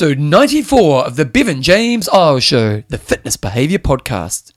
episode 0.00 0.20
94 0.20 1.06
of 1.06 1.16
the 1.16 1.24
Bevan 1.24 1.60
James 1.60 2.08
Eyles 2.10 2.44
Show, 2.44 2.84
the 2.86 2.98
fitness 2.98 3.36
behavior 3.36 3.80
podcast. 3.80 4.52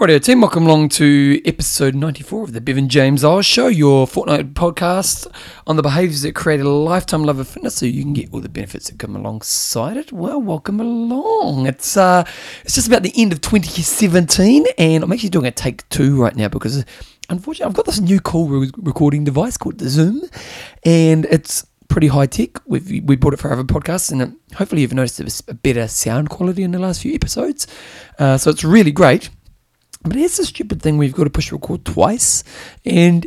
Righto, 0.00 0.16
team, 0.20 0.42
welcome 0.42 0.64
along 0.64 0.90
to 0.90 1.42
episode 1.44 1.96
94 1.96 2.44
of 2.44 2.52
the 2.52 2.60
Bevan 2.60 2.88
James 2.88 3.24
Show, 3.44 3.66
your 3.66 4.06
fortnight 4.06 4.54
podcast 4.54 5.26
on 5.66 5.74
the 5.74 5.82
behaviours 5.82 6.22
that 6.22 6.36
create 6.36 6.60
a 6.60 6.68
lifetime 6.68 7.24
love 7.24 7.40
of 7.40 7.48
fitness 7.48 7.74
so 7.74 7.86
you 7.86 8.04
can 8.04 8.12
get 8.12 8.32
all 8.32 8.40
the 8.40 8.48
benefits 8.48 8.88
that 8.88 9.00
come 9.00 9.16
alongside 9.16 9.96
it. 9.96 10.12
Well, 10.12 10.40
welcome 10.40 10.78
along. 10.78 11.66
It's 11.66 11.96
uh, 11.96 12.22
it's 12.64 12.76
just 12.76 12.86
about 12.86 13.02
the 13.02 13.12
end 13.16 13.32
of 13.32 13.40
2017, 13.40 14.66
and 14.78 15.02
I'm 15.02 15.10
actually 15.12 15.30
doing 15.30 15.46
a 15.46 15.50
take 15.50 15.88
two 15.88 16.22
right 16.22 16.36
now 16.36 16.46
because 16.46 16.84
unfortunately 17.28 17.68
I've 17.68 17.76
got 17.76 17.86
this 17.86 17.98
new 17.98 18.20
call 18.20 18.46
re- 18.46 18.70
recording 18.76 19.24
device 19.24 19.56
called 19.56 19.78
the 19.78 19.88
Zoom, 19.88 20.22
and 20.84 21.24
it's 21.24 21.66
pretty 21.88 22.06
high 22.06 22.26
tech. 22.26 22.60
We've 22.66 22.88
we 23.04 23.16
bought 23.16 23.32
it 23.32 23.40
for 23.40 23.50
other 23.50 23.64
podcasts, 23.64 24.12
and 24.12 24.22
um, 24.22 24.38
hopefully 24.54 24.82
you've 24.82 24.94
noticed 24.94 25.48
a 25.48 25.54
better 25.54 25.88
sound 25.88 26.30
quality 26.30 26.62
in 26.62 26.70
the 26.70 26.78
last 26.78 27.02
few 27.02 27.14
episodes. 27.14 27.66
Uh, 28.16 28.38
so 28.38 28.50
it's 28.50 28.62
really 28.62 28.92
great. 28.92 29.30
But 30.02 30.16
it's 30.16 30.38
a 30.38 30.44
stupid 30.44 30.80
thing 30.80 31.00
you've 31.02 31.14
got 31.14 31.24
to 31.24 31.30
push 31.30 31.52
record 31.52 31.84
twice, 31.84 32.44
and 32.84 33.26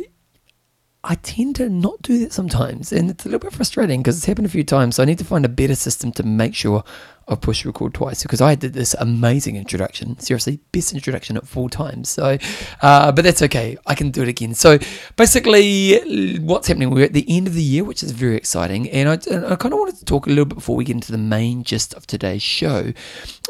I 1.04 1.16
tend 1.16 1.56
to 1.56 1.68
not 1.68 2.00
do 2.02 2.18
that 2.20 2.32
sometimes, 2.32 2.92
and 2.92 3.10
it's 3.10 3.24
a 3.24 3.28
little 3.28 3.40
bit 3.40 3.52
frustrating 3.52 4.00
because 4.00 4.16
it's 4.16 4.26
happened 4.26 4.46
a 4.46 4.50
few 4.50 4.62
times. 4.62 4.96
So 4.96 5.02
I 5.02 5.06
need 5.06 5.18
to 5.18 5.24
find 5.24 5.44
a 5.44 5.48
better 5.48 5.74
system 5.74 6.12
to 6.12 6.22
make 6.22 6.54
sure 6.54 6.84
I 7.26 7.34
push 7.34 7.64
record 7.64 7.94
twice 7.94 8.22
because 8.22 8.40
I 8.40 8.54
did 8.54 8.72
this 8.72 8.94
amazing 8.94 9.56
introduction. 9.56 10.16
Seriously, 10.20 10.60
best 10.70 10.94
introduction 10.94 11.36
at 11.36 11.46
four 11.46 11.68
times. 11.68 12.08
So, 12.08 12.38
uh, 12.82 13.10
but 13.10 13.24
that's 13.24 13.42
okay. 13.42 13.76
I 13.84 13.96
can 13.96 14.12
do 14.12 14.22
it 14.22 14.28
again. 14.28 14.54
So 14.54 14.78
basically, 15.16 16.38
what's 16.38 16.68
happening? 16.68 16.90
We're 16.90 17.04
at 17.06 17.14
the 17.14 17.26
end 17.28 17.48
of 17.48 17.54
the 17.54 17.62
year, 17.62 17.82
which 17.82 18.04
is 18.04 18.12
very 18.12 18.36
exciting, 18.36 18.88
and 18.90 19.08
I, 19.08 19.14
I 19.14 19.56
kind 19.56 19.72
of 19.72 19.80
wanted 19.80 19.96
to 19.96 20.04
talk 20.04 20.26
a 20.26 20.30
little 20.30 20.44
bit 20.44 20.54
before 20.54 20.76
we 20.76 20.84
get 20.84 20.94
into 20.94 21.10
the 21.10 21.18
main 21.18 21.64
gist 21.64 21.94
of 21.94 22.06
today's 22.06 22.42
show 22.42 22.92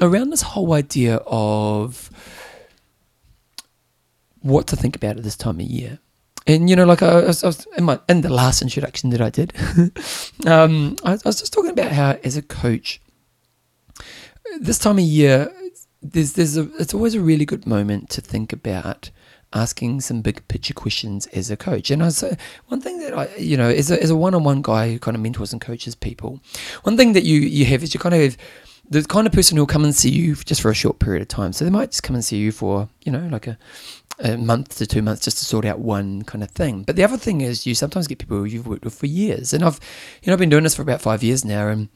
around 0.01 0.31
this 0.31 0.43
whole 0.43 0.73
idea 0.73 1.17
of 1.27 2.11
what 4.43 4.67
to 4.69 4.77
think 4.77 4.97
about 4.97 5.17
at 5.17 5.23
this 5.23 5.37
time 5.37 5.61
of 5.61 5.67
year. 5.67 5.99
And 6.47 6.69
you 6.69 6.77
know, 6.77 6.85
like 6.85 7.03
I 7.03 7.25
was, 7.25 7.45
I 7.45 7.49
was 7.49 7.67
in 7.77 7.85
my 7.85 8.01
in 8.09 8.23
the 8.23 8.33
last 8.33 8.63
introduction 8.63 9.11
that 9.11 9.21
I 9.21 9.31
did, 9.31 9.53
um, 10.47 10.97
I, 11.05 11.13
I 11.13 11.19
was 11.25 11.39
just 11.39 11.53
talking 11.53 11.71
about 11.71 11.93
how 11.93 12.19
as 12.25 12.37
a 12.37 12.43
coach, 12.43 13.01
this 14.59 14.79
time 14.79 14.99
of 14.99 15.05
year, 15.05 15.53
there's 16.03 16.33
there's 16.33 16.57
a 16.57 16.69
it's 16.81 16.95
always 16.95 17.15
a 17.15 17.21
really 17.21 17.45
good 17.45 17.67
moment 17.67 18.11
to 18.11 18.21
think 18.21 18.53
about 18.53 19.11
asking 19.53 20.01
some 20.01 20.23
big 20.23 20.47
picture 20.49 20.75
questions 20.75 21.27
as 21.29 21.51
a 21.51 21.57
coach. 21.57 21.91
And 21.91 22.03
I 22.03 22.07
was, 22.07 22.25
one 22.69 22.81
thing 22.81 22.99
that 23.01 23.17
I, 23.17 23.29
you 23.37 23.57
know, 23.57 23.69
as 23.69 23.91
a, 23.91 24.03
as 24.03 24.09
a 24.09 24.17
one-on-one 24.17 24.63
guy 24.63 24.93
who 24.93 24.99
kind 24.99 25.15
of 25.15 25.23
mentors 25.23 25.53
and 25.53 25.61
coaches 25.61 25.95
people, 25.95 26.41
one 26.83 26.97
thing 26.97 27.13
that 27.13 27.25
you 27.25 27.41
you 27.41 27.65
have 27.67 27.83
is 27.83 27.95
you 27.95 28.01
kind 28.01 28.15
of 28.15 28.21
have 28.21 28.37
the 28.89 29.03
kind 29.05 29.27
of 29.27 29.33
person 29.33 29.57
who'll 29.57 29.67
come 29.67 29.85
and 29.85 29.95
see 29.95 30.11
you 30.11 30.35
just 30.35 30.61
for 30.61 30.71
a 30.71 30.75
short 30.75 30.99
period 30.99 31.23
of 31.23 31.29
time. 31.29 31.53
So 31.53 31.65
they 31.65 31.71
might 31.71 31.91
just 31.91 32.03
come 32.03 32.15
and 32.15 32.25
see 32.25 32.37
you 32.37 32.53
for, 32.53 32.89
you 33.05 33.13
know, 33.13 33.27
like 33.31 33.47
a 33.47 33.59
a 34.19 34.37
month 34.37 34.79
to 34.79 34.87
two 34.87 35.03
months 35.03 35.25
just 35.25 35.39
to 35.39 35.45
sort 35.45 35.65
out 35.65 35.81
one 35.81 36.23
kind 36.23 36.45
of 36.45 36.51
thing. 36.51 36.83
But 36.83 36.97
the 36.97 37.05
other 37.05 37.17
thing 37.17 37.41
is 37.41 37.67
you 37.67 37.75
sometimes 37.75 38.07
get 38.07 38.19
people 38.19 38.47
you've 38.47 38.67
worked 38.67 38.85
with 38.85 38.95
for 38.95 39.07
years. 39.07 39.53
And 39.53 39.65
I've, 39.65 39.81
you 40.23 40.29
know, 40.29 40.35
I've 40.35 40.39
been 40.39 40.51
doing 40.51 40.65
this 40.65 40.75
for 40.75 40.83
about 40.83 41.01
five 41.03 41.23
years 41.23 41.45
now 41.45 41.69
and 41.69 41.89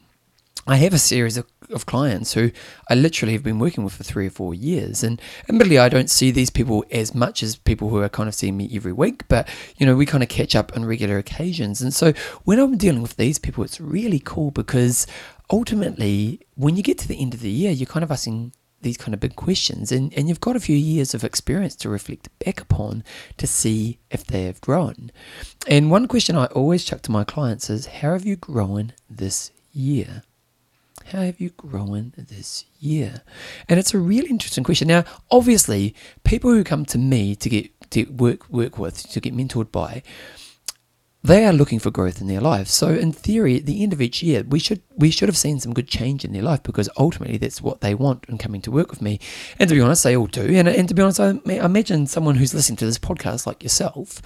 I 0.69 0.75
have 0.77 0.93
a 0.93 0.99
series 0.99 1.37
of, 1.37 1.45
of 1.69 1.85
clients 1.85 2.33
who 2.33 2.51
I 2.89 2.95
literally 2.95 3.31
have 3.33 3.43
been 3.43 3.59
working 3.59 3.85
with 3.85 3.93
for 3.93 4.03
three 4.03 4.27
or 4.27 4.31
four 4.31 4.53
years. 4.53 5.01
And 5.01 5.21
admittedly, 5.47 5.79
I 5.79 5.87
don't 5.87 6.09
see 6.09 6.29
these 6.29 6.49
people 6.49 6.83
as 6.91 7.15
much 7.15 7.41
as 7.41 7.55
people 7.55 7.87
who 7.87 8.01
are 8.01 8.09
kind 8.09 8.27
of 8.27 8.35
seeing 8.35 8.57
me 8.57 8.69
every 8.73 8.91
week, 8.91 9.25
but, 9.29 9.47
you 9.77 9.85
know, 9.85 9.95
we 9.95 10.05
kind 10.05 10.23
of 10.23 10.29
catch 10.29 10.55
up 10.55 10.75
on 10.75 10.83
regular 10.83 11.17
occasions. 11.17 11.81
And 11.81 11.93
so 11.93 12.11
when 12.43 12.59
I'm 12.59 12.75
dealing 12.75 13.01
with 13.01 13.15
these 13.15 13.39
people, 13.39 13.63
it's 13.63 13.79
really 13.79 14.19
cool 14.19 14.51
because 14.51 15.07
ultimately, 15.49 16.41
when 16.55 16.75
you 16.75 16.83
get 16.83 16.97
to 16.99 17.07
the 17.07 17.21
end 17.21 17.33
of 17.33 17.39
the 17.39 17.49
year, 17.49 17.71
you're 17.71 17.85
kind 17.85 18.03
of 18.03 18.11
asking 18.11 18.51
these 18.81 18.97
kind 18.97 19.13
of 19.13 19.19
big 19.19 19.35
questions 19.35 19.91
and, 19.91 20.13
and 20.13 20.29
you've 20.29 20.41
got 20.41 20.55
a 20.55 20.59
few 20.59 20.75
years 20.75 21.13
of 21.13 21.23
experience 21.23 21.75
to 21.75 21.89
reflect 21.89 22.29
back 22.43 22.61
upon 22.61 23.03
to 23.37 23.47
see 23.47 23.97
if 24.11 24.23
they 24.23 24.43
have 24.43 24.61
grown. 24.61 25.11
And 25.67 25.91
one 25.91 26.07
question 26.07 26.35
I 26.35 26.45
always 26.47 26.83
chuck 26.83 27.01
to 27.03 27.11
my 27.11 27.23
clients 27.23 27.69
is 27.69 27.87
how 27.87 28.13
have 28.13 28.25
you 28.25 28.35
grown 28.35 28.93
this 29.09 29.51
year? 29.73 30.23
How 31.05 31.21
have 31.21 31.39
you 31.39 31.51
grown 31.51 32.13
this 32.17 32.65
year? 32.79 33.21
And 33.69 33.79
it's 33.79 33.93
a 33.93 33.99
really 33.99 34.29
interesting 34.29 34.63
question. 34.63 34.89
Now, 34.89 35.05
obviously, 35.31 35.95
people 36.23 36.51
who 36.51 36.63
come 36.63 36.85
to 36.85 36.97
me 36.97 37.35
to 37.35 37.49
get 37.49 37.71
to 37.91 38.03
work 38.05 38.49
work 38.49 38.77
with, 38.77 39.09
to 39.09 39.21
get 39.21 39.33
mentored 39.33 39.71
by, 39.71 40.03
they 41.23 41.45
are 41.45 41.53
looking 41.53 41.79
for 41.79 41.91
growth 41.91 42.21
in 42.21 42.27
their 42.27 42.39
lives. 42.39 42.71
So 42.73 42.89
in 42.89 43.11
theory, 43.11 43.57
at 43.57 43.65
the 43.65 43.83
end 43.83 43.91
of 43.91 44.01
each 44.01 44.21
year, 44.23 44.43
we 44.47 44.59
should 44.59 44.81
we 44.95 45.11
should 45.11 45.29
have 45.29 45.37
seen 45.37 45.59
some 45.59 45.73
good 45.73 45.87
change 45.87 46.23
in 46.23 46.31
their 46.31 46.41
life 46.41 46.63
because 46.63 46.89
ultimately 46.97 47.37
that's 47.37 47.61
what 47.61 47.81
they 47.81 47.93
want 47.95 48.25
in 48.29 48.37
coming 48.37 48.61
to 48.61 48.71
work 48.71 48.89
with 48.89 49.01
me. 49.01 49.19
And 49.59 49.67
to 49.69 49.75
be 49.75 49.81
honest, 49.81 50.03
they 50.03 50.15
all 50.15 50.27
do. 50.27 50.41
And, 50.55 50.67
and 50.67 50.87
to 50.87 50.95
be 50.95 51.01
honest, 51.01 51.19
I, 51.19 51.39
I 51.47 51.65
imagine 51.65 52.07
someone 52.07 52.35
who's 52.35 52.53
listening 52.53 52.77
to 52.77 52.85
this 52.85 52.99
podcast 52.99 53.45
like 53.45 53.63
yourself, 53.63 54.21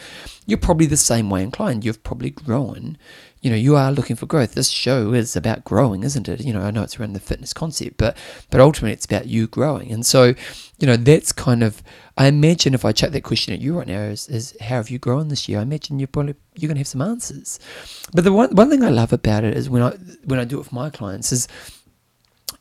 you're 0.45 0.57
probably 0.57 0.85
the 0.85 0.97
same 0.97 1.29
way 1.29 1.43
inclined. 1.43 1.83
You've 1.85 2.03
probably 2.03 2.29
grown 2.29 2.97
you 3.41 3.49
know, 3.49 3.55
you 3.55 3.75
are 3.75 3.91
looking 3.91 4.15
for 4.15 4.27
growth. 4.27 4.53
This 4.53 4.69
show 4.69 5.13
is 5.13 5.35
about 5.35 5.63
growing, 5.63 6.03
isn't 6.03 6.29
it? 6.29 6.41
You 6.41 6.53
know, 6.53 6.61
I 6.61 6.69
know 6.69 6.83
it's 6.83 6.99
around 6.99 7.13
the 7.13 7.19
fitness 7.19 7.53
concept, 7.53 7.97
but 7.97 8.15
but 8.51 8.61
ultimately 8.61 8.93
it's 8.93 9.05
about 9.05 9.25
you 9.25 9.47
growing. 9.47 9.91
And 9.91 10.05
so, 10.05 10.35
you 10.77 10.87
know, 10.87 10.95
that's 10.95 11.31
kind 11.31 11.63
of 11.63 11.81
I 12.21 12.27
imagine 12.27 12.75
if 12.75 12.85
I 12.85 12.91
check 12.91 13.13
that 13.13 13.23
question 13.23 13.51
at 13.51 13.61
you 13.61 13.79
right 13.79 13.87
now 13.87 14.03
is, 14.03 14.29
is 14.29 14.55
how 14.61 14.75
have 14.75 14.91
you 14.91 14.99
grown 14.99 15.29
this 15.29 15.49
year? 15.49 15.57
I 15.57 15.63
imagine 15.63 15.97
you're 15.97 16.05
probably 16.05 16.35
you're 16.55 16.67
gonna 16.67 16.81
have 16.81 16.87
some 16.87 17.01
answers. 17.01 17.59
But 18.13 18.23
the 18.23 18.31
one 18.31 18.55
one 18.55 18.69
thing 18.69 18.83
I 18.83 18.89
love 18.89 19.11
about 19.11 19.43
it 19.43 19.57
is 19.57 19.71
when 19.71 19.81
I 19.81 19.89
when 20.25 20.39
I 20.39 20.45
do 20.45 20.57
it 20.57 20.59
with 20.59 20.71
my 20.71 20.91
clients 20.91 21.31
is 21.31 21.47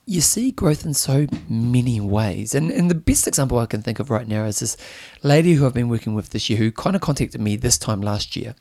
you 0.06 0.22
see 0.22 0.50
growth 0.50 0.87
in 0.87 0.94
so 0.94 1.26
many 1.47 2.00
ways. 2.00 2.54
And, 2.54 2.71
and 2.71 2.91
the 2.91 2.94
best 2.94 3.28
example 3.28 3.59
I 3.59 3.66
can 3.66 3.82
think 3.82 3.98
of 3.98 4.09
right 4.09 4.26
now 4.26 4.47
is 4.47 4.60
this 4.60 4.78
lady 5.22 5.53
who 5.53 5.66
I've 5.66 5.75
been 5.75 5.91
working 5.91 6.15
with 6.15 6.31
this 6.31 6.48
year 6.48 6.59
who 6.59 6.72
kind 6.72 6.97
of 6.97 7.03
contacted 7.03 7.38
me 7.38 7.56
this 7.56 7.77
time 7.77 8.00
last 8.00 8.37
year. 8.37 8.54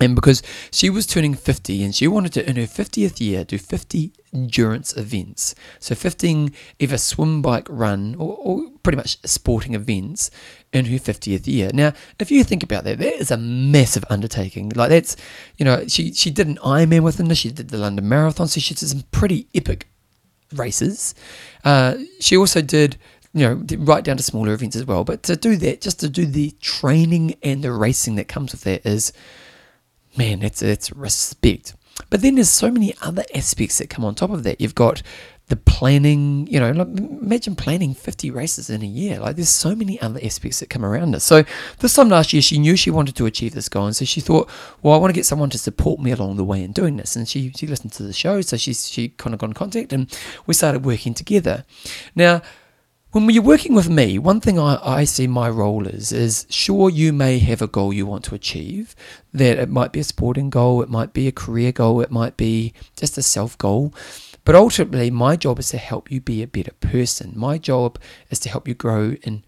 And 0.00 0.14
because 0.14 0.42
she 0.72 0.88
was 0.88 1.06
turning 1.06 1.34
50 1.34 1.84
and 1.84 1.94
she 1.94 2.08
wanted 2.08 2.32
to, 2.32 2.48
in 2.48 2.56
her 2.56 2.62
50th 2.62 3.20
year, 3.20 3.44
do 3.44 3.58
50 3.58 4.12
endurance 4.32 4.96
events. 4.96 5.54
So 5.78 5.94
15 5.94 6.52
either 6.78 6.96
swim, 6.96 7.42
bike, 7.42 7.66
run, 7.68 8.14
or, 8.18 8.36
or, 8.36 8.70
pretty 8.82 8.96
much 8.96 9.18
sporting 9.26 9.74
events 9.74 10.30
in 10.72 10.86
her 10.86 10.96
50th 10.96 11.46
year. 11.46 11.70
Now, 11.74 11.92
if 12.18 12.30
you 12.30 12.42
think 12.44 12.62
about 12.62 12.84
that, 12.84 12.98
that 12.98 13.20
is 13.20 13.30
a 13.30 13.36
massive 13.36 14.04
undertaking. 14.08 14.70
Like 14.70 14.88
that's, 14.88 15.16
you 15.58 15.66
know, 15.66 15.86
she, 15.86 16.14
she 16.14 16.30
did 16.30 16.46
an 16.46 16.56
Ironman 16.56 17.02
within 17.02 17.28
this, 17.28 17.38
she 17.38 17.50
did 17.50 17.68
the 17.68 17.76
London 17.76 18.08
Marathon, 18.08 18.48
so 18.48 18.58
she 18.58 18.72
did 18.72 18.88
some 18.88 19.02
pretty 19.10 19.48
epic 19.54 19.86
races. 20.54 21.14
Uh, 21.62 21.96
she 22.20 22.38
also 22.38 22.62
did 22.62 22.96
you 23.32 23.46
know, 23.46 23.76
right 23.78 24.02
down 24.02 24.16
to 24.16 24.22
smaller 24.22 24.52
events 24.52 24.74
as 24.74 24.84
well. 24.84 25.04
But 25.04 25.22
to 25.24 25.36
do 25.36 25.56
that, 25.56 25.80
just 25.80 26.00
to 26.00 26.08
do 26.08 26.26
the 26.26 26.50
training 26.60 27.34
and 27.42 27.62
the 27.62 27.72
racing 27.72 28.16
that 28.16 28.28
comes 28.28 28.52
with 28.52 28.62
that 28.62 28.84
is 28.84 29.12
man, 30.16 30.42
it's 30.42 30.62
it's 30.62 30.92
respect. 30.92 31.74
But 32.08 32.22
then 32.22 32.36
there's 32.36 32.50
so 32.50 32.70
many 32.70 32.94
other 33.02 33.24
aspects 33.34 33.78
that 33.78 33.90
come 33.90 34.04
on 34.04 34.14
top 34.14 34.30
of 34.30 34.42
that. 34.44 34.60
You've 34.60 34.74
got 34.74 35.02
the 35.50 35.56
planning, 35.56 36.46
you 36.46 36.60
know, 36.60 36.70
like 36.70 36.86
imagine 36.96 37.56
planning 37.56 37.92
50 37.92 38.30
races 38.30 38.70
in 38.70 38.82
a 38.82 38.86
year. 38.86 39.18
Like 39.18 39.34
there's 39.34 39.48
so 39.48 39.74
many 39.74 40.00
other 40.00 40.20
aspects 40.22 40.60
that 40.60 40.70
come 40.70 40.84
around 40.84 41.14
it. 41.14 41.20
So 41.20 41.44
this 41.80 41.94
time 41.94 42.08
last 42.08 42.32
year, 42.32 42.40
she 42.40 42.58
knew 42.58 42.76
she 42.76 42.90
wanted 42.90 43.16
to 43.16 43.26
achieve 43.26 43.52
this 43.52 43.68
goal. 43.68 43.86
And 43.86 43.96
so 43.96 44.04
she 44.04 44.20
thought, 44.20 44.48
well, 44.80 44.94
I 44.94 44.96
want 44.96 45.10
to 45.10 45.18
get 45.18 45.26
someone 45.26 45.50
to 45.50 45.58
support 45.58 46.00
me 46.00 46.12
along 46.12 46.36
the 46.36 46.44
way 46.44 46.62
in 46.62 46.72
doing 46.72 46.96
this. 46.96 47.16
And 47.16 47.28
she, 47.28 47.50
she 47.50 47.66
listened 47.66 47.92
to 47.94 48.04
the 48.04 48.12
show. 48.12 48.40
So 48.42 48.56
she, 48.56 48.72
she 48.72 49.08
kind 49.08 49.34
of 49.34 49.40
got 49.40 49.50
in 49.50 49.54
contact 49.54 49.92
and 49.92 50.16
we 50.46 50.54
started 50.54 50.84
working 50.84 51.14
together. 51.14 51.64
Now, 52.14 52.42
when 53.12 53.28
you're 53.30 53.42
working 53.42 53.74
with 53.74 53.88
me, 53.88 54.18
one 54.18 54.40
thing 54.40 54.58
I, 54.58 54.78
I 54.82 55.04
see 55.04 55.26
my 55.26 55.48
role 55.48 55.86
is 55.86 56.12
is 56.12 56.46
sure 56.48 56.88
you 56.88 57.12
may 57.12 57.38
have 57.38 57.60
a 57.60 57.66
goal 57.66 57.92
you 57.92 58.06
want 58.06 58.24
to 58.24 58.34
achieve. 58.34 58.94
That 59.32 59.58
it 59.58 59.68
might 59.68 59.92
be 59.92 60.00
a 60.00 60.04
sporting 60.04 60.48
goal, 60.48 60.82
it 60.82 60.88
might 60.88 61.12
be 61.12 61.26
a 61.26 61.32
career 61.32 61.72
goal, 61.72 62.00
it 62.00 62.10
might 62.12 62.36
be 62.36 62.72
just 62.96 63.18
a 63.18 63.22
self 63.22 63.58
goal. 63.58 63.92
But 64.44 64.54
ultimately, 64.54 65.10
my 65.10 65.36
job 65.36 65.58
is 65.58 65.68
to 65.70 65.78
help 65.78 66.10
you 66.10 66.20
be 66.20 66.42
a 66.42 66.46
better 66.46 66.72
person. 66.80 67.32
My 67.36 67.58
job 67.58 67.98
is 68.30 68.38
to 68.40 68.48
help 68.48 68.68
you 68.68 68.74
grow 68.74 69.16
in 69.22 69.44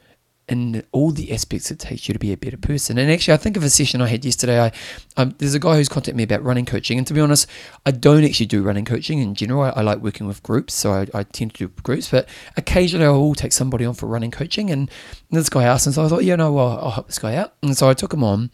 in 0.49 0.83
all 0.93 1.13
the 1.13 1.33
aspects 1.33 1.71
it 1.71 1.79
takes 1.79 2.09
you 2.09 2.13
to 2.13 2.19
be 2.19 2.33
a 2.33 2.37
better 2.37 2.57
person. 2.57 2.99
And 2.99 3.11
actually, 3.11 3.35
I 3.35 3.37
think 3.37 3.57
of 3.57 3.63
a 3.63 3.71
session 3.71 4.03
I 4.03 4.09
had 4.09 4.25
yesterday. 4.25 4.61
I 4.61 4.73
um, 5.17 5.35
there's 5.39 5.55
a 5.55 5.59
guy 5.59 5.77
who's 5.77 5.89
contacted 5.89 6.17
me 6.17 6.23
about 6.23 6.43
running 6.43 6.65
coaching, 6.65 6.99
and 6.99 7.07
to 7.07 7.15
be 7.15 7.21
honest, 7.21 7.47
I 7.87 7.91
don't 7.91 8.25
actually 8.25 8.47
do 8.47 8.63
running 8.63 8.85
coaching 8.85 9.21
in 9.21 9.35
general. 9.35 9.63
I, 9.63 9.71
I 9.71 9.81
like 9.83 9.99
working 9.99 10.27
with 10.27 10.43
groups, 10.43 10.75
so 10.75 10.93
I, 10.93 11.07
I, 11.15 11.23
tend 11.23 11.55
to 11.55 11.69
do 11.69 11.83
groups. 11.83 12.11
But 12.11 12.29
occasionally, 12.57 13.07
I 13.07 13.11
will 13.11 13.35
take 13.35 13.53
somebody 13.53 13.85
on 13.85 13.95
for 13.95 14.07
running 14.07 14.31
coaching, 14.31 14.71
and 14.71 14.91
this 15.31 15.49
guy 15.49 15.65
asked, 15.65 15.87
and 15.87 15.95
so 15.95 16.05
I 16.05 16.09
thought, 16.09 16.25
yeah, 16.25 16.37
no, 16.37 16.53
well, 16.53 16.79
I'll 16.79 16.91
help 16.91 17.07
this 17.07 17.19
guy 17.19 17.37
out, 17.37 17.55
and 17.63 17.77
so 17.77 17.89
I 17.89 17.95
took 17.95 18.13
him 18.13 18.25
on, 18.25 18.51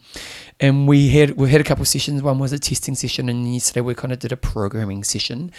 and 0.59 0.87
we 0.87 1.09
had 1.09 1.31
we 1.31 1.49
had 1.49 1.61
a 1.61 1.63
couple 1.63 1.81
of 1.81 1.87
sessions. 1.87 2.21
One 2.21 2.39
was 2.39 2.51
a 2.51 2.59
testing 2.59 2.95
session, 2.95 3.29
and 3.29 3.51
yesterday 3.53 3.81
we 3.81 3.95
kind 3.95 4.13
of 4.13 4.19
did 4.19 4.31
a 4.31 4.37
programming 4.37 5.03
session. 5.03 5.51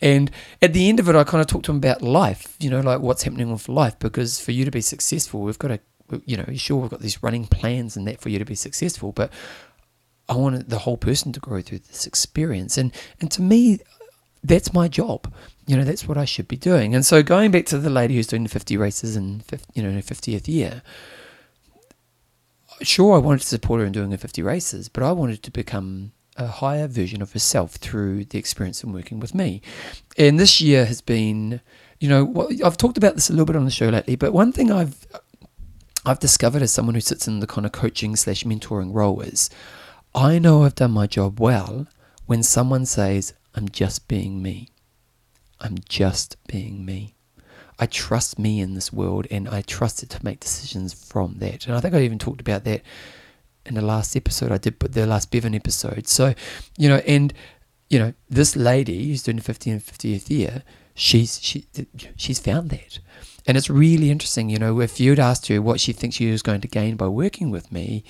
And 0.00 0.30
at 0.60 0.72
the 0.72 0.88
end 0.88 1.00
of 1.00 1.08
it, 1.08 1.16
I 1.16 1.24
kind 1.24 1.40
of 1.40 1.46
talked 1.46 1.66
to 1.66 1.72
him 1.72 1.78
about 1.78 2.02
life, 2.02 2.56
you 2.58 2.70
know, 2.70 2.80
like 2.80 3.00
what's 3.00 3.22
happening 3.22 3.50
with 3.50 3.68
life, 3.68 3.98
because 3.98 4.40
for 4.40 4.52
you 4.52 4.64
to 4.64 4.70
be 4.70 4.80
successful, 4.80 5.40
we've 5.40 5.58
got 5.58 5.68
to 5.68 5.80
you 6.24 6.36
know, 6.36 6.44
sure 6.54 6.78
we've 6.78 6.90
got 6.90 7.00
these 7.00 7.22
running 7.22 7.46
plans 7.46 7.96
and 7.96 8.06
that 8.06 8.20
for 8.20 8.28
you 8.28 8.38
to 8.38 8.44
be 8.44 8.54
successful, 8.54 9.12
but 9.12 9.32
I 10.28 10.34
want 10.34 10.68
the 10.68 10.78
whole 10.78 10.96
person 10.96 11.32
to 11.32 11.40
grow 11.40 11.60
through 11.62 11.80
this 11.80 12.06
experience. 12.06 12.76
And 12.76 12.92
and 13.20 13.30
to 13.32 13.42
me, 13.42 13.80
that's 14.44 14.72
my 14.72 14.88
job. 14.88 15.32
You 15.66 15.76
know, 15.76 15.84
that's 15.84 16.06
what 16.06 16.18
I 16.18 16.24
should 16.24 16.48
be 16.48 16.56
doing. 16.56 16.94
And 16.94 17.04
so 17.04 17.22
going 17.22 17.50
back 17.50 17.66
to 17.66 17.78
the 17.78 17.90
lady 17.90 18.16
who's 18.16 18.26
doing 18.26 18.42
the 18.42 18.48
50 18.48 18.76
races 18.76 19.16
in, 19.16 19.42
you 19.74 19.82
know, 19.82 19.92
her 19.92 20.00
50th 20.00 20.48
year, 20.48 20.82
sure, 22.82 23.16
I 23.16 23.18
wanted 23.18 23.40
to 23.42 23.46
support 23.46 23.80
her 23.80 23.86
in 23.86 23.92
doing 23.92 24.10
her 24.10 24.16
50 24.16 24.42
races, 24.42 24.88
but 24.88 25.02
I 25.02 25.12
wanted 25.12 25.42
to 25.42 25.50
become 25.50 26.12
a 26.36 26.46
higher 26.46 26.86
version 26.86 27.20
of 27.20 27.32
herself 27.32 27.72
through 27.72 28.24
the 28.26 28.38
experience 28.38 28.82
in 28.84 28.92
working 28.92 29.20
with 29.20 29.34
me. 29.34 29.60
And 30.16 30.38
this 30.38 30.60
year 30.60 30.86
has 30.86 31.00
been, 31.00 31.60
you 31.98 32.08
know, 32.08 32.48
I've 32.64 32.76
talked 32.76 32.96
about 32.96 33.14
this 33.14 33.28
a 33.28 33.32
little 33.32 33.46
bit 33.46 33.56
on 33.56 33.64
the 33.64 33.70
show 33.70 33.88
lately, 33.88 34.16
but 34.16 34.32
one 34.32 34.52
thing 34.52 34.70
I've 34.70 35.06
I've 36.04 36.20
discovered 36.20 36.62
as 36.62 36.72
someone 36.72 36.94
who 36.94 37.00
sits 37.00 37.26
in 37.26 37.40
the 37.40 37.46
kind 37.46 37.66
of 37.66 37.72
coaching 37.72 38.16
slash 38.16 38.44
mentoring 38.44 38.94
role 38.94 39.20
is 39.20 39.50
I 40.14 40.38
know 40.38 40.62
I've 40.64 40.74
done 40.74 40.92
my 40.92 41.06
job 41.06 41.40
well 41.40 41.86
when 42.26 42.42
someone 42.42 42.86
says, 42.86 43.34
I'm 43.54 43.68
just 43.68 44.08
being 44.08 44.42
me. 44.42 44.68
I'm 45.60 45.78
just 45.88 46.36
being 46.46 46.84
me. 46.84 47.14
I 47.78 47.86
trust 47.86 48.38
me 48.38 48.60
in 48.60 48.74
this 48.74 48.92
world 48.92 49.26
and 49.30 49.48
I 49.48 49.62
trust 49.62 50.02
it 50.02 50.10
to 50.10 50.24
make 50.24 50.40
decisions 50.40 50.92
from 50.92 51.36
that. 51.38 51.66
And 51.66 51.76
I 51.76 51.80
think 51.80 51.94
I 51.94 52.00
even 52.02 52.18
talked 52.18 52.40
about 52.40 52.64
that 52.64 52.82
in 53.66 53.74
the 53.74 53.82
last 53.82 54.16
episode 54.16 54.50
I 54.50 54.58
did, 54.58 54.78
but 54.78 54.92
the 54.92 55.06
last 55.06 55.30
Bevan 55.30 55.54
episode. 55.54 56.08
So, 56.08 56.34
you 56.76 56.88
know, 56.88 57.00
and, 57.06 57.32
you 57.88 57.98
know, 57.98 58.14
this 58.28 58.56
lady 58.56 59.08
who's 59.08 59.22
doing 59.22 59.36
the 59.36 59.42
50 59.42 59.70
and 59.70 59.80
50th 59.80 60.30
year, 60.30 60.62
she's, 60.94 61.40
she, 61.40 61.66
she's 62.16 62.38
found 62.38 62.70
that. 62.70 62.98
And 63.48 63.56
it's 63.56 63.70
really 63.70 64.10
interesting, 64.10 64.50
you 64.50 64.58
know, 64.58 64.78
if 64.80 65.00
you'd 65.00 65.18
asked 65.18 65.46
her 65.48 65.62
what 65.62 65.80
she 65.80 65.94
thinks 65.94 66.16
she 66.16 66.30
was 66.30 66.42
going 66.42 66.60
to 66.60 66.68
gain 66.68 66.96
by 66.96 67.08
working 67.08 67.50
with 67.50 67.72
me, 67.72 68.04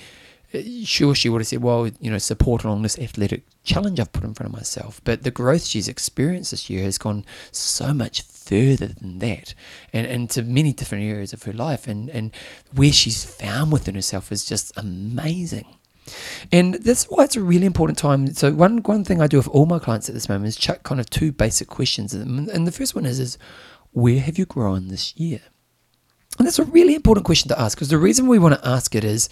eh, 0.53 0.83
sure, 0.83 1.15
she 1.15 1.29
would 1.29 1.39
have 1.39 1.47
said, 1.47 1.63
well, 1.63 1.87
you 2.01 2.11
know, 2.11 2.17
support 2.17 2.65
along 2.65 2.81
this 2.81 2.99
athletic 2.99 3.43
challenge 3.63 4.01
I've 4.01 4.11
put 4.11 4.25
in 4.25 4.33
front 4.33 4.51
of 4.51 4.59
myself. 4.59 4.99
But 5.05 5.23
the 5.23 5.31
growth 5.31 5.63
she's 5.63 5.87
experienced 5.87 6.51
this 6.51 6.69
year 6.69 6.83
has 6.83 6.97
gone 6.97 7.23
so 7.53 7.93
much 7.93 8.21
further 8.21 8.87
than 8.87 9.19
that 9.19 9.53
and 9.93 10.05
into 10.05 10.43
many 10.43 10.73
different 10.73 11.05
areas 11.05 11.31
of 11.31 11.43
her 11.43 11.53
life. 11.53 11.87
And, 11.87 12.09
and 12.09 12.35
where 12.75 12.91
she's 12.91 13.23
found 13.23 13.71
within 13.71 13.95
herself 13.95 14.33
is 14.33 14.43
just 14.43 14.73
amazing. 14.75 15.77
And 16.51 16.73
that's 16.73 17.05
why 17.05 17.23
it's 17.23 17.37
a 17.37 17.41
really 17.41 17.65
important 17.65 17.97
time. 17.97 18.33
So 18.33 18.51
one 18.51 18.79
one 18.79 19.05
thing 19.05 19.21
I 19.21 19.27
do 19.27 19.37
with 19.37 19.47
all 19.47 19.67
my 19.67 19.79
clients 19.79 20.09
at 20.09 20.15
this 20.15 20.27
moment 20.27 20.47
is 20.47 20.57
check 20.57 20.83
kind 20.83 20.99
of 20.99 21.09
two 21.09 21.31
basic 21.31 21.67
questions. 21.67 22.13
And 22.13 22.67
the 22.67 22.71
first 22.71 22.95
one 22.95 23.05
is 23.05 23.19
is 23.19 23.37
where 23.91 24.19
have 24.19 24.37
you 24.37 24.45
grown 24.45 24.87
this 24.87 25.15
year? 25.17 25.41
And 26.37 26.47
that's 26.47 26.59
a 26.59 26.63
really 26.63 26.95
important 26.95 27.25
question 27.25 27.49
to 27.49 27.59
ask 27.59 27.77
because 27.77 27.89
the 27.89 27.97
reason 27.97 28.27
we 28.27 28.39
want 28.39 28.55
to 28.55 28.67
ask 28.67 28.95
it 28.95 29.03
is 29.03 29.29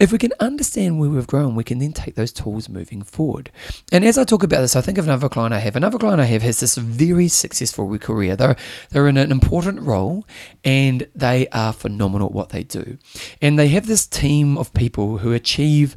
if 0.00 0.10
we 0.10 0.18
can 0.18 0.32
understand 0.40 0.98
where 0.98 1.08
we've 1.08 1.26
grown, 1.26 1.54
we 1.54 1.64
can 1.64 1.78
then 1.78 1.92
take 1.92 2.16
those 2.16 2.32
tools 2.32 2.68
moving 2.68 3.02
forward. 3.02 3.50
And 3.92 4.04
as 4.04 4.18
I 4.18 4.24
talk 4.24 4.42
about 4.42 4.60
this, 4.60 4.74
I 4.74 4.80
think 4.80 4.98
of 4.98 5.06
another 5.06 5.28
client 5.28 5.54
I 5.54 5.60
have. 5.60 5.76
Another 5.76 5.98
client 5.98 6.20
I 6.20 6.24
have 6.24 6.42
has 6.42 6.60
this 6.60 6.76
very 6.76 7.28
successful 7.28 7.96
career. 7.98 8.34
They're, 8.34 8.56
they're 8.90 9.08
in 9.08 9.16
an 9.16 9.30
important 9.30 9.80
role 9.82 10.26
and 10.64 11.06
they 11.14 11.48
are 11.48 11.72
phenomenal 11.72 12.26
at 12.26 12.34
what 12.34 12.48
they 12.50 12.64
do. 12.64 12.98
And 13.40 13.58
they 13.58 13.68
have 13.68 13.86
this 13.86 14.06
team 14.06 14.58
of 14.58 14.74
people 14.74 15.18
who 15.18 15.32
achieve 15.32 15.96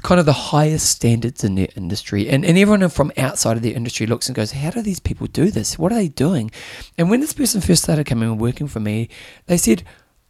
kind 0.00 0.18
of 0.18 0.26
the 0.26 0.32
highest 0.32 0.90
standards 0.90 1.44
in 1.44 1.54
their 1.54 1.68
industry. 1.76 2.28
And, 2.28 2.44
and 2.44 2.58
everyone 2.58 2.88
from 2.88 3.12
outside 3.16 3.56
of 3.56 3.62
their 3.62 3.74
industry 3.74 4.06
looks 4.06 4.28
and 4.28 4.36
goes, 4.36 4.52
How 4.52 4.70
do 4.70 4.82
these 4.82 5.00
people 5.00 5.26
do 5.26 5.50
this? 5.50 5.78
What 5.78 5.92
are 5.92 5.96
they 5.96 6.08
doing? 6.08 6.50
And 6.98 7.10
when 7.10 7.20
this 7.20 7.32
person 7.32 7.60
first 7.60 7.82
started 7.82 8.06
coming 8.06 8.28
and 8.28 8.40
working 8.40 8.68
for 8.68 8.80
me, 8.80 9.08
they 9.46 9.56
said, 9.56 9.84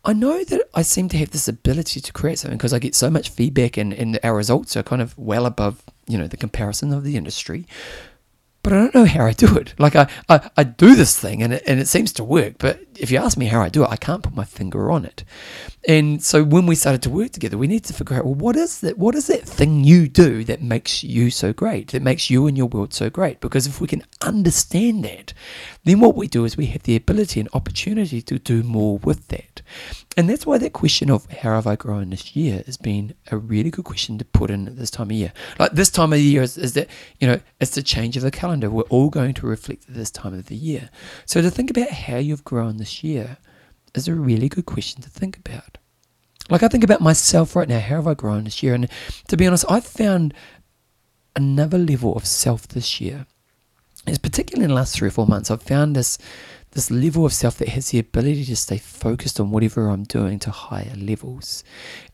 I 0.04 0.14
know 0.14 0.42
that 0.44 0.62
I 0.74 0.82
seem 0.82 1.08
to 1.10 1.18
have 1.18 1.30
this 1.30 1.46
ability 1.46 2.00
to 2.00 2.12
create 2.12 2.38
something 2.38 2.56
because 2.56 2.72
I 2.72 2.78
get 2.78 2.94
so 2.94 3.10
much 3.10 3.28
feedback 3.28 3.76
and, 3.76 3.92
and 3.92 4.18
our 4.22 4.34
results 4.34 4.76
are 4.76 4.82
kind 4.82 5.02
of 5.02 5.16
well 5.18 5.44
above, 5.44 5.82
you 6.06 6.16
know, 6.16 6.26
the 6.26 6.38
comparison 6.38 6.92
of 6.92 7.04
the 7.04 7.16
industry 7.16 7.66
but 8.62 8.72
I 8.72 8.76
don't 8.76 8.94
know 8.94 9.04
how 9.06 9.24
I 9.24 9.32
do 9.32 9.56
it. 9.56 9.74
Like 9.78 9.96
I, 9.96 10.08
I, 10.28 10.50
I 10.56 10.64
do 10.64 10.94
this 10.94 11.18
thing 11.18 11.42
and 11.42 11.54
it, 11.54 11.62
and 11.66 11.80
it 11.80 11.88
seems 11.88 12.12
to 12.14 12.24
work, 12.24 12.54
but 12.58 12.80
if 12.98 13.10
you 13.10 13.18
ask 13.18 13.38
me 13.38 13.46
how 13.46 13.60
I 13.60 13.68
do 13.68 13.84
it, 13.84 13.90
I 13.90 13.96
can't 13.96 14.22
put 14.22 14.34
my 14.34 14.44
finger 14.44 14.90
on 14.90 15.04
it. 15.04 15.24
And 15.88 16.22
so 16.22 16.44
when 16.44 16.66
we 16.66 16.74
started 16.74 17.02
to 17.02 17.10
work 17.10 17.32
together, 17.32 17.56
we 17.56 17.66
need 17.66 17.84
to 17.84 17.94
figure 17.94 18.16
out, 18.16 18.26
well, 18.26 18.34
what 18.34 18.56
is 18.56 18.80
that? 18.80 18.98
What 18.98 19.14
is 19.14 19.28
that 19.28 19.48
thing 19.48 19.84
you 19.84 20.08
do 20.08 20.44
that 20.44 20.60
makes 20.62 21.02
you 21.02 21.30
so 21.30 21.52
great, 21.52 21.88
that 21.88 22.02
makes 22.02 22.28
you 22.28 22.46
and 22.46 22.56
your 22.56 22.66
world 22.66 22.92
so 22.92 23.08
great? 23.08 23.40
Because 23.40 23.66
if 23.66 23.80
we 23.80 23.88
can 23.88 24.02
understand 24.20 25.04
that, 25.04 25.32
then 25.84 26.00
what 26.00 26.16
we 26.16 26.28
do 26.28 26.44
is 26.44 26.56
we 26.56 26.66
have 26.66 26.82
the 26.82 26.96
ability 26.96 27.40
and 27.40 27.48
opportunity 27.54 28.20
to 28.22 28.38
do 28.38 28.62
more 28.62 28.98
with 28.98 29.28
that. 29.28 29.49
And 30.16 30.28
that's 30.28 30.46
why 30.46 30.58
that 30.58 30.72
question 30.72 31.10
of 31.10 31.30
how 31.30 31.54
have 31.54 31.66
I 31.66 31.76
grown 31.76 32.10
this 32.10 32.34
year 32.34 32.62
has 32.66 32.76
been 32.76 33.14
a 33.30 33.36
really 33.36 33.70
good 33.70 33.84
question 33.84 34.18
to 34.18 34.24
put 34.24 34.50
in 34.50 34.66
at 34.66 34.76
this 34.76 34.90
time 34.90 35.08
of 35.08 35.12
year. 35.12 35.32
Like 35.58 35.72
this 35.72 35.90
time 35.90 36.12
of 36.12 36.18
the 36.18 36.24
year 36.24 36.42
is, 36.42 36.58
is 36.58 36.74
that, 36.74 36.88
you 37.18 37.26
know, 37.26 37.40
it's 37.60 37.74
the 37.74 37.82
change 37.82 38.16
of 38.16 38.22
the 38.22 38.30
calendar. 38.30 38.70
We're 38.70 38.82
all 38.84 39.10
going 39.10 39.34
to 39.34 39.46
reflect 39.46 39.88
at 39.88 39.94
this 39.94 40.10
time 40.10 40.34
of 40.34 40.46
the 40.46 40.56
year. 40.56 40.90
So 41.26 41.40
to 41.40 41.50
think 41.50 41.70
about 41.70 41.90
how 41.90 42.16
you've 42.16 42.44
grown 42.44 42.76
this 42.76 43.04
year 43.04 43.38
is 43.94 44.08
a 44.08 44.14
really 44.14 44.48
good 44.48 44.66
question 44.66 45.02
to 45.02 45.10
think 45.10 45.38
about. 45.38 45.78
Like 46.48 46.62
I 46.62 46.68
think 46.68 46.84
about 46.84 47.00
myself 47.00 47.54
right 47.54 47.68
now, 47.68 47.78
how 47.78 47.96
have 47.96 48.06
I 48.06 48.14
grown 48.14 48.44
this 48.44 48.62
year? 48.62 48.74
And 48.74 48.88
to 49.28 49.36
be 49.36 49.46
honest, 49.46 49.64
I've 49.70 49.86
found 49.86 50.34
another 51.36 51.78
level 51.78 52.16
of 52.16 52.26
self 52.26 52.66
this 52.68 53.00
year. 53.00 53.26
It's 54.06 54.18
particularly 54.18 54.64
in 54.64 54.70
the 54.70 54.74
last 54.74 54.96
three 54.96 55.08
or 55.08 55.12
four 55.12 55.26
months, 55.26 55.50
I've 55.50 55.62
found 55.62 55.94
this 55.94 56.18
this 56.72 56.90
level 56.90 57.26
of 57.26 57.32
self 57.32 57.58
that 57.58 57.68
has 57.68 57.90
the 57.90 57.98
ability 57.98 58.44
to 58.44 58.54
stay 58.54 58.78
focused 58.78 59.40
on 59.40 59.50
whatever 59.50 59.88
I'm 59.88 60.04
doing 60.04 60.38
to 60.40 60.50
higher 60.50 60.94
levels. 60.96 61.64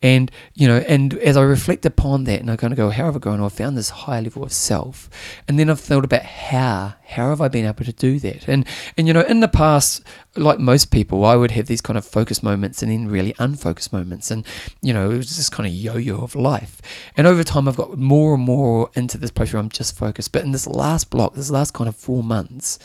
And, 0.02 0.30
you 0.54 0.66
know, 0.66 0.78
and 0.88 1.14
as 1.14 1.36
I 1.36 1.42
reflect 1.42 1.84
upon 1.84 2.24
that 2.24 2.40
and 2.40 2.50
I 2.50 2.56
kind 2.56 2.72
of 2.72 2.76
go, 2.78 2.88
how 2.88 3.04
have 3.04 3.16
I 3.16 3.18
grown? 3.18 3.42
I've 3.42 3.52
found 3.52 3.76
this 3.76 3.90
higher 3.90 4.22
level 4.22 4.42
of 4.42 4.52
self. 4.52 5.10
And 5.46 5.58
then 5.58 5.68
I've 5.68 5.80
thought 5.80 6.04
about 6.04 6.22
how, 6.22 6.94
how 7.04 7.28
have 7.28 7.42
I 7.42 7.48
been 7.48 7.66
able 7.66 7.84
to 7.84 7.92
do 7.92 8.18
that? 8.20 8.48
And, 8.48 8.66
and, 8.96 9.06
you 9.06 9.12
know, 9.12 9.20
in 9.20 9.40
the 9.40 9.48
past, 9.48 10.02
like 10.36 10.58
most 10.58 10.90
people, 10.90 11.24
I 11.26 11.36
would 11.36 11.50
have 11.50 11.66
these 11.66 11.82
kind 11.82 11.98
of 11.98 12.06
focus 12.06 12.42
moments 12.42 12.82
and 12.82 12.90
then 12.90 13.08
really 13.08 13.34
unfocused 13.38 13.92
moments. 13.92 14.30
And, 14.30 14.46
you 14.80 14.94
know, 14.94 15.10
it 15.10 15.18
was 15.18 15.36
this 15.36 15.50
kind 15.50 15.66
of 15.66 15.74
yo 15.74 15.96
yo 15.96 16.18
of 16.18 16.34
life. 16.34 16.80
And 17.14 17.26
over 17.26 17.44
time, 17.44 17.68
I've 17.68 17.76
got 17.76 17.98
more 17.98 18.34
and 18.34 18.42
more 18.42 18.90
into 18.94 19.18
this 19.18 19.30
place 19.30 19.52
where 19.52 19.60
I'm 19.60 19.68
just 19.68 19.98
focused. 19.98 20.32
But 20.32 20.44
in 20.44 20.52
this 20.52 20.66
last 20.66 21.10
block, 21.10 21.34
this 21.34 21.50
last 21.50 21.74
kind 21.74 21.88
of 21.88 21.96
four 21.96 22.22
months, 22.22 22.78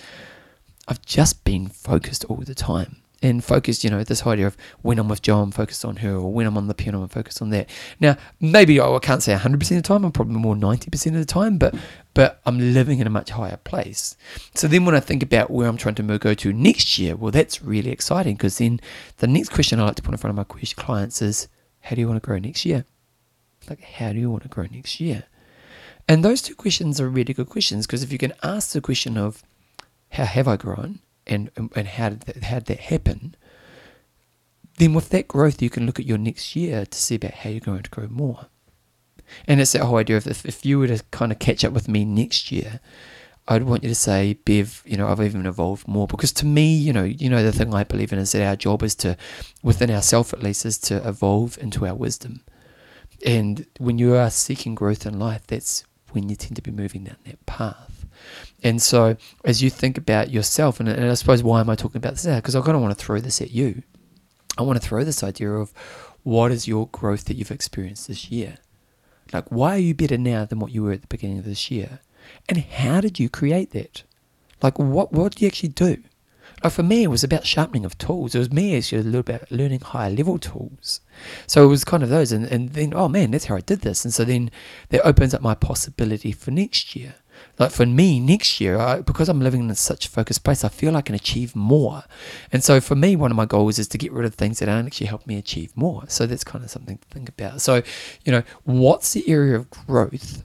I've 0.91 1.01
just 1.05 1.45
been 1.45 1.69
focused 1.69 2.25
all 2.25 2.35
the 2.35 2.53
time. 2.53 2.97
And 3.23 3.41
focused, 3.41 3.85
you 3.85 3.89
know, 3.89 4.03
this 4.03 4.27
idea 4.27 4.47
of 4.47 4.57
when 4.81 4.99
I'm 4.99 5.07
with 5.07 5.21
Jo, 5.21 5.39
I'm 5.39 5.51
focused 5.51 5.85
on 5.85 5.97
her, 5.97 6.15
or 6.15 6.33
when 6.33 6.45
I'm 6.45 6.57
on 6.57 6.67
the 6.67 6.73
piano, 6.73 7.01
I'm 7.01 7.07
focused 7.07 7.41
on 7.41 7.49
that. 7.51 7.69
Now, 8.01 8.17
maybe 8.41 8.77
oh, 8.77 8.95
I 8.95 8.99
can't 8.99 9.23
say 9.23 9.33
100% 9.33 9.53
of 9.53 9.69
the 9.69 9.81
time, 9.83 10.03
I'm 10.03 10.11
probably 10.11 10.35
more 10.35 10.55
90% 10.55 11.05
of 11.05 11.13
the 11.13 11.23
time, 11.23 11.57
but 11.57 11.73
but 12.13 12.41
I'm 12.45 12.73
living 12.73 12.99
in 12.99 13.07
a 13.07 13.11
much 13.11 13.29
higher 13.29 13.55
place. 13.57 14.17
So 14.53 14.67
then 14.67 14.83
when 14.83 14.95
I 14.95 14.99
think 14.99 15.23
about 15.23 15.49
where 15.49 15.69
I'm 15.69 15.77
trying 15.77 15.95
to 15.95 16.17
go 16.17 16.33
to 16.33 16.51
next 16.51 16.97
year, 16.99 17.15
well, 17.15 17.31
that's 17.31 17.61
really 17.61 17.91
exciting 17.91 18.35
because 18.35 18.57
then 18.57 18.81
the 19.19 19.27
next 19.27 19.49
question 19.49 19.79
I 19.79 19.85
like 19.85 19.95
to 19.95 20.01
put 20.01 20.13
in 20.13 20.17
front 20.17 20.37
of 20.37 20.45
my 20.51 20.73
clients 20.75 21.21
is, 21.21 21.47
how 21.81 21.95
do 21.95 22.01
you 22.01 22.07
want 22.09 22.21
to 22.21 22.25
grow 22.25 22.37
next 22.37 22.65
year? 22.65 22.83
Like, 23.69 23.81
how 23.81 24.11
do 24.11 24.19
you 24.19 24.29
want 24.29 24.43
to 24.43 24.49
grow 24.49 24.65
next 24.69 24.99
year? 24.99 25.23
And 26.09 26.25
those 26.25 26.41
two 26.41 26.55
questions 26.55 26.99
are 26.99 27.07
really 27.07 27.33
good 27.33 27.47
questions 27.47 27.87
because 27.87 28.03
if 28.03 28.11
you 28.11 28.17
can 28.17 28.33
ask 28.43 28.73
the 28.73 28.81
question 28.81 29.15
of, 29.15 29.43
how 30.11 30.25
have 30.25 30.47
I 30.47 30.57
grown 30.57 30.99
and, 31.25 31.49
and 31.75 31.87
how, 31.87 32.09
did 32.09 32.21
that, 32.21 32.43
how 32.43 32.55
did 32.59 32.65
that 32.65 32.79
happen? 32.79 33.35
Then 34.77 34.93
with 34.93 35.09
that 35.09 35.27
growth, 35.27 35.61
you 35.61 35.69
can 35.69 35.85
look 35.85 35.99
at 35.99 36.05
your 36.05 36.17
next 36.17 36.55
year 36.55 36.85
to 36.85 36.97
see 36.97 37.15
about 37.15 37.33
how 37.33 37.49
you're 37.49 37.59
going 37.59 37.83
to 37.83 37.89
grow 37.89 38.07
more. 38.07 38.47
And 39.47 39.61
it's 39.61 39.71
that 39.71 39.83
whole 39.83 39.97
idea 39.97 40.17
of 40.17 40.27
if, 40.27 40.45
if 40.45 40.65
you 40.65 40.79
were 40.79 40.87
to 40.87 41.01
kind 41.11 41.31
of 41.31 41.39
catch 41.39 41.63
up 41.63 41.71
with 41.71 41.87
me 41.87 42.03
next 42.03 42.51
year, 42.51 42.81
I'd 43.47 43.63
want 43.63 43.83
you 43.83 43.89
to 43.89 43.95
say, 43.95 44.33
Bev, 44.33 44.83
you 44.85 44.97
know, 44.97 45.07
I've 45.07 45.21
even 45.21 45.45
evolved 45.45 45.87
more. 45.87 46.07
Because 46.07 46.31
to 46.33 46.45
me, 46.45 46.73
you 46.73 46.91
know, 46.91 47.03
you 47.03 47.29
know, 47.29 47.43
the 47.43 47.51
thing 47.51 47.73
I 47.73 47.83
believe 47.83 48.11
in 48.11 48.19
is 48.19 48.33
that 48.33 48.45
our 48.45 48.55
job 48.55 48.83
is 48.83 48.95
to, 48.95 49.17
within 49.63 49.89
ourselves 49.89 50.33
at 50.33 50.43
least, 50.43 50.65
is 50.65 50.77
to 50.79 51.07
evolve 51.07 51.57
into 51.59 51.85
our 51.85 51.95
wisdom. 51.95 52.43
And 53.25 53.65
when 53.77 53.97
you 53.97 54.15
are 54.15 54.29
seeking 54.29 54.75
growth 54.75 55.05
in 55.05 55.19
life, 55.19 55.47
that's 55.47 55.85
when 56.11 56.29
you 56.29 56.35
tend 56.35 56.55
to 56.57 56.61
be 56.61 56.71
moving 56.71 57.05
down 57.05 57.17
that 57.25 57.45
path. 57.45 57.90
And 58.63 58.81
so, 58.81 59.17
as 59.43 59.63
you 59.63 59.69
think 59.69 59.97
about 59.97 60.29
yourself, 60.29 60.79
and, 60.79 60.87
and 60.87 61.09
I 61.09 61.15
suppose 61.15 61.41
why 61.41 61.61
am 61.61 61.69
I 61.69 61.75
talking 61.75 61.97
about 61.97 62.13
this 62.13 62.25
now? 62.25 62.35
Because 62.35 62.55
I 62.55 62.61
kind 62.61 62.75
of 62.75 62.81
want 62.81 62.97
to 62.97 63.03
throw 63.03 63.19
this 63.19 63.41
at 63.41 63.51
you. 63.51 63.83
I 64.57 64.63
want 64.63 64.81
to 64.81 64.87
throw 64.87 65.03
this 65.03 65.23
idea 65.23 65.51
of 65.51 65.73
what 66.23 66.51
is 66.51 66.67
your 66.67 66.87
growth 66.87 67.25
that 67.25 67.35
you've 67.35 67.51
experienced 67.51 68.07
this 68.07 68.29
year? 68.29 68.57
Like, 69.33 69.49
why 69.49 69.75
are 69.75 69.79
you 69.79 69.95
better 69.95 70.17
now 70.17 70.45
than 70.45 70.59
what 70.59 70.71
you 70.71 70.83
were 70.83 70.91
at 70.91 71.01
the 71.01 71.07
beginning 71.07 71.39
of 71.39 71.45
this 71.45 71.71
year? 71.71 71.99
And 72.47 72.59
how 72.59 73.01
did 73.01 73.19
you 73.19 73.29
create 73.29 73.71
that? 73.71 74.03
Like, 74.61 74.77
what, 74.77 75.11
what 75.11 75.33
did 75.33 75.41
you 75.41 75.47
actually 75.47 75.69
do? 75.69 76.03
Like 76.63 76.73
for 76.73 76.83
me, 76.83 77.03
it 77.03 77.07
was 77.07 77.23
about 77.23 77.47
sharpening 77.47 77.85
of 77.85 77.97
tools. 77.97 78.35
It 78.35 78.39
was 78.39 78.51
me 78.51 78.77
actually 78.77 78.99
a 78.99 79.03
little 79.03 79.23
bit 79.23 79.51
learning 79.51 79.79
higher 79.79 80.11
level 80.11 80.37
tools. 80.37 81.01
So 81.47 81.63
it 81.63 81.67
was 81.67 81.83
kind 81.83 82.03
of 82.03 82.09
those, 82.09 82.31
and, 82.31 82.45
and 82.45 82.69
then 82.69 82.93
oh 82.93 83.07
man, 83.07 83.31
that's 83.31 83.45
how 83.45 83.55
I 83.55 83.61
did 83.61 83.81
this. 83.81 84.05
And 84.05 84.13
so 84.13 84.23
then 84.23 84.51
that 84.89 85.01
opens 85.05 85.33
up 85.33 85.41
my 85.41 85.55
possibility 85.55 86.31
for 86.31 86.51
next 86.51 86.95
year. 86.95 87.15
Like 87.59 87.71
for 87.71 87.85
me, 87.85 88.19
next 88.19 88.59
year, 88.59 88.77
I, 88.77 89.01
because 89.01 89.29
I'm 89.29 89.41
living 89.41 89.69
in 89.69 89.75
such 89.75 90.07
a 90.07 90.09
focused 90.09 90.43
place, 90.43 90.63
I 90.63 90.69
feel 90.69 90.95
I 90.95 91.01
can 91.01 91.15
achieve 91.15 91.55
more. 91.55 92.03
And 92.51 92.63
so 92.63 92.81
for 92.81 92.95
me, 92.95 93.15
one 93.15 93.31
of 93.31 93.37
my 93.37 93.45
goals 93.45 93.77
is 93.77 93.87
to 93.89 93.97
get 93.97 94.11
rid 94.11 94.25
of 94.25 94.33
things 94.33 94.59
that 94.59 94.69
aren't 94.69 94.87
actually 94.87 95.07
help 95.07 95.27
me 95.27 95.37
achieve 95.37 95.75
more. 95.75 96.05
So 96.07 96.25
that's 96.25 96.43
kind 96.43 96.63
of 96.63 96.71
something 96.71 96.97
to 96.97 97.07
think 97.09 97.29
about. 97.29 97.61
So, 97.61 97.83
you 98.25 98.31
know, 98.31 98.43
what's 98.63 99.13
the 99.13 99.29
area 99.29 99.55
of 99.55 99.69
growth 99.69 100.43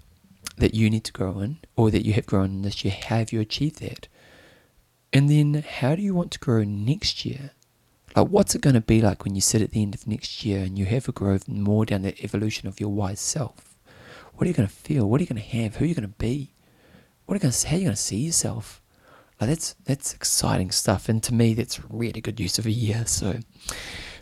that 0.58 0.74
you 0.74 0.90
need 0.90 1.04
to 1.04 1.12
grow 1.12 1.40
in, 1.40 1.58
or 1.76 1.90
that 1.90 2.04
you 2.04 2.12
have 2.14 2.26
grown 2.26 2.46
in 2.46 2.62
this 2.62 2.84
year? 2.84 2.94
Have 2.94 3.32
you 3.32 3.40
achieved 3.40 3.80
that? 3.80 4.08
And 5.12 5.30
then 5.30 5.64
how 5.66 5.94
do 5.94 6.02
you 6.02 6.14
want 6.14 6.32
to 6.32 6.38
grow 6.38 6.64
next 6.64 7.24
year? 7.24 7.52
Like, 8.14 8.28
what's 8.28 8.54
it 8.54 8.62
going 8.62 8.74
to 8.74 8.80
be 8.80 9.00
like 9.00 9.24
when 9.24 9.34
you 9.34 9.40
sit 9.40 9.62
at 9.62 9.72
the 9.72 9.82
end 9.82 9.94
of 9.94 10.06
next 10.06 10.44
year 10.44 10.62
and 10.62 10.78
you 10.78 10.86
have 10.86 11.08
a 11.08 11.12
growth 11.12 11.48
more 11.48 11.84
down 11.84 12.02
the 12.02 12.22
evolution 12.22 12.66
of 12.68 12.80
your 12.80 12.88
wise 12.88 13.20
self? 13.20 13.74
What 14.34 14.46
are 14.46 14.48
you 14.48 14.54
going 14.54 14.68
to 14.68 14.74
feel? 14.74 15.08
What 15.08 15.20
are 15.20 15.24
you 15.24 15.28
going 15.28 15.42
to 15.42 15.58
have? 15.58 15.76
Who 15.76 15.84
are 15.84 15.88
you 15.88 15.94
going 15.94 16.08
to 16.08 16.14
be? 16.16 16.50
What 17.26 17.34
are 17.34 17.46
you 17.46 17.50
to, 17.50 17.68
how 17.68 17.76
are 17.76 17.80
you 17.80 17.90
to 17.90 17.96
see 17.96 18.18
yourself? 18.18 18.80
Like 19.40 19.50
that's 19.50 19.74
that's 19.84 20.14
exciting 20.14 20.70
stuff, 20.70 21.08
and 21.08 21.22
to 21.24 21.34
me, 21.34 21.52
that's 21.52 21.78
really 21.90 22.20
good 22.22 22.40
use 22.40 22.58
of 22.58 22.64
a 22.64 22.70
year. 22.70 23.04
So, 23.06 23.40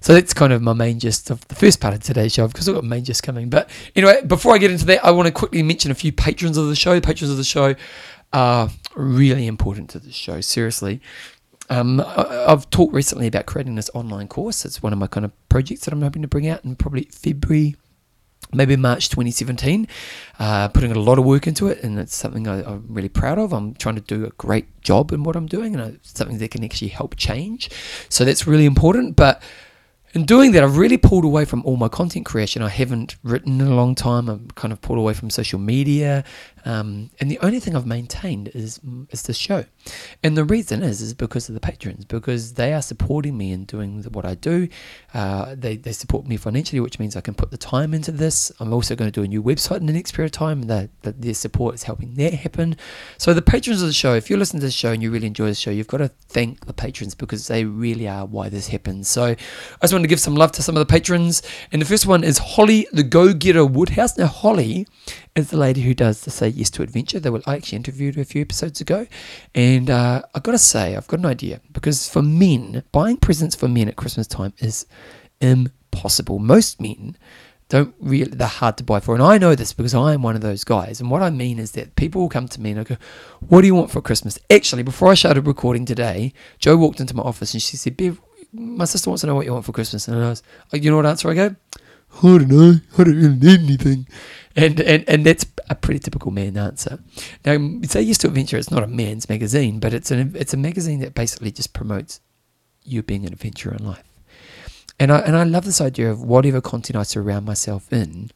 so 0.01 0.13
that's 0.13 0.35
kind 0.35 0.53
of 0.53 0.61
my 0.61 0.73
main 0.73 0.99
gist 0.99 1.31
of 1.31 1.47
the 1.47 1.55
first 1.55 1.81
part 1.81 1.95
of 1.95 2.01
today's 2.01 2.33
show 2.33 2.49
because 2.49 2.69
I've 2.69 2.75
got 2.75 2.83
main 2.85 3.05
gist 3.05 3.23
coming. 3.23 3.49
But 3.49 3.71
anyway, 3.95 4.23
before 4.27 4.55
I 4.55 4.59
get 4.59 4.73
into 4.73 4.87
that, 4.87 5.05
I 5.05 5.13
want 5.13 5.27
to 5.27 5.33
quickly 5.33 5.63
mention 5.63 5.93
a 5.93 5.95
few 5.95 6.11
patrons 6.11 6.57
of 6.57 6.67
the 6.67 6.75
show. 6.75 7.01
Patrons 7.01 7.31
of 7.31 7.37
the 7.37 7.45
show 7.45 7.77
are 8.33 8.71
really 8.97 9.47
important 9.47 9.91
to 9.91 10.01
the 10.01 10.11
show. 10.11 10.41
Seriously. 10.41 11.01
Um, 11.71 12.01
I, 12.01 12.47
I've 12.49 12.69
talked 12.71 12.93
recently 12.93 13.27
about 13.27 13.47
creating 13.47 13.77
this 13.77 13.91
online 13.95 14.29
course. 14.29 14.65
It's 14.65 14.83
one 14.83 14.93
of 14.93 14.99
my 14.99 15.07
kind 15.07 15.25
of 15.25 15.49
projects 15.49 15.85
that 15.85 15.95
I'm 15.95 16.03
hoping 16.03 16.23
to 16.23 16.29
bring 16.29 16.49
out 16.49 16.65
in 16.65 16.77
probably 16.77 17.05
February, 17.05 17.77
maybe 18.55 18.77
March 18.77 19.09
2017. 19.09 19.87
Uh, 20.39 20.69
putting 20.69 20.93
a 20.93 20.99
lot 20.99 21.19
of 21.19 21.25
work 21.25 21.47
into 21.47 21.69
it, 21.69 21.83
and 21.83 21.99
it's 21.99 22.15
something 22.15 22.49
I, 22.49 22.61
am 22.61 22.87
really 22.89 23.09
proud 23.09 23.39
of. 23.39 23.53
I'm 23.53 23.75
trying 23.75 23.95
to 23.97 24.01
do 24.01 24.25
a 24.25 24.31
great 24.31 24.81
job 24.83 25.13
in 25.13 25.23
what 25.23 25.37
I'm 25.37 25.47
doing, 25.47 25.75
and 25.75 25.95
it's 25.95 26.17
something 26.17 26.39
that 26.39 26.51
can 26.51 26.65
actually 26.65 26.89
help 26.89 27.17
change. 27.17 27.71
So 28.09 28.25
that's 28.25 28.47
really 28.47 28.65
important. 28.65 29.17
But 29.17 29.43
in 30.15 30.25
doing 30.25 30.53
that, 30.53 30.63
I've 30.63 30.77
really 30.77 30.97
pulled 30.97 31.25
away 31.25 31.45
from 31.45 31.63
all 31.65 31.77
my 31.77 31.89
content 31.89 32.25
creation. 32.25 32.63
I 32.63 32.69
haven't 32.69 33.17
written 33.25 33.61
in 33.61 33.67
a 33.67 33.75
long 33.75 33.97
time. 33.97 34.29
I'm 34.29 34.49
kind 34.53 34.73
of 34.73 34.81
pulled 34.81 34.99
away 34.99 35.13
from 35.13 35.29
social 35.29 35.59
media, 35.59 36.25
um, 36.65 37.11
and 37.21 37.31
the 37.31 37.39
only 37.41 37.61
thing 37.61 37.77
I've 37.77 37.87
maintained 37.87 38.49
is 38.55 38.81
is 39.11 39.23
this 39.23 39.37
show. 39.37 39.65
And 40.23 40.37
the 40.37 40.45
reason 40.45 40.83
is 40.83 41.03
is 41.03 41.13
because 41.13 41.49
of 41.49 41.55
the 41.55 41.61
patrons, 41.61 42.05
because 42.07 42.55
they 42.55 42.73
are 42.73 42.81
supporting 42.81 43.37
me 43.37 43.53
in 43.53 43.65
doing 43.65 44.03
what 44.05 44.25
I 44.25 44.35
do. 44.35 44.69
Uh, 45.13 45.55
they 45.55 45.77
they 45.77 45.93
support 45.93 46.27
me 46.27 46.37
financially, 46.37 46.81
which 46.81 46.99
means 46.99 47.17
I 47.17 47.21
can 47.21 47.35
put 47.35 47.51
the 47.51 47.59
time 47.59 47.93
into 47.93 48.13
this. 48.13 48.51
I'm 48.61 48.73
also 48.73 48.97
going 48.97 49.11
to 49.11 49.21
do 49.21 49.25
a 49.25 49.29
new 49.29 49.43
website 49.43 49.79
in 49.79 49.87
the 49.87 49.93
next 49.93 50.13
period 50.13 50.35
of 50.35 50.39
time. 50.39 50.63
That, 50.63 50.91
that 51.03 51.21
their 51.21 51.35
support 51.35 51.75
is 51.75 51.83
helping 51.83 52.15
that 52.15 52.33
happen. 52.33 52.77
So 53.19 53.35
the 53.35 53.43
patrons 53.43 53.83
of 53.83 53.89
the 53.89 53.95
show, 53.95 54.15
if 54.15 54.31
you 54.31 54.37
listen 54.37 54.61
to 54.61 54.67
the 54.67 54.73
show 54.73 54.93
and 54.93 55.03
you 55.03 55.11
really 55.11 55.27
enjoy 55.27 55.47
the 55.47 55.55
show, 55.55 55.71
you've 55.71 55.87
got 55.87 55.99
to 55.99 56.09
thank 56.29 56.65
the 56.65 56.73
patrons 56.73 57.15
because 57.15 57.47
they 57.49 57.65
really 57.65 58.09
are 58.09 58.25
why 58.25 58.49
this 58.49 58.69
happens. 58.69 59.09
So 59.09 59.25
I 59.25 59.37
just 59.83 59.93
want 59.93 60.05
to 60.05 60.09
give 60.09 60.21
some 60.21 60.35
love 60.35 60.53
to 60.53 60.63
some 60.63 60.77
of 60.77 60.81
the 60.81 60.91
patrons. 60.91 61.43
And 61.73 61.83
the 61.83 61.87
first 61.87 62.07
one 62.07 62.25
is 62.25 62.39
Holly 62.39 62.87
the 62.93 63.03
Go 63.03 63.35
Getter 63.35 63.67
Woodhouse. 63.67 64.17
Now 64.17 64.27
Holly 64.29 64.87
is 65.35 65.51
the 65.51 65.57
lady 65.57 65.83
who 65.83 65.95
does 65.95 66.23
the 66.23 66.31
Say 66.31 66.54
Yes 66.55 66.71
to 66.71 66.83
Adventure. 66.83 67.21
That 67.21 67.43
I 67.47 67.57
actually 67.57 67.77
interviewed 67.77 68.19
a 68.19 68.25
few 68.25 68.41
episodes 68.43 68.81
ago, 68.81 69.07
and 69.55 69.91
uh, 69.91 70.23
I've 70.35 70.43
got 70.43 70.53
to 70.53 70.59
say 70.59 70.97
I've 70.97 71.07
got 71.07 71.21
an 71.21 71.27
idea 71.27 71.61
because 71.73 72.09
for 72.09 72.23
men, 72.23 72.83
buying 72.93 73.17
presents 73.17 73.55
for 73.55 73.69
men 73.69 73.89
at 73.89 73.97
Christmas 73.97 74.27
time 74.27 74.53
is 74.59 74.87
impossible. 75.41 76.39
Most 76.39 76.81
men 76.81 77.17
don't 77.69 77.95
really 77.99 78.31
they're 78.31 78.47
hard 78.47 78.77
to 78.77 78.85
buy 78.85 79.01
for, 79.01 79.15
and 79.15 79.23
I 79.23 79.39
know 79.39 79.55
this 79.55 79.73
because 79.73 79.95
I 79.95 80.13
am 80.15 80.23
one 80.23 80.37
of 80.37 80.43
those 80.43 80.65
guys. 80.65 81.01
And 81.01 81.11
what 81.11 81.23
I 81.23 81.31
mean 81.31 81.59
is 81.59 81.73
that 81.73 81.97
people 81.97 82.21
will 82.21 82.29
come 82.29 82.49
to 82.49 82.61
me 82.61 82.71
and 82.73 82.81
I 82.81 82.85
go, 82.85 82.97
"What 83.49 83.63
do 83.63 83.67
you 83.67 83.75
want 83.75 83.91
for 83.91 84.01
Christmas?" 84.01 84.39
Actually, 84.51 84.83
before 84.83 85.09
I 85.09 85.15
started 85.15 85.47
recording 85.47 85.85
today, 85.85 86.33
Joe 86.59 86.77
walked 86.77 87.01
into 87.01 87.17
my 87.17 87.23
office 87.23 87.55
and 87.55 87.63
she 87.63 87.77
said, 87.77 87.97
"Bev, 87.97 88.21
my 88.53 88.85
sister 88.85 89.11
wants 89.11 89.23
to 89.23 89.27
know 89.27 89.35
what 89.35 89.47
you 89.47 89.53
want 89.53 89.65
for 89.65 89.73
Christmas," 89.73 90.07
and 90.09 90.17
I 90.17 90.29
was, 90.29 90.43
like, 90.73 90.85
"You 90.85 90.91
know 90.91 90.97
what 90.97 91.07
answer 91.07 91.31
I 91.31 91.35
go?" 91.35 91.57
I 92.19 92.23
don't 92.23 92.49
know. 92.49 92.75
I 92.97 93.05
don't 93.05 93.17
really 93.17 93.37
need 93.37 93.61
anything. 93.61 94.07
And, 94.57 94.81
and, 94.81 95.09
and 95.09 95.27
that's 95.27 95.47
a 95.69 95.75
pretty 95.75 96.01
typical 96.01 96.31
man 96.31 96.57
answer. 96.57 97.01
Now, 97.45 97.57
Say 97.83 98.03
Yes 98.03 98.19
to 98.19 98.29
Adventure, 98.29 98.57
it's 98.57 98.71
not 98.71 98.85
a 98.85 98.87
man's 98.87 99.29
magazine, 99.29 99.81
but 99.81 99.93
it's, 99.93 100.11
an, 100.11 100.33
it's 100.37 100.55
a 100.55 100.57
magazine 100.57 101.01
that 101.01 101.15
basically 101.15 101.51
just 101.51 101.73
promotes 101.73 102.21
you 102.85 103.03
being 103.03 103.27
an 103.27 103.33
adventurer 103.33 103.75
in 103.75 103.85
life. 103.85 104.05
And 105.01 105.11
I, 105.11 105.19
and 105.21 105.37
I 105.37 105.43
love 105.43 105.65
this 105.65 105.81
idea 105.81 106.11
of 106.11 106.23
whatever 106.23 106.61
content 106.61 106.97
I 106.97 107.03
surround 107.03 107.47
myself 107.47 107.93
in 107.93 108.31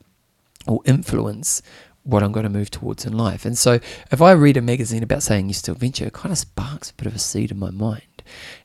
or 0.67 0.81
influence 0.85 1.63
what 2.03 2.23
I'm 2.23 2.33
going 2.33 2.45
to 2.45 2.51
move 2.51 2.71
towards 2.71 3.05
in 3.05 3.13
life. 3.13 3.45
And 3.45 3.57
so 3.57 3.79
if 4.11 4.21
I 4.21 4.33
read 4.33 4.57
a 4.57 4.63
magazine 4.63 5.03
about 5.03 5.23
saying 5.23 5.49
yes 5.49 5.63
to 5.63 5.73
adventure, 5.73 6.07
it 6.07 6.15
kind 6.15 6.33
of 6.33 6.39
sparks 6.39 6.91
a 6.91 6.95
bit 6.95 7.07
of 7.07 7.15
a 7.15 7.19
seed 7.19 7.51
in 7.51 7.59
my 7.59 7.71
mind. 7.71 8.03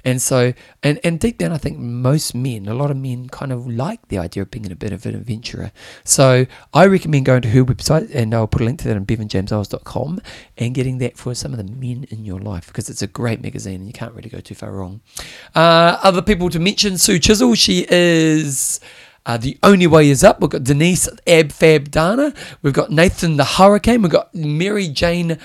And 0.03 0.21
so, 0.21 0.53
and, 0.81 0.99
and 1.03 1.19
deep 1.19 1.37
down, 1.37 1.51
I 1.51 1.57
think 1.57 1.77
most 1.77 2.35
men, 2.35 2.67
a 2.67 2.73
lot 2.73 2.91
of 2.91 2.97
men 2.97 3.29
kind 3.29 3.51
of 3.51 3.67
like 3.67 4.07
the 4.09 4.17
idea 4.17 4.43
of 4.43 4.51
being 4.51 4.71
a 4.71 4.75
bit 4.75 4.91
of 4.91 5.05
an 5.05 5.15
adventurer. 5.15 5.71
So 6.03 6.45
I 6.73 6.85
recommend 6.85 7.25
going 7.25 7.41
to 7.43 7.49
her 7.49 7.63
website, 7.63 8.13
and 8.13 8.33
I'll 8.33 8.47
put 8.47 8.61
a 8.61 8.65
link 8.65 8.79
to 8.79 8.87
that 8.87 8.97
on 8.97 9.05
bevanjameseyles.com 9.05 10.21
and 10.57 10.75
getting 10.75 10.97
that 10.99 11.17
for 11.17 11.33
some 11.33 11.53
of 11.53 11.57
the 11.57 11.63
men 11.63 12.05
in 12.09 12.25
your 12.25 12.39
life 12.39 12.67
because 12.67 12.89
it's 12.89 13.01
a 13.01 13.07
great 13.07 13.41
magazine 13.41 13.75
and 13.75 13.87
you 13.87 13.93
can't 13.93 14.13
really 14.13 14.29
go 14.29 14.39
too 14.39 14.55
far 14.55 14.71
wrong. 14.71 15.01
Uh, 15.55 15.97
other 16.03 16.21
people 16.21 16.49
to 16.49 16.59
mention 16.59 16.97
Sue 16.97 17.19
Chisel, 17.19 17.55
she 17.55 17.85
is. 17.89 18.79
Uh, 19.25 19.37
the 19.37 19.57
only 19.63 19.87
way 19.87 20.09
is 20.09 20.23
up. 20.23 20.41
We've 20.41 20.49
got 20.49 20.65
Denise 20.65 21.07
Ab 21.27 21.51
Fab 21.51 21.89
Dana. 21.89 22.33
We've 22.61 22.73
got 22.73 22.91
Nathan 22.91 23.37
the 23.37 23.45
Hurricane. 23.45 24.01
We've 24.01 24.11
got 24.11 24.35
Mary 24.35 24.89
Jane 24.89 25.39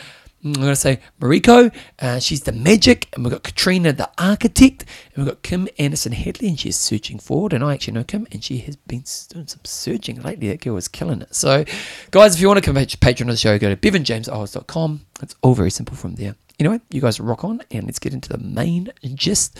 I'm 0.44 0.52
going 0.52 0.68
to 0.68 0.76
say 0.76 1.00
Mariko, 1.20 1.74
uh, 1.98 2.20
she's 2.20 2.42
the 2.42 2.52
magic, 2.52 3.08
and 3.12 3.24
we've 3.24 3.32
got 3.32 3.42
Katrina 3.42 3.92
the 3.92 4.08
architect, 4.18 4.84
and 5.14 5.24
we've 5.24 5.34
got 5.34 5.42
Kim 5.42 5.68
Anderson 5.78 6.12
Headley, 6.12 6.48
and 6.48 6.58
she's 6.58 6.76
searching 6.76 7.18
forward. 7.18 7.52
And 7.52 7.64
I 7.64 7.74
actually 7.74 7.94
know 7.94 8.04
Kim, 8.04 8.26
and 8.30 8.42
she 8.44 8.58
has 8.58 8.76
been 8.76 9.02
doing 9.30 9.48
some 9.48 9.60
searching 9.64 10.22
lately. 10.22 10.48
That 10.48 10.60
girl 10.60 10.76
is 10.76 10.86
killing 10.86 11.22
it. 11.22 11.34
So, 11.34 11.64
guys, 12.12 12.36
if 12.36 12.40
you 12.40 12.46
want 12.46 12.58
to 12.58 12.60
become 12.60 12.76
a 12.76 12.86
patron 12.86 13.28
of 13.28 13.34
the 13.34 13.38
show, 13.38 13.58
go 13.58 13.74
to 13.74 13.76
bevanjameseyles.com. 13.76 15.06
It's 15.22 15.34
all 15.42 15.54
very 15.54 15.70
simple 15.70 15.96
from 15.96 16.14
there. 16.14 16.36
Anyway, 16.60 16.80
you 16.90 17.00
guys 17.00 17.18
rock 17.18 17.44
on, 17.44 17.62
and 17.70 17.86
let's 17.86 17.98
get 17.98 18.14
into 18.14 18.28
the 18.28 18.38
main 18.38 18.92
gist 19.14 19.58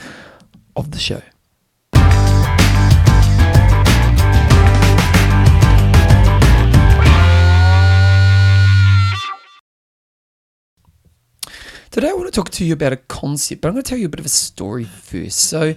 of 0.76 0.92
the 0.92 0.99
show. 0.99 1.23
Today 11.90 12.11
I 12.11 12.12
want 12.12 12.26
to 12.26 12.33
talk 12.33 12.50
to 12.50 12.64
you 12.66 12.75
about 12.75 12.92
a 12.92 12.97
concept, 12.97 13.62
but 13.62 13.68
I'm 13.68 13.75
going 13.75 13.83
to 13.83 13.88
tell 13.88 13.99
you 13.99 14.07
a 14.07 14.11
bit 14.11 14.21
of 14.21 14.26
a 14.26 14.30
story 14.30 14.85
first. 14.85 15.38
So, 15.40 15.75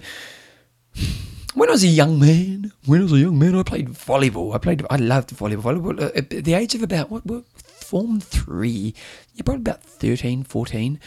when 1.54 1.70
I 1.70 1.72
was 1.72 1.84
a 1.84 1.88
young 1.88 2.20
man, 2.20 2.70
when 2.84 3.00
I 3.00 3.02
was 3.04 3.12
a 3.14 3.18
young 3.18 3.38
man, 3.38 3.56
I 3.56 3.62
played 3.62 3.88
volleyball. 3.88 4.54
I 4.54 4.58
played, 4.58 4.84
I 4.90 4.96
loved 4.96 5.30
volleyball. 5.30 5.80
volleyball 5.80 6.02
uh, 6.02 6.10
at 6.14 6.28
the 6.28 6.52
age 6.52 6.74
of 6.74 6.82
about 6.82 7.10
what, 7.10 7.24
what 7.24 7.44
form 7.56 8.20
three, 8.20 8.94
yeah, 9.34 9.42
probably 9.42 9.62
about 9.62 9.82
13, 9.82 10.44
14. 10.44 11.00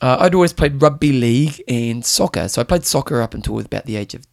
Uh, 0.00 0.16
I'd 0.20 0.36
always 0.36 0.52
played 0.52 0.80
rugby 0.80 1.12
league 1.12 1.60
and 1.66 2.04
soccer. 2.04 2.46
So 2.48 2.60
I 2.60 2.64
played 2.64 2.84
soccer 2.84 3.20
up 3.22 3.34
until 3.34 3.58
about 3.58 3.86
the 3.86 3.96
age 3.96 4.14
of 4.14 4.24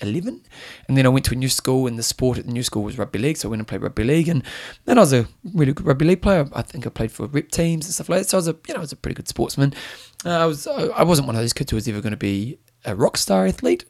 11. 0.00 0.42
And 0.88 0.96
then 0.96 1.06
I 1.06 1.08
went 1.08 1.24
to 1.26 1.34
a 1.34 1.36
new 1.36 1.48
school, 1.48 1.86
and 1.86 1.98
the 1.98 2.02
sport 2.02 2.38
at 2.38 2.46
the 2.46 2.52
new 2.52 2.62
school 2.62 2.82
was 2.82 2.98
rugby 2.98 3.18
league. 3.18 3.36
So 3.36 3.48
I 3.48 3.50
went 3.50 3.60
and 3.60 3.68
played 3.68 3.82
rugby 3.82 4.04
league. 4.04 4.28
And 4.28 4.42
then 4.84 4.98
I 4.98 5.02
was 5.02 5.12
a 5.12 5.26
really 5.54 5.72
good 5.72 5.86
rugby 5.86 6.04
league 6.04 6.22
player. 6.22 6.48
I 6.52 6.62
think 6.62 6.86
I 6.86 6.90
played 6.90 7.12
for 7.12 7.26
rep 7.26 7.50
teams 7.50 7.86
and 7.86 7.94
stuff 7.94 8.08
like 8.08 8.20
that. 8.20 8.28
So 8.28 8.36
I 8.36 8.40
was 8.40 8.48
a, 8.48 8.56
you 8.66 8.74
know, 8.74 8.78
I 8.78 8.80
was 8.80 8.92
a 8.92 8.96
pretty 8.96 9.14
good 9.14 9.28
sportsman. 9.28 9.74
Uh, 10.24 10.30
I, 10.30 10.46
was, 10.46 10.66
I 10.66 11.02
wasn't 11.02 11.26
one 11.26 11.36
of 11.36 11.42
those 11.42 11.52
kids 11.52 11.70
who 11.70 11.76
was 11.76 11.88
ever 11.88 12.00
going 12.00 12.12
to 12.12 12.16
be 12.16 12.58
a 12.84 12.94
rock 12.94 13.16
star 13.16 13.46
athlete. 13.46 13.84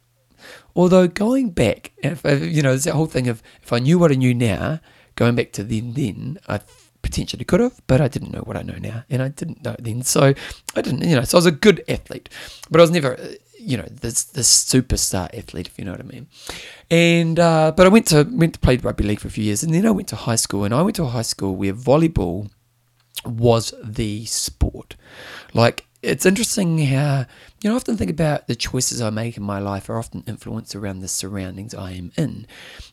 Although 0.74 1.08
going 1.08 1.50
back, 1.50 1.92
if, 1.98 2.24
you 2.24 2.62
know, 2.62 2.70
there's 2.70 2.84
that 2.84 2.94
whole 2.94 3.06
thing 3.06 3.28
of 3.28 3.42
if 3.62 3.72
I 3.72 3.78
knew 3.78 3.98
what 3.98 4.12
I 4.12 4.14
knew 4.14 4.34
now, 4.34 4.80
going 5.14 5.34
back 5.34 5.52
to 5.52 5.64
then, 5.64 5.94
then 5.94 6.38
I 6.46 6.60
potentially 7.02 7.44
could 7.44 7.60
have, 7.60 7.80
but 7.86 8.00
I 8.00 8.08
didn't 8.08 8.32
know 8.32 8.40
what 8.40 8.56
I 8.56 8.62
know 8.62 8.76
now, 8.78 9.04
and 9.08 9.22
I 9.22 9.28
didn't 9.28 9.64
know 9.64 9.76
then. 9.78 10.02
So 10.02 10.34
I 10.74 10.82
didn't, 10.82 11.02
you 11.02 11.16
know, 11.16 11.22
so 11.22 11.36
I 11.36 11.38
was 11.38 11.46
a 11.46 11.52
good 11.52 11.84
athlete, 11.88 12.28
but 12.70 12.80
I 12.80 12.82
was 12.82 12.90
never 12.90 13.16
you 13.66 13.76
know 13.76 13.86
this 13.90 14.24
this 14.24 14.48
superstar 14.64 15.28
athlete, 15.36 15.66
if 15.66 15.78
you 15.78 15.84
know 15.84 15.90
what 15.90 16.00
I 16.00 16.04
mean. 16.04 16.28
And 16.88 17.38
uh, 17.38 17.72
but 17.76 17.84
I 17.84 17.88
went 17.88 18.06
to 18.08 18.22
went 18.22 18.54
to 18.54 18.60
play 18.60 18.76
rugby 18.76 19.04
league 19.04 19.20
for 19.20 19.28
a 19.28 19.30
few 19.30 19.44
years, 19.44 19.64
and 19.64 19.74
then 19.74 19.84
I 19.84 19.90
went 19.90 20.08
to 20.08 20.16
high 20.16 20.36
school, 20.36 20.64
and 20.64 20.72
I 20.72 20.82
went 20.82 20.96
to 20.96 21.02
a 21.02 21.08
high 21.08 21.22
school 21.22 21.56
where 21.56 21.74
volleyball 21.74 22.50
was 23.24 23.74
the 23.82 24.24
sport. 24.26 24.94
Like 25.52 25.84
it's 26.00 26.24
interesting 26.24 26.78
how 26.86 27.26
you 27.60 27.68
know 27.68 27.74
I 27.74 27.76
often 27.76 27.96
think 27.96 28.10
about 28.10 28.46
the 28.46 28.54
choices 28.54 29.02
I 29.02 29.10
make 29.10 29.36
in 29.36 29.42
my 29.42 29.58
life 29.58 29.90
are 29.90 29.98
often 29.98 30.22
influenced 30.28 30.76
around 30.76 31.00
the 31.00 31.08
surroundings 31.08 31.74
I 31.74 31.90
am 31.92 32.12
in. 32.16 32.46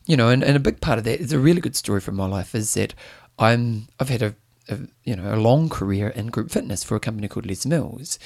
You 0.06 0.16
know, 0.16 0.28
and, 0.28 0.42
and 0.42 0.56
a 0.56 0.60
big 0.60 0.80
part 0.80 0.98
of 0.98 1.04
that 1.04 1.20
is 1.20 1.32
a 1.32 1.38
really 1.38 1.60
good 1.60 1.76
story 1.76 2.00
from 2.00 2.16
my 2.16 2.26
life 2.26 2.52
is 2.52 2.74
that 2.74 2.94
I'm 3.38 3.86
I've 4.00 4.08
had 4.08 4.22
a, 4.22 4.34
a, 4.68 4.78
you 5.04 5.16
know 5.16 5.34
a 5.34 5.36
long 5.36 5.68
career 5.68 6.08
in 6.08 6.28
group 6.28 6.50
fitness 6.50 6.84
for 6.84 6.96
a 6.96 7.00
company 7.00 7.28
called 7.28 7.46
Les 7.46 7.66
Mills, 7.66 8.18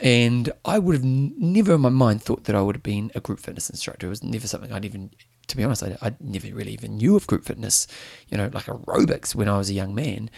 and 0.00 0.52
I 0.64 0.78
would 0.78 0.94
have 0.94 1.04
never 1.04 1.74
in 1.74 1.80
my 1.80 1.88
mind 1.88 2.22
thought 2.22 2.44
that 2.44 2.56
I 2.56 2.62
would 2.62 2.76
have 2.76 2.82
been 2.82 3.10
a 3.14 3.20
group 3.20 3.40
fitness 3.40 3.70
instructor. 3.70 4.06
It 4.06 4.10
was 4.10 4.22
never 4.22 4.46
something 4.46 4.72
I'd 4.72 4.84
even 4.84 5.10
to 5.50 5.56
be 5.56 5.64
honest, 5.64 5.82
I, 5.82 5.96
I 6.00 6.14
never 6.20 6.46
really 6.54 6.72
even 6.72 6.96
knew 6.96 7.16
of 7.16 7.26
group 7.26 7.44
fitness, 7.44 7.86
you 8.28 8.38
know, 8.38 8.48
like 8.52 8.66
aerobics 8.66 9.34
when 9.34 9.48
I 9.48 9.58
was 9.58 9.68
a 9.68 9.74
young 9.74 9.94
man. 9.94 10.30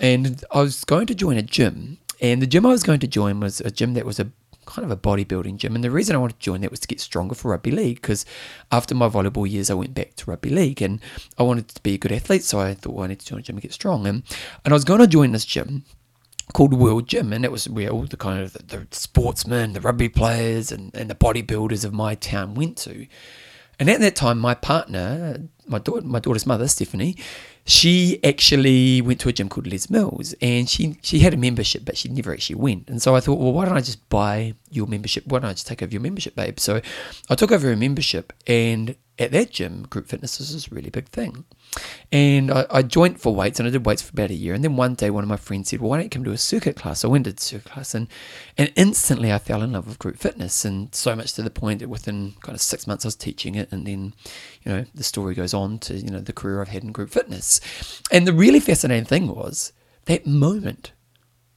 And 0.00 0.44
I 0.52 0.60
was 0.60 0.84
going 0.84 1.06
to 1.08 1.14
join 1.14 1.36
a 1.36 1.42
gym, 1.42 1.98
and 2.20 2.40
the 2.40 2.46
gym 2.46 2.64
I 2.64 2.70
was 2.70 2.82
going 2.82 3.00
to 3.00 3.06
join 3.06 3.40
was 3.40 3.60
a 3.60 3.70
gym 3.70 3.94
that 3.94 4.06
was 4.06 4.18
a 4.18 4.30
kind 4.66 4.84
of 4.84 4.90
a 4.90 4.96
bodybuilding 4.96 5.56
gym. 5.56 5.74
And 5.74 5.82
the 5.82 5.90
reason 5.90 6.14
I 6.14 6.18
wanted 6.18 6.40
to 6.40 6.44
join 6.44 6.60
that 6.60 6.70
was 6.70 6.80
to 6.80 6.88
get 6.88 7.00
stronger 7.00 7.34
for 7.34 7.50
rugby 7.50 7.70
league 7.70 8.00
because 8.00 8.24
after 8.70 8.94
my 8.94 9.08
volleyball 9.08 9.48
years, 9.48 9.70
I 9.70 9.74
went 9.74 9.94
back 9.94 10.14
to 10.16 10.30
rugby 10.30 10.50
league 10.50 10.82
and 10.82 11.00
I 11.38 11.42
wanted 11.42 11.68
to 11.68 11.82
be 11.82 11.94
a 11.94 11.98
good 11.98 12.12
athlete. 12.12 12.44
So 12.44 12.60
I 12.60 12.74
thought 12.74 12.94
well, 12.94 13.04
I 13.04 13.08
need 13.08 13.20
to 13.20 13.26
join 13.26 13.40
a 13.40 13.42
gym 13.42 13.56
and 13.56 13.62
get 13.62 13.72
strong. 13.72 14.06
And, 14.06 14.22
and 14.64 14.72
I 14.72 14.74
was 14.74 14.84
going 14.84 15.00
to 15.00 15.06
join 15.06 15.32
this 15.32 15.44
gym 15.44 15.84
called 16.52 16.74
World 16.74 17.08
Gym, 17.08 17.32
and 17.32 17.44
it 17.44 17.52
was 17.52 17.68
where 17.68 17.88
all 17.88 18.04
the 18.04 18.16
kind 18.16 18.42
of 18.42 18.52
the, 18.52 18.62
the 18.62 18.86
sportsmen, 18.90 19.72
the 19.72 19.80
rugby 19.80 20.08
players, 20.08 20.70
and, 20.70 20.94
and 20.94 21.08
the 21.08 21.14
bodybuilders 21.14 21.84
of 21.84 21.92
my 21.92 22.14
town 22.14 22.54
went 22.54 22.76
to. 22.78 23.06
And 23.78 23.88
at 23.88 24.00
that 24.00 24.16
time, 24.16 24.38
my 24.38 24.54
partner, 24.54 25.48
my 25.66 25.78
daughter, 25.78 26.06
my 26.06 26.18
daughter's 26.18 26.46
mother, 26.46 26.68
Stephanie, 26.68 27.16
she 27.64 28.18
actually 28.24 29.00
went 29.00 29.20
to 29.20 29.28
a 29.28 29.32
gym 29.32 29.48
called 29.48 29.66
Les 29.66 29.88
Mills, 29.88 30.34
and 30.40 30.68
she 30.68 30.98
she 31.02 31.20
had 31.20 31.34
a 31.34 31.36
membership, 31.36 31.84
but 31.84 31.96
she 31.96 32.08
never 32.08 32.32
actually 32.32 32.56
went. 32.56 32.88
And 32.88 33.00
so 33.00 33.14
I 33.14 33.20
thought, 33.20 33.38
well, 33.38 33.52
why 33.52 33.64
don't 33.64 33.76
I 33.76 33.80
just 33.80 34.08
buy 34.08 34.54
your 34.70 34.86
membership? 34.86 35.26
Why 35.26 35.38
don't 35.38 35.50
I 35.50 35.52
just 35.52 35.66
take 35.66 35.82
over 35.82 35.92
your 35.92 36.00
membership, 36.00 36.34
babe? 36.34 36.58
So 36.58 36.80
I 37.30 37.34
took 37.34 37.52
over 37.52 37.68
her 37.68 37.76
membership, 37.76 38.32
and 38.46 38.96
at 39.18 39.30
that 39.30 39.50
gym, 39.50 39.82
group 39.84 40.08
fitness 40.08 40.40
is 40.40 40.66
a 40.66 40.74
really 40.74 40.90
big 40.90 41.06
thing. 41.08 41.44
And 42.10 42.50
I, 42.50 42.66
I, 42.70 42.82
joined 42.82 43.20
for 43.20 43.34
weights 43.34 43.58
and 43.60 43.68
I 43.68 43.70
did 43.70 43.84
weights 43.84 44.02
for 44.02 44.12
about 44.12 44.30
a 44.30 44.34
year. 44.34 44.54
And 44.54 44.64
then 44.64 44.76
one 44.76 44.94
day, 44.94 45.10
one 45.10 45.22
of 45.22 45.28
my 45.28 45.36
friends 45.36 45.68
said, 45.68 45.80
Well, 45.80 45.90
why 45.90 45.96
don't 45.96 46.04
you 46.04 46.10
come 46.10 46.24
to 46.24 46.32
a 46.32 46.38
circuit 46.38 46.76
class? 46.76 47.00
So 47.00 47.08
I 47.08 47.12
went 47.12 47.26
to 47.26 47.32
the 47.32 47.40
circuit 47.40 47.70
class 47.70 47.94
and, 47.94 48.08
and 48.56 48.72
instantly 48.74 49.32
I 49.32 49.38
fell 49.38 49.62
in 49.62 49.72
love 49.72 49.86
with 49.86 49.98
group 49.98 50.16
fitness. 50.16 50.64
And 50.64 50.94
so 50.94 51.14
much 51.14 51.34
to 51.34 51.42
the 51.42 51.50
point 51.50 51.80
that 51.80 51.88
within 51.88 52.34
kind 52.40 52.54
of 52.54 52.60
six 52.62 52.86
months 52.86 53.04
I 53.04 53.08
was 53.08 53.16
teaching 53.16 53.54
it. 53.54 53.70
And 53.70 53.86
then, 53.86 54.14
you 54.64 54.72
know, 54.72 54.84
the 54.94 55.02
story 55.02 55.34
goes 55.34 55.54
on 55.54 55.78
to, 55.80 55.94
you 55.94 56.10
know, 56.10 56.20
the 56.20 56.32
career 56.32 56.60
I've 56.60 56.68
had 56.68 56.84
in 56.84 56.92
group 56.92 57.10
fitness. 57.10 57.60
And 58.10 58.26
the 58.26 58.32
really 58.32 58.60
fascinating 58.60 59.04
thing 59.04 59.28
was 59.28 59.72
that 60.04 60.26
moment 60.26 60.92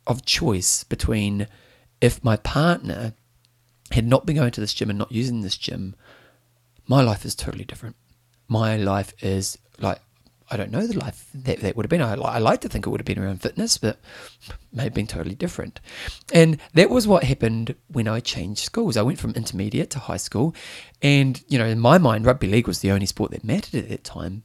of 0.07 0.25
choice 0.25 0.83
between 0.83 1.47
if 2.01 2.24
my 2.24 2.38
partner 2.38 3.13
had 3.91 4.05
not 4.05 4.25
been 4.25 4.35
going 4.35 4.51
to 4.51 4.62
this 4.62 4.74
gym 4.74 4.89
and 4.89 5.00
not 5.00 5.12
using 5.12 5.41
this 5.41 5.57
gym, 5.57 5.95
my 6.88 7.01
life 7.01 7.25
is 7.25 7.35
totally 7.35 7.65
different. 7.65 7.95
My 8.47 8.77
life 8.77 9.13
is 9.24 9.57
like 9.79 10.00
I 10.49 10.57
don't 10.57 10.71
know 10.71 10.85
the 10.85 10.97
life 10.97 11.27
that, 11.33 11.61
that 11.61 11.75
would 11.75 11.85
have 11.85 11.89
been. 11.89 12.01
I, 12.01 12.13
I 12.13 12.37
like 12.37 12.61
to 12.61 12.69
think 12.69 12.85
it 12.85 12.89
would 12.89 12.99
have 12.99 13.05
been 13.05 13.19
around 13.19 13.41
fitness, 13.41 13.77
but 13.77 13.97
may 14.71 14.83
have 14.83 14.93
been 14.93 15.07
totally 15.07 15.35
different. 15.35 15.79
And 16.33 16.59
that 16.73 16.89
was 16.89 17.07
what 17.07 17.23
happened 17.23 17.75
when 17.87 18.07
I 18.07 18.19
changed 18.19 18.63
schools. 18.63 18.95
I 18.95 19.01
went 19.01 19.19
from 19.19 19.31
intermediate 19.31 19.89
to 19.91 19.99
high 19.99 20.17
school, 20.17 20.53
and 21.01 21.43
you 21.47 21.57
know, 21.57 21.65
in 21.65 21.79
my 21.79 21.97
mind, 21.97 22.25
rugby 22.25 22.47
league 22.47 22.67
was 22.67 22.79
the 22.79 22.91
only 22.91 23.07
sport 23.07 23.31
that 23.31 23.43
mattered 23.43 23.75
at 23.75 23.89
that 23.89 24.03
time. 24.03 24.43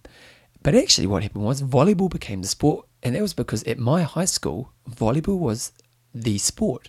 But 0.62 0.75
actually, 0.75 1.07
what 1.07 1.23
happened 1.23 1.45
was 1.45 1.62
volleyball 1.62 2.11
became 2.11 2.42
the 2.42 2.49
sport, 2.49 2.87
and 3.02 3.14
that 3.14 3.23
was 3.23 3.35
because 3.35 3.62
at 3.64 3.78
my 3.78 4.02
high 4.02 4.25
school, 4.25 4.73
volleyball 4.88 5.38
was 5.38 5.73
the 6.14 6.38
sport. 6.38 6.88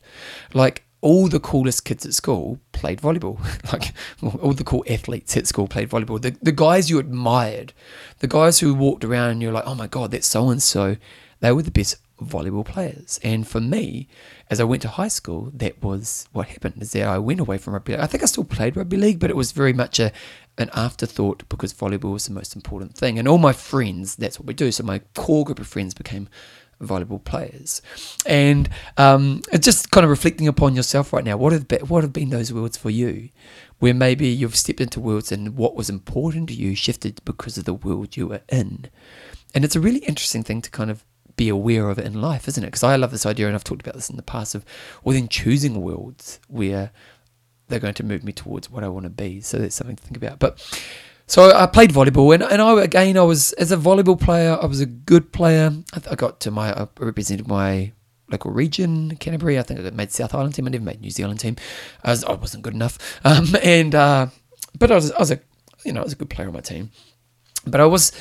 Like 0.53 0.85
all 1.01 1.27
the 1.27 1.39
coolest 1.39 1.83
kids 1.83 2.05
at 2.05 2.13
school 2.13 2.59
played 2.71 3.01
volleyball. 3.01 3.39
like 3.73 3.93
all 4.41 4.53
the 4.53 4.63
cool 4.63 4.85
athletes 4.87 5.35
at 5.35 5.47
school 5.47 5.67
played 5.67 5.89
volleyball. 5.89 6.21
The, 6.21 6.37
the 6.41 6.51
guys 6.51 6.89
you 6.89 6.99
admired, 6.99 7.73
the 8.19 8.27
guys 8.27 8.59
who 8.59 8.73
walked 8.73 9.03
around 9.03 9.31
and 9.31 9.41
you're 9.41 9.51
like, 9.51 9.65
oh 9.65 9.75
my 9.75 9.87
God, 9.87 10.11
that's 10.11 10.27
so 10.27 10.49
and 10.49 10.61
so, 10.61 10.97
they 11.39 11.51
were 11.51 11.63
the 11.63 11.71
best 11.71 11.97
volleyball 12.21 12.65
players. 12.65 13.19
And 13.23 13.47
for 13.47 13.59
me, 13.59 14.07
as 14.49 14.59
I 14.59 14.63
went 14.63 14.83
to 14.83 14.89
high 14.89 15.07
school, 15.07 15.51
that 15.55 15.81
was 15.81 16.27
what 16.31 16.47
happened. 16.47 16.81
Is 16.81 16.91
that 16.91 17.07
I 17.07 17.17
went 17.17 17.39
away 17.39 17.57
from 17.57 17.73
rugby. 17.73 17.97
I 17.97 18.05
think 18.05 18.21
I 18.21 18.27
still 18.27 18.43
played 18.43 18.77
rugby 18.77 18.97
league, 18.97 19.19
but 19.19 19.29
it 19.29 19.35
was 19.35 19.51
very 19.51 19.73
much 19.73 19.99
a 19.99 20.11
an 20.57 20.69
afterthought 20.73 21.47
because 21.49 21.73
volleyball 21.73 22.13
was 22.13 22.25
the 22.25 22.33
most 22.33 22.55
important 22.55 22.95
thing. 22.95 23.17
And 23.17 23.27
all 23.27 23.37
my 23.37 23.53
friends, 23.53 24.15
that's 24.15 24.39
what 24.39 24.45
we 24.45 24.53
do. 24.53 24.71
So 24.71 24.83
my 24.83 24.99
core 25.15 25.45
group 25.45 25.59
of 25.59 25.67
friends 25.67 25.93
became 25.93 26.27
volleyball 26.81 27.23
players. 27.23 27.81
And 28.25 28.69
um, 28.97 29.41
just 29.59 29.91
kind 29.91 30.03
of 30.03 30.09
reflecting 30.09 30.47
upon 30.47 30.75
yourself 30.75 31.13
right 31.13 31.23
now, 31.23 31.37
what 31.37 31.53
have, 31.53 31.67
been, 31.67 31.81
what 31.81 32.03
have 32.03 32.13
been 32.13 32.29
those 32.29 32.51
worlds 32.51 32.77
for 32.77 32.89
you? 32.89 33.29
Where 33.79 33.93
maybe 33.93 34.27
you've 34.27 34.55
stepped 34.55 34.81
into 34.81 34.99
worlds 34.99 35.31
and 35.31 35.57
what 35.57 35.75
was 35.75 35.89
important 35.89 36.49
to 36.49 36.55
you 36.55 36.75
shifted 36.75 37.21
because 37.25 37.57
of 37.57 37.65
the 37.65 37.73
world 37.73 38.15
you 38.15 38.27
were 38.27 38.41
in. 38.49 38.89
And 39.55 39.65
it's 39.65 39.75
a 39.75 39.79
really 39.79 39.99
interesting 39.99 40.43
thing 40.43 40.61
to 40.61 40.69
kind 40.69 40.91
of 40.91 41.03
be 41.35 41.49
aware 41.49 41.89
of 41.89 41.97
in 41.97 42.21
life, 42.21 42.47
isn't 42.47 42.63
it? 42.63 42.67
Because 42.67 42.83
I 42.83 42.95
love 42.95 43.11
this 43.11 43.25
idea, 43.25 43.47
and 43.47 43.55
I've 43.55 43.63
talked 43.63 43.81
about 43.81 43.95
this 43.95 44.09
in 44.09 44.17
the 44.17 44.21
past 44.21 44.53
of, 44.53 44.63
well, 45.03 45.15
then 45.15 45.27
choosing 45.27 45.81
worlds 45.81 46.39
where 46.47 46.91
they're 47.67 47.79
going 47.79 47.95
to 47.95 48.03
move 48.03 48.23
me 48.23 48.31
towards 48.31 48.69
what 48.69 48.83
I 48.83 48.89
want 48.89 49.05
to 49.05 49.09
be. 49.09 49.41
So 49.41 49.57
that's 49.57 49.75
something 49.75 49.95
to 49.95 50.03
think 50.03 50.17
about. 50.17 50.39
But 50.39 50.59
so 51.31 51.49
I 51.49 51.65
played 51.65 51.91
volleyball, 51.91 52.33
and, 52.33 52.43
and 52.43 52.61
I 52.61 52.83
again 52.83 53.15
I 53.15 53.21
was 53.21 53.53
as 53.53 53.71
a 53.71 53.77
volleyball 53.77 54.19
player, 54.19 54.59
I 54.61 54.65
was 54.65 54.81
a 54.81 54.85
good 54.85 55.31
player. 55.31 55.71
I, 55.93 56.01
I 56.11 56.15
got 56.15 56.41
to 56.41 56.51
my 56.51 56.73
I 56.73 56.87
represented 56.99 57.47
my 57.47 57.93
local 58.29 58.51
region, 58.51 59.15
Canterbury. 59.15 59.57
I 59.57 59.61
think 59.61 59.79
I 59.79 59.89
made 59.91 60.11
South 60.11 60.35
Island 60.35 60.55
team. 60.55 60.67
I 60.67 60.71
never 60.71 60.83
made 60.83 60.99
New 60.99 61.09
Zealand 61.09 61.39
team. 61.39 61.55
I, 62.03 62.09
was, 62.09 62.25
I 62.25 62.33
wasn't 62.33 62.63
good 62.63 62.73
enough, 62.73 62.97
um, 63.23 63.55
and 63.63 63.95
uh, 63.95 64.27
but 64.77 64.91
I 64.91 64.95
was 64.95 65.13
I 65.13 65.19
was 65.19 65.31
a 65.31 65.39
you 65.85 65.93
know 65.93 66.01
I 66.01 66.03
was 66.03 66.11
a 66.11 66.17
good 66.17 66.29
player 66.29 66.49
on 66.49 66.53
my 66.53 66.59
team. 66.59 66.91
But 67.65 67.79
I 67.79 67.85
was 67.85 68.11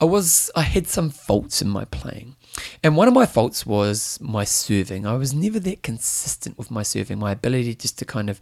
I 0.00 0.04
was 0.04 0.50
I 0.56 0.62
had 0.62 0.88
some 0.88 1.10
faults 1.10 1.62
in 1.62 1.68
my 1.68 1.84
playing. 1.84 2.34
And 2.82 2.96
one 2.96 3.06
of 3.06 3.14
my 3.14 3.26
faults 3.26 3.64
was 3.64 4.18
my 4.20 4.42
serving. 4.42 5.06
I 5.06 5.14
was 5.14 5.32
never 5.32 5.60
that 5.60 5.84
consistent 5.84 6.58
with 6.58 6.72
my 6.72 6.82
serving, 6.82 7.20
my 7.20 7.30
ability 7.30 7.76
just 7.76 7.96
to 8.00 8.04
kind 8.04 8.28
of 8.28 8.40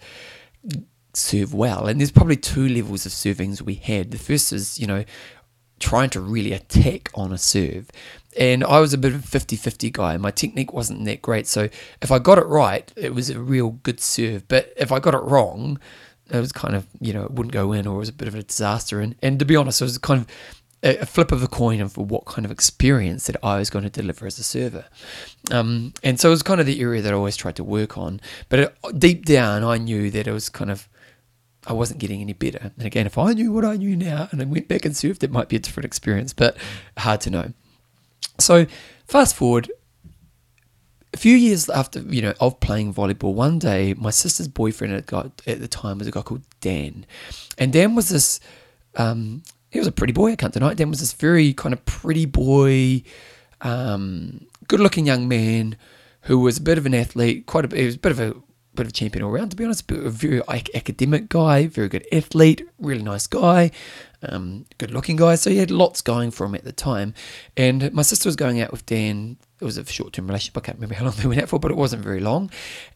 serve 1.16 1.54
well. 1.54 1.86
And 1.86 2.00
there's 2.00 2.10
probably 2.10 2.36
two 2.36 2.68
levels 2.68 3.06
of 3.06 3.12
servings 3.12 3.62
we 3.62 3.74
had. 3.74 4.10
The 4.10 4.18
first 4.18 4.52
is, 4.52 4.78
you 4.78 4.86
know, 4.86 5.04
trying 5.80 6.10
to 6.10 6.20
really 6.20 6.52
attack 6.52 7.10
on 7.14 7.32
a 7.32 7.38
serve. 7.38 7.90
And 8.36 8.64
I 8.64 8.80
was 8.80 8.92
a 8.92 8.98
bit 8.98 9.14
of 9.14 9.24
a 9.24 9.26
50 9.26 9.56
50 9.56 9.90
guy. 9.90 10.16
My 10.16 10.30
technique 10.30 10.72
wasn't 10.72 11.04
that 11.04 11.22
great. 11.22 11.46
So 11.46 11.68
if 12.02 12.10
I 12.10 12.18
got 12.18 12.38
it 12.38 12.46
right, 12.46 12.90
it 12.96 13.14
was 13.14 13.30
a 13.30 13.40
real 13.40 13.70
good 13.70 14.00
serve. 14.00 14.48
But 14.48 14.72
if 14.76 14.90
I 14.90 14.98
got 14.98 15.14
it 15.14 15.22
wrong, 15.22 15.78
it 16.30 16.40
was 16.40 16.52
kind 16.52 16.74
of, 16.74 16.86
you 17.00 17.12
know, 17.12 17.24
it 17.24 17.32
wouldn't 17.32 17.52
go 17.52 17.72
in 17.72 17.86
or 17.86 17.96
it 17.96 17.98
was 17.98 18.08
a 18.08 18.14
bit 18.14 18.28
of 18.28 18.34
a 18.34 18.42
disaster. 18.42 19.00
And, 19.00 19.14
and 19.22 19.38
to 19.38 19.44
be 19.44 19.56
honest, 19.56 19.80
it 19.80 19.84
was 19.84 19.98
kind 19.98 20.20
of 20.20 20.26
a 20.84 21.06
flip 21.06 21.32
of 21.32 21.40
the 21.40 21.48
coin 21.48 21.80
of 21.80 21.96
what 21.96 22.26
kind 22.26 22.44
of 22.44 22.50
experience 22.50 23.26
that 23.26 23.36
I 23.42 23.58
was 23.58 23.70
going 23.70 23.84
to 23.84 23.90
deliver 23.90 24.26
as 24.26 24.38
a 24.38 24.44
server. 24.44 24.84
Um, 25.50 25.94
and 26.02 26.20
so 26.20 26.28
it 26.28 26.32
was 26.32 26.42
kind 26.42 26.60
of 26.60 26.66
the 26.66 26.80
area 26.80 27.00
that 27.00 27.12
I 27.12 27.16
always 27.16 27.36
tried 27.36 27.56
to 27.56 27.64
work 27.64 27.96
on. 27.96 28.20
But 28.50 28.58
it, 28.58 28.76
deep 28.98 29.24
down, 29.24 29.64
I 29.64 29.78
knew 29.78 30.10
that 30.10 30.26
it 30.26 30.32
was 30.32 30.50
kind 30.50 30.70
of 30.70 30.88
I 31.66 31.72
wasn't 31.72 32.00
getting 32.00 32.20
any 32.20 32.34
better. 32.34 32.72
And 32.76 32.86
again, 32.86 33.06
if 33.06 33.16
I 33.16 33.32
knew 33.32 33.52
what 33.52 33.64
I 33.64 33.76
knew 33.76 33.96
now 33.96 34.28
and 34.30 34.40
I 34.42 34.44
went 34.44 34.68
back 34.68 34.84
and 34.84 34.94
surfed, 34.94 35.22
it 35.22 35.30
might 35.30 35.48
be 35.48 35.56
a 35.56 35.60
different 35.60 35.86
experience, 35.86 36.32
but 36.32 36.56
hard 36.98 37.20
to 37.22 37.30
know. 37.30 37.52
So 38.38 38.66
fast 39.06 39.34
forward 39.34 39.70
a 41.14 41.16
few 41.16 41.36
years 41.36 41.70
after 41.70 42.00
you 42.00 42.20
know 42.20 42.34
of 42.40 42.60
playing 42.60 42.92
volleyball, 42.92 43.32
one 43.34 43.58
day 43.58 43.94
my 43.94 44.10
sister's 44.10 44.48
boyfriend 44.48 44.92
at, 44.92 45.12
at 45.46 45.60
the 45.60 45.68
time 45.68 45.98
was 45.98 46.08
a 46.08 46.10
guy 46.10 46.22
called 46.22 46.42
Dan, 46.60 47.06
and 47.56 47.72
Dan 47.72 47.94
was 47.94 48.08
this. 48.08 48.40
Um, 48.96 49.42
he 49.70 49.78
was 49.78 49.88
a 49.88 49.92
pretty 49.92 50.12
boy. 50.12 50.32
I 50.32 50.36
can't 50.36 50.52
deny 50.52 50.72
it. 50.72 50.76
Dan 50.76 50.90
was 50.90 51.00
this 51.00 51.12
very 51.12 51.52
kind 51.52 51.72
of 51.72 51.84
pretty 51.84 52.26
boy, 52.26 53.02
um, 53.60 54.46
good-looking 54.68 55.06
young 55.06 55.26
man 55.26 55.76
who 56.22 56.38
was 56.38 56.58
a 56.58 56.62
bit 56.62 56.78
of 56.78 56.86
an 56.86 56.94
athlete. 56.94 57.46
Quite 57.46 57.64
a 57.64 57.68
bit, 57.68 57.78
he 57.78 57.86
was 57.86 57.96
a 57.96 57.98
bit 57.98 58.12
of 58.12 58.20
a 58.20 58.34
bit 58.74 58.86
of 58.86 58.92
champion 58.92 59.24
all 59.24 59.30
round, 59.30 59.50
to 59.50 59.56
be 59.56 59.64
honest. 59.64 59.86
But 59.86 59.98
a 59.98 60.10
very 60.10 60.42
academic 60.48 61.28
guy, 61.28 61.66
very 61.66 61.88
good 61.88 62.06
athlete, 62.12 62.66
really 62.78 63.02
nice 63.02 63.26
guy, 63.26 63.70
um, 64.22 64.66
good 64.78 64.90
looking 64.90 65.16
guy. 65.16 65.34
So 65.36 65.50
he 65.50 65.58
had 65.58 65.70
lots 65.70 66.00
going 66.00 66.30
for 66.30 66.44
him 66.46 66.54
at 66.54 66.64
the 66.64 66.72
time. 66.72 67.14
And 67.56 67.92
my 67.92 68.02
sister 68.02 68.28
was 68.28 68.36
going 68.36 68.60
out 68.60 68.72
with 68.72 68.86
Dan. 68.86 69.36
It 69.60 69.64
was 69.64 69.78
a 69.78 69.84
short 69.84 70.12
term 70.12 70.26
relationship. 70.26 70.58
I 70.58 70.60
can't 70.60 70.78
remember 70.78 70.94
how 70.94 71.04
long 71.04 71.14
they 71.16 71.28
went 71.28 71.40
out 71.40 71.48
for, 71.48 71.58
but 71.58 71.70
it 71.70 71.76
wasn't 71.76 72.02
very 72.02 72.20
long. 72.20 72.50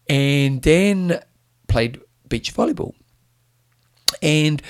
And 0.09 0.61
Dan 0.61 1.21
played 1.69 2.01
beach 2.29 2.55
volleyball. 2.55 2.95
And 4.23 4.63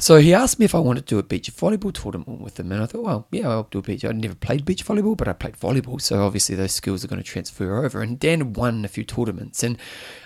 so 0.00 0.16
he 0.16 0.34
asked 0.34 0.58
me 0.58 0.64
if 0.64 0.74
I 0.74 0.80
wanted 0.80 1.06
to 1.06 1.14
do 1.14 1.18
a 1.18 1.22
beach 1.22 1.54
volleyball 1.54 1.92
tournament 1.92 2.40
with 2.40 2.58
him, 2.58 2.72
and 2.72 2.82
I 2.82 2.86
thought, 2.86 3.04
well, 3.04 3.28
yeah, 3.30 3.48
I'll 3.48 3.68
do 3.70 3.78
a 3.78 3.82
beach. 3.82 4.04
I'd 4.04 4.16
never 4.16 4.34
played 4.34 4.64
beach 4.64 4.84
volleyball, 4.84 5.16
but 5.16 5.28
I 5.28 5.32
played 5.32 5.56
volleyball, 5.56 6.00
so 6.00 6.24
obviously 6.24 6.56
those 6.56 6.72
skills 6.72 7.04
are 7.04 7.08
going 7.08 7.22
to 7.22 7.28
transfer 7.28 7.84
over. 7.84 8.02
And 8.02 8.18
Dan 8.18 8.52
won 8.52 8.84
a 8.84 8.88
few 8.88 9.04
tournaments, 9.04 9.62
and 9.62 9.78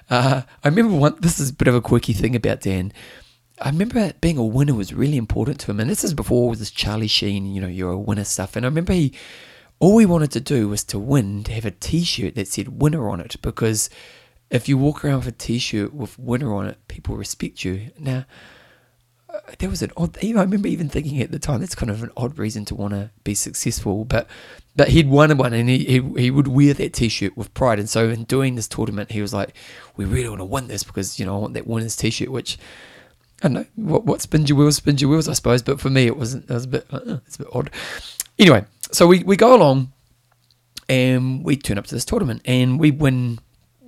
uh, 0.08 0.42
I 0.62 0.68
remember 0.68 0.96
one. 0.96 1.16
This 1.20 1.38
is 1.38 1.50
a 1.50 1.54
bit 1.54 1.68
of 1.68 1.74
a 1.74 1.80
quirky 1.80 2.14
thing 2.14 2.34
about 2.34 2.60
Dan. 2.60 2.92
I 3.60 3.68
remember 3.68 4.12
being 4.20 4.38
a 4.38 4.44
winner 4.44 4.74
was 4.74 4.94
really 4.94 5.16
important 5.16 5.60
to 5.60 5.70
him, 5.70 5.80
and 5.80 5.90
this 5.90 6.04
is 6.04 6.14
before 6.14 6.48
all 6.48 6.54
this 6.54 6.70
Charlie 6.70 7.06
Sheen, 7.06 7.46
you 7.46 7.60
know, 7.60 7.68
you're 7.68 7.92
a 7.92 7.98
winner 7.98 8.24
stuff. 8.24 8.56
And 8.56 8.64
I 8.64 8.68
remember 8.68 8.92
he, 8.92 9.12
all 9.78 9.94
we 9.94 10.06
wanted 10.06 10.32
to 10.32 10.40
do 10.40 10.68
was 10.68 10.82
to 10.84 10.98
win, 10.98 11.44
to 11.44 11.52
have 11.52 11.64
a 11.64 11.70
T-shirt 11.70 12.34
that 12.36 12.48
said 12.48 12.80
"winner" 12.80 13.08
on 13.08 13.20
it, 13.20 13.36
because 13.42 13.90
if 14.50 14.68
you 14.68 14.78
walk 14.78 15.04
around 15.04 15.18
with 15.18 15.28
a 15.28 15.32
t-shirt 15.32 15.92
with 15.92 16.18
winner 16.18 16.54
on 16.54 16.66
it, 16.66 16.78
people 16.86 17.16
respect 17.16 17.64
you. 17.64 17.90
Now, 17.98 18.24
there 19.58 19.70
was 19.70 19.82
an 19.82 19.90
odd. 19.96 20.16
I 20.22 20.30
remember 20.30 20.68
even 20.68 20.88
thinking 20.88 21.20
at 21.20 21.30
the 21.30 21.38
time 21.38 21.60
that's 21.60 21.74
kind 21.74 21.90
of 21.90 22.02
an 22.02 22.10
odd 22.16 22.38
reason 22.38 22.64
to 22.66 22.74
want 22.74 22.92
to 22.92 23.10
be 23.24 23.34
successful, 23.34 24.04
but 24.04 24.28
but 24.76 24.88
he'd 24.88 25.08
won 25.08 25.36
one 25.36 25.52
and 25.52 25.68
he, 25.68 25.78
he 25.84 26.00
he 26.22 26.30
would 26.30 26.48
wear 26.48 26.74
that 26.74 26.92
t-shirt 26.92 27.36
with 27.36 27.54
pride. 27.54 27.78
And 27.78 27.88
so 27.88 28.08
in 28.08 28.24
doing 28.24 28.54
this 28.54 28.68
tournament, 28.68 29.12
he 29.12 29.22
was 29.22 29.32
like, 29.32 29.54
"We 29.96 30.04
really 30.04 30.28
want 30.28 30.40
to 30.40 30.44
win 30.44 30.68
this 30.68 30.84
because 30.84 31.18
you 31.18 31.26
know 31.26 31.36
I 31.36 31.38
want 31.38 31.54
that 31.54 31.66
winner's 31.66 31.96
t-shirt." 31.96 32.30
Which 32.30 32.58
I 33.42 33.48
don't 33.48 33.54
know 33.54 33.66
what 33.76 34.04
what 34.04 34.20
spins 34.20 34.48
your 34.48 34.58
wheels, 34.58 34.76
spins 34.76 35.00
your 35.00 35.10
wheels, 35.10 35.28
I 35.28 35.32
suppose. 35.34 35.62
But 35.62 35.80
for 35.80 35.90
me, 35.90 36.06
it 36.06 36.16
wasn't. 36.16 36.50
It 36.50 36.54
was 36.54 36.64
a 36.64 36.68
bit. 36.68 36.86
Uh, 36.90 37.18
it's 37.26 37.36
a 37.36 37.40
bit 37.40 37.48
odd. 37.52 37.70
Anyway, 38.38 38.64
so 38.90 39.06
we 39.06 39.22
we 39.22 39.36
go 39.36 39.54
along 39.54 39.92
and 40.88 41.44
we 41.44 41.56
turn 41.56 41.78
up 41.78 41.86
to 41.86 41.94
this 41.94 42.04
tournament 42.04 42.42
and 42.44 42.78
we 42.78 42.90
win 42.90 43.38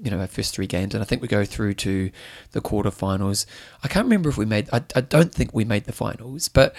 you 0.03 0.11
know 0.11 0.21
our 0.21 0.27
first 0.27 0.55
three 0.55 0.67
games 0.67 0.95
and 0.95 1.03
i 1.03 1.07
think 1.07 1.23
we 1.23 1.29
go 1.29 1.45
through 1.45 1.75
to 1.75 2.11
the 2.53 2.61
quarterfinals. 2.61 3.47
I 3.83 3.89
can't 3.89 4.05
remember 4.05 4.29
if 4.29 4.37
we 4.37 4.45
made 4.45 4.69
I, 4.73 4.83
I 4.95 5.01
don't 5.01 5.33
think 5.33 5.55
we 5.55 5.65
made 5.65 5.85
the 5.85 5.93
finals 5.93 6.49
but 6.49 6.75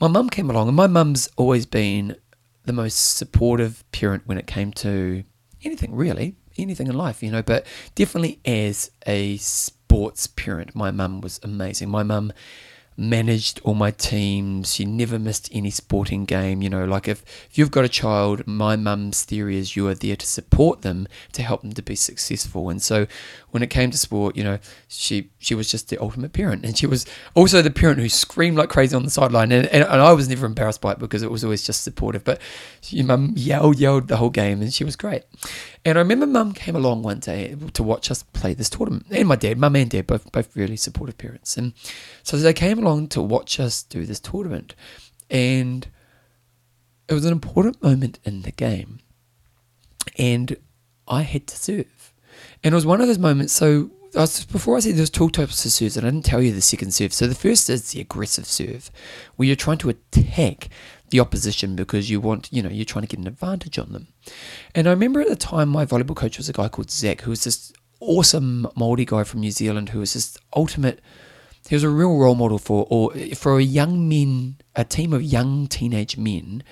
my 0.00 0.08
mum 0.08 0.28
came 0.28 0.50
along 0.50 0.68
and 0.68 0.76
my 0.76 0.86
mum's 0.86 1.28
always 1.36 1.66
been 1.66 2.16
the 2.64 2.72
most 2.72 3.16
supportive 3.16 3.84
parent 3.92 4.24
when 4.26 4.38
it 4.38 4.46
came 4.46 4.72
to 4.72 5.24
anything 5.64 5.94
really 5.94 6.36
anything 6.56 6.88
in 6.88 6.96
life 6.96 7.22
you 7.22 7.30
know 7.30 7.42
but 7.42 7.66
definitely 7.94 8.40
as 8.44 8.90
a 9.06 9.36
sports 9.88 10.26
parent 10.26 10.74
my 10.74 10.90
mum 10.90 11.22
was 11.22 11.40
amazing. 11.42 11.88
My 11.88 12.02
mum 12.02 12.30
managed 12.98 13.60
all 13.62 13.74
my 13.74 13.92
teams. 13.92 14.74
She 14.74 14.84
never 14.84 15.18
missed 15.18 15.48
any 15.52 15.70
sporting 15.70 16.24
game. 16.24 16.60
You 16.60 16.68
know, 16.68 16.84
like 16.84 17.06
if, 17.06 17.22
if 17.48 17.56
you've 17.56 17.70
got 17.70 17.84
a 17.84 17.88
child, 17.88 18.46
my 18.46 18.74
mum's 18.74 19.24
theory 19.24 19.56
is 19.56 19.76
you 19.76 19.86
are 19.86 19.94
there 19.94 20.16
to 20.16 20.26
support 20.26 20.82
them 20.82 21.06
to 21.32 21.42
help 21.42 21.62
them 21.62 21.72
to 21.74 21.82
be 21.82 21.94
successful. 21.94 22.68
And 22.68 22.82
so 22.82 23.06
when 23.50 23.62
it 23.62 23.70
came 23.70 23.90
to 23.90 23.98
sport, 23.98 24.36
you 24.36 24.44
know, 24.44 24.58
she 24.88 25.30
she 25.38 25.54
was 25.54 25.70
just 25.70 25.88
the 25.88 25.98
ultimate 25.98 26.32
parent. 26.32 26.64
And 26.64 26.76
she 26.76 26.86
was 26.86 27.06
also 27.34 27.62
the 27.62 27.70
parent 27.70 27.98
who 28.00 28.08
screamed 28.08 28.56
like 28.56 28.68
crazy 28.68 28.94
on 28.94 29.04
the 29.04 29.10
sideline. 29.10 29.52
And, 29.52 29.66
and, 29.68 29.84
and 29.84 30.02
I 30.02 30.12
was 30.12 30.28
never 30.28 30.46
embarrassed 30.46 30.80
by 30.80 30.92
it 30.92 30.98
because 30.98 31.22
it 31.22 31.30
was 31.30 31.44
always 31.44 31.64
just 31.64 31.82
supportive. 31.82 32.24
But 32.24 32.40
your 32.88 33.06
mum 33.06 33.32
yelled, 33.36 33.78
yelled 33.78 34.08
the 34.08 34.16
whole 34.16 34.30
game 34.30 34.60
and 34.60 34.72
she 34.72 34.84
was 34.84 34.96
great. 34.96 35.22
And 35.84 35.96
I 35.96 36.02
remember 36.02 36.26
mum 36.26 36.52
came 36.52 36.76
along 36.76 37.02
one 37.02 37.20
day 37.20 37.56
to 37.72 37.82
watch 37.82 38.10
us 38.10 38.22
play 38.22 38.54
this 38.54 38.70
tournament. 38.70 39.06
And 39.10 39.28
my 39.28 39.36
dad, 39.36 39.58
mum 39.58 39.76
and 39.76 39.90
dad, 39.90 40.06
both 40.06 40.30
both 40.30 40.56
really 40.56 40.76
supportive 40.76 41.16
parents. 41.16 41.56
And 41.56 41.72
so 42.22 42.36
they 42.36 42.52
came 42.52 42.78
along 42.78 43.08
to 43.08 43.22
watch 43.22 43.58
us 43.58 43.82
do 43.82 44.04
this 44.04 44.20
tournament. 44.20 44.74
And 45.30 45.88
it 47.08 47.14
was 47.14 47.24
an 47.24 47.32
important 47.32 47.82
moment 47.82 48.18
in 48.24 48.42
the 48.42 48.52
game. 48.52 49.00
And 50.18 50.56
I 51.06 51.22
had 51.22 51.46
to 51.46 51.56
serve. 51.56 51.86
And 52.62 52.72
it 52.72 52.74
was 52.74 52.86
one 52.86 53.00
of 53.00 53.06
those 53.06 53.18
moments. 53.18 53.52
So 53.52 53.90
I 54.14 54.20
was, 54.20 54.44
before 54.46 54.76
I 54.76 54.80
said 54.80 54.96
there's 54.96 55.10
two 55.10 55.28
types 55.30 55.64
of 55.64 55.70
serves, 55.70 55.96
and 55.96 56.06
I 56.06 56.10
didn't 56.10 56.24
tell 56.24 56.42
you 56.42 56.52
the 56.52 56.60
second 56.60 56.92
serve. 56.92 57.12
So 57.12 57.26
the 57.26 57.34
first 57.34 57.68
is 57.68 57.92
the 57.92 58.00
aggressive 58.00 58.46
serve, 58.46 58.90
where 59.36 59.46
you're 59.46 59.56
trying 59.56 59.78
to 59.78 59.90
attack 59.90 60.68
the 61.10 61.20
opposition 61.20 61.76
because 61.76 62.10
you 62.10 62.20
want, 62.20 62.48
you 62.52 62.62
know, 62.62 62.68
you're 62.68 62.84
trying 62.84 63.04
to 63.04 63.08
get 63.08 63.20
an 63.20 63.26
advantage 63.26 63.78
on 63.78 63.92
them. 63.92 64.08
And 64.74 64.86
I 64.86 64.90
remember 64.90 65.20
at 65.20 65.28
the 65.28 65.36
time 65.36 65.68
my 65.68 65.86
volleyball 65.86 66.16
coach 66.16 66.38
was 66.38 66.48
a 66.48 66.52
guy 66.52 66.68
called 66.68 66.90
Zach, 66.90 67.22
who 67.22 67.30
was 67.30 67.44
this 67.44 67.72
awesome 68.00 68.68
Māori 68.76 69.06
guy 69.06 69.24
from 69.24 69.40
New 69.40 69.50
Zealand 69.50 69.88
who 69.88 70.00
was 70.00 70.14
this 70.14 70.38
ultimate 70.54 71.00
he 71.68 71.74
was 71.74 71.82
a 71.82 71.88
real 71.88 72.16
role 72.16 72.34
model 72.34 72.58
for 72.58 72.86
or 72.88 73.12
for 73.34 73.58
a 73.58 73.62
young 73.62 74.08
men, 74.08 74.56
a 74.74 74.84
team 74.84 75.12
of 75.12 75.22
young 75.22 75.66
teenage 75.66 76.16
men, 76.16 76.62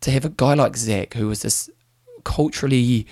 to 0.00 0.10
have 0.10 0.24
a 0.24 0.28
guy 0.28 0.54
like 0.54 0.76
Zach 0.76 1.14
who 1.14 1.28
was 1.28 1.42
this 1.42 1.68
culturally. 2.24 3.06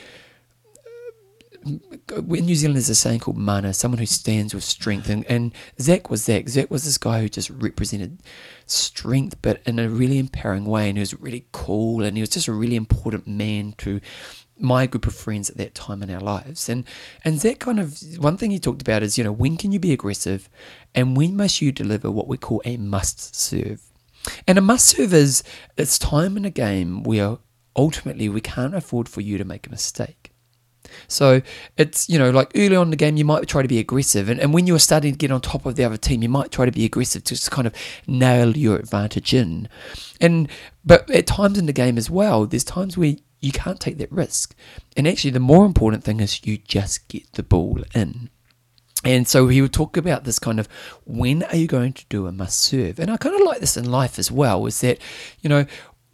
In 1.66 2.46
New 2.46 2.55
Zealand, 2.55 2.76
there's 2.76 2.88
a 2.88 2.94
saying 2.94 3.20
called 3.20 3.37
mana, 3.37 3.74
someone 3.74 3.98
who 3.98 4.07
stands 4.07 4.55
with 4.55 4.64
strength, 4.64 5.09
and, 5.09 5.24
and 5.26 5.52
Zach 5.81 6.11
was 6.11 6.24
Zach. 6.24 6.48
Zach 6.48 6.70
was 6.70 6.85
this 6.85 6.98
guy 6.98 7.20
who 7.20 7.29
just 7.29 7.50
represented 7.50 8.20
strength, 8.66 9.40
but 9.42 9.61
in 9.66 9.79
a 9.79 9.88
really 9.88 10.18
empowering 10.18 10.64
way, 10.64 10.88
and 10.88 10.96
he 10.96 11.00
was 11.00 11.18
really 11.20 11.46
cool, 11.52 12.02
and 12.02 12.16
he 12.16 12.20
was 12.20 12.31
just 12.31 12.48
a 12.48 12.52
really 12.52 12.76
important 12.76 13.26
man 13.26 13.74
to 13.79 14.00
my 14.59 14.87
group 14.87 15.07
of 15.07 15.14
friends 15.14 15.50
at 15.50 15.57
that 15.57 15.74
time 15.74 16.02
in 16.02 16.11
our 16.11 16.20
lives. 16.20 16.68
And 16.68 16.85
and 17.24 17.40
that 17.40 17.59
kind 17.59 17.79
of 17.81 18.00
one 18.18 18.37
thing 18.37 18.50
he 18.50 18.59
talked 18.59 18.83
about 18.83 19.02
is, 19.02 19.18
you 19.18 19.24
know, 19.24 19.33
when 19.33 19.57
can 19.57 19.72
you 19.72 19.79
be 19.79 19.92
aggressive 19.92 20.48
and 20.94 21.16
when 21.16 21.37
must 21.37 21.61
you 21.61 21.72
deliver 21.72 22.11
what 22.11 22.29
we 22.29 22.38
call 22.38 22.62
a 22.64 22.76
must 22.76 23.35
serve? 23.35 23.83
And 24.46 24.59
a 24.59 24.62
must 24.62 24.87
serve 24.87 25.12
is 25.12 25.42
it's 25.76 25.98
time 25.98 26.37
in 26.37 26.44
a 26.44 26.50
game 26.50 27.02
where 27.02 27.38
ultimately 27.76 28.29
we 28.29 28.40
can't 28.40 28.74
afford 28.74 29.09
for 29.09 29.20
you 29.20 29.38
to 29.38 29.44
make 29.44 29.66
a 29.66 29.70
mistake. 29.70 30.25
So 31.09 31.42
it's, 31.76 32.09
you 32.09 32.18
know, 32.18 32.30
like 32.30 32.52
early 32.54 32.76
on 32.76 32.88
in 32.88 32.90
the 32.90 32.96
game, 32.96 33.16
you 33.16 33.24
might 33.24 33.46
try 33.46 33.62
to 33.62 33.68
be 33.68 33.78
aggressive. 33.78 34.28
And, 34.28 34.40
and 34.40 34.52
when 34.52 34.66
you're 34.66 34.78
starting 34.78 35.12
to 35.12 35.18
get 35.18 35.30
on 35.30 35.40
top 35.40 35.66
of 35.66 35.76
the 35.76 35.85
other 35.85 35.96
team, 35.96 36.22
you 36.22 36.28
might 36.28 36.50
try 36.50 36.64
to 36.64 36.72
be 36.72 36.85
aggressive 36.85 37.24
to 37.24 37.35
just 37.35 37.50
kind 37.50 37.66
of 37.66 37.74
nail 38.06 38.56
your 38.56 38.76
advantage 38.76 39.35
in. 39.35 39.68
And, 40.20 40.48
but 40.85 41.11
at 41.11 41.26
times 41.26 41.59
in 41.59 41.66
the 41.66 41.72
game 41.72 41.98
as 41.98 42.11
well, 42.11 42.46
there's 42.46 42.64
times 42.64 42.96
where 42.96 43.16
you 43.40 43.52
can't 43.52 43.80
take 43.80 43.98
that 43.98 44.11
risk. 44.11 44.54
And 44.96 45.06
actually, 45.06 45.30
the 45.30 45.40
more 45.40 45.66
important 45.66 46.04
thing 46.04 46.20
is 46.20 46.44
you 46.46 46.59
just 46.59 47.09
get 47.09 47.30
the 47.32 47.42
ball 47.42 47.82
in. 47.94 48.30
And 49.04 49.28
so 49.28 49.46
he 49.46 49.62
would 49.62 49.72
talk 49.72 49.96
about 49.96 50.24
this 50.24 50.38
kind 50.38 50.59
of 50.59 50.68
when 51.04 51.44
are 51.44 51.56
you 51.56 51.68
going 51.68 51.92
to 51.92 52.04
do 52.09 52.26
a 52.26 52.32
must 52.32 52.59
serve? 52.59 52.98
And 52.98 53.11
I 53.11 53.16
kind 53.16 53.37
of 53.37 53.46
like 53.46 53.61
this 53.61 53.76
in 53.76 53.88
life 53.88 54.18
as 54.18 54.32
well, 54.32 54.66
is 54.66 54.80
that, 54.80 54.98
you 55.42 55.48
know, 55.48 55.66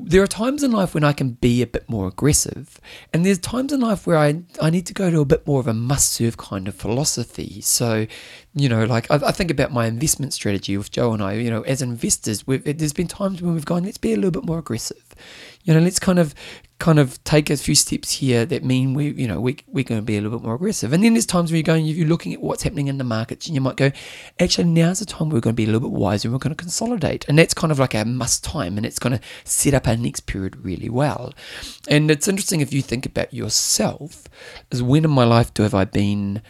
there 0.05 0.23
are 0.23 0.27
times 0.27 0.63
in 0.63 0.71
life 0.73 0.95
when 0.95 1.05
I 1.05 1.13
can 1.13 1.31
be 1.33 1.63
a 1.63 1.67
bit 1.67 1.89
more 1.89 2.09
aggressive, 2.09 2.81
and 3.13 3.25
there's 3.25 3.39
times 3.39 3.73
in 3.73 3.81
life 3.81 4.07
where 4.07 4.19
I, 4.19 4.43
I 4.61 4.71
need 4.71 4.87
to 4.87 4.95
go 4.95 5.11
to 5.11 5.21
a 5.21 5.25
bit 5.25 5.47
more 5.47 5.61
of 5.61 5.67
a 5.67 5.75
must 5.75 6.13
serve 6.13 6.37
kind 6.37 6.69
of 6.69 6.75
philosophy. 6.75 7.61
So, 7.61 8.07
you 8.55 8.69
know, 8.69 8.85
like 8.85 9.11
I, 9.11 9.17
I, 9.17 9.33
think 9.33 9.51
about 9.51 9.73
my 9.73 9.87
investment 9.87 10.33
strategy 10.33 10.77
with 10.77 10.91
Joe 10.91 11.13
and 11.13 11.23
I, 11.23 11.35
you 11.35 11.51
know, 11.51 11.63
as 11.63 11.83
investors, 11.83 12.45
there's 12.47 12.93
been 12.93 13.09
times 13.09 13.41
when 13.41 13.55
we've 13.55 13.65
gone, 13.65 13.85
let's 13.85 13.99
be 13.99 14.13
a 14.13 14.17
little 14.17 14.31
bit 14.31 14.45
more 14.45 14.59
aggressive. 14.59 15.15
You 15.65 15.75
know, 15.75 15.81
let's 15.81 15.99
kind 15.99 16.19
of 16.19 16.35
kind 16.83 16.99
of 16.99 17.23
take 17.23 17.49
a 17.49 17.57
few 17.57 17.77
steps 17.77 18.11
here 18.11 18.45
that 18.45 18.65
mean 18.65 18.93
we, 18.93 19.13
you 19.13 19.29
know, 19.29 19.41
we, 19.41 19.57
we're 19.69 19.85
going 19.85 20.01
to 20.01 20.05
be 20.05 20.17
a 20.17 20.21
little 20.21 20.37
bit 20.37 20.45
more 20.45 20.57
aggressive. 20.57 20.93
And 20.93 21.05
then 21.05 21.15
there's 21.15 21.25
times 21.25 21.53
where 21.53 21.59
you're 21.59 21.63
going, 21.63 21.85
you're 21.85 22.09
looking 22.09 22.35
at 22.35 22.43
what's 22.43 22.65
happening 22.65 22.89
in 22.89 22.99
the 22.99 23.05
markets 23.05 23.47
and 23.47 23.55
you 23.55 23.61
might 23.61 23.77
go, 23.77 23.93
actually, 24.41 24.65
now's 24.65 24.99
the 24.99 25.07
time 25.07 25.31
we're 25.31 25.39
going 25.39 25.55
to 25.55 25.57
be 25.57 25.63
a 25.63 25.67
little 25.67 25.89
bit 25.89 25.97
wiser 25.97 26.27
and 26.27 26.33
we're 26.33 26.41
going 26.41 26.57
to 26.57 26.61
consolidate. 26.61 27.25
And 27.29 27.39
that's 27.39 27.55
kind 27.55 27.71
of 27.71 27.79
like 27.79 27.95
our 27.95 28.05
must 28.05 28.43
time 28.43 28.77
and 28.77 28.85
it's 28.85 28.99
going 28.99 29.17
to 29.17 29.25
set 29.45 29.75
up 29.75 29.87
our 29.87 29.97
next 29.97 30.27
period 30.27 30.65
really 30.65 30.91
well. 30.91 31.33
And 31.87 32.11
it's 32.11 32.27
interesting 32.27 32.61
if 32.61 32.73
you 32.73 32.83
think 32.83 33.07
about 33.07 33.33
yourself, 33.33 34.25
is 34.73 34.83
when 34.83 35.05
in 35.05 35.11
my 35.13 35.25
life 35.25 35.55
do 35.55 35.63
have 35.63 35.75
I 35.75 35.85
been 35.85 36.43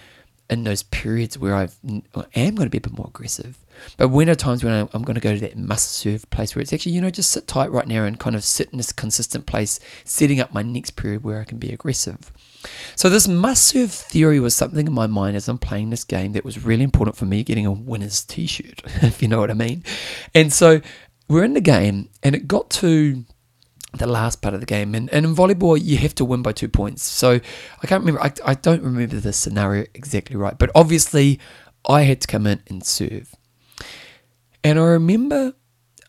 in 0.53 0.65
those 0.65 0.83
periods 0.83 1.38
where 1.38 1.55
I 1.55 1.69
am 1.85 2.55
going 2.55 2.67
to 2.67 2.71
be 2.71 2.79
a 2.79 2.81
bit 2.81 2.97
more 2.97 3.09
aggressive. 3.09 3.59
But 3.97 4.09
when 4.09 4.29
are 4.29 4.35
times 4.35 4.62
when 4.62 4.88
I'm 4.93 5.03
going 5.03 5.15
to 5.15 5.21
go 5.21 5.35
to 5.35 5.41
that 5.41 5.57
must 5.57 5.93
serve 5.93 6.29
place 6.31 6.55
where 6.55 6.62
it's 6.62 6.73
actually, 6.73 6.93
you 6.93 7.01
know, 7.01 7.11
just 7.11 7.31
sit 7.31 7.47
tight 7.47 7.71
right 7.73 7.88
now 7.88 8.05
and 8.05 8.21
kind 8.21 8.37
of 8.37 8.45
sit 8.45 8.71
in 8.71 8.77
this 8.77 8.93
consistent 8.93 9.47
place, 9.47 9.81
setting 10.05 10.41
up 10.41 10.53
my 10.53 10.62
next 10.62 10.93
period 10.93 11.25
where 11.25 11.41
I 11.41 11.45
can 11.45 11.59
be 11.59 11.73
aggressive. 11.73 12.31
So, 12.95 13.09
this 13.09 13.27
must 13.27 13.65
serve 13.65 13.91
theory 13.91 14.38
was 14.38 14.55
something 14.55 14.87
in 14.87 14.93
my 14.93 15.09
mind 15.09 15.37
as 15.37 15.49
I'm 15.49 15.59
playing 15.59 15.91
this 15.91 16.05
game 16.05 16.33
that 16.33 16.45
was 16.45 16.65
really 16.65 16.85
important 16.85 17.17
for 17.17 17.25
me 17.25 17.43
getting 17.43 17.67
a 17.67 17.73
winner's 17.73 18.23
t 18.23 18.47
shirt, 18.47 18.83
if 19.03 19.21
you 19.21 19.27
know 19.27 19.41
what 19.41 19.51
I 19.51 19.55
mean. 19.55 19.83
And 20.35 20.53
so, 20.53 20.81
we're 21.29 21.45
in 21.45 21.55
the 21.55 21.61
game, 21.61 22.09
and 22.23 22.35
it 22.35 22.47
got 22.47 22.71
to 22.71 23.25
the 23.92 24.07
last 24.07 24.40
part 24.42 24.55
of 24.55 24.61
the 24.61 24.66
game. 24.66 24.94
And, 24.94 25.12
and 25.12 25.26
in 25.26 25.35
volleyball, 25.35 25.78
you 25.83 25.98
have 25.98 26.14
to 26.16 26.24
win 26.24 26.42
by 26.42 26.52
two 26.52 26.68
points. 26.68 27.02
So 27.02 27.40
I 27.83 27.87
can't 27.87 28.05
remember, 28.05 28.22
I, 28.22 28.33
I 28.44 28.55
don't 28.55 28.83
remember 28.83 29.20
the 29.20 29.33
scenario 29.33 29.87
exactly 29.94 30.37
right, 30.37 30.57
but 30.57 30.70
obviously 30.74 31.38
I 31.87 32.02
had 32.02 32.20
to 32.22 32.26
come 32.26 32.46
in 32.46 32.62
and 32.68 32.85
serve. 32.85 33.35
And 34.64 34.78
I 34.78 34.85
remember 34.85 35.55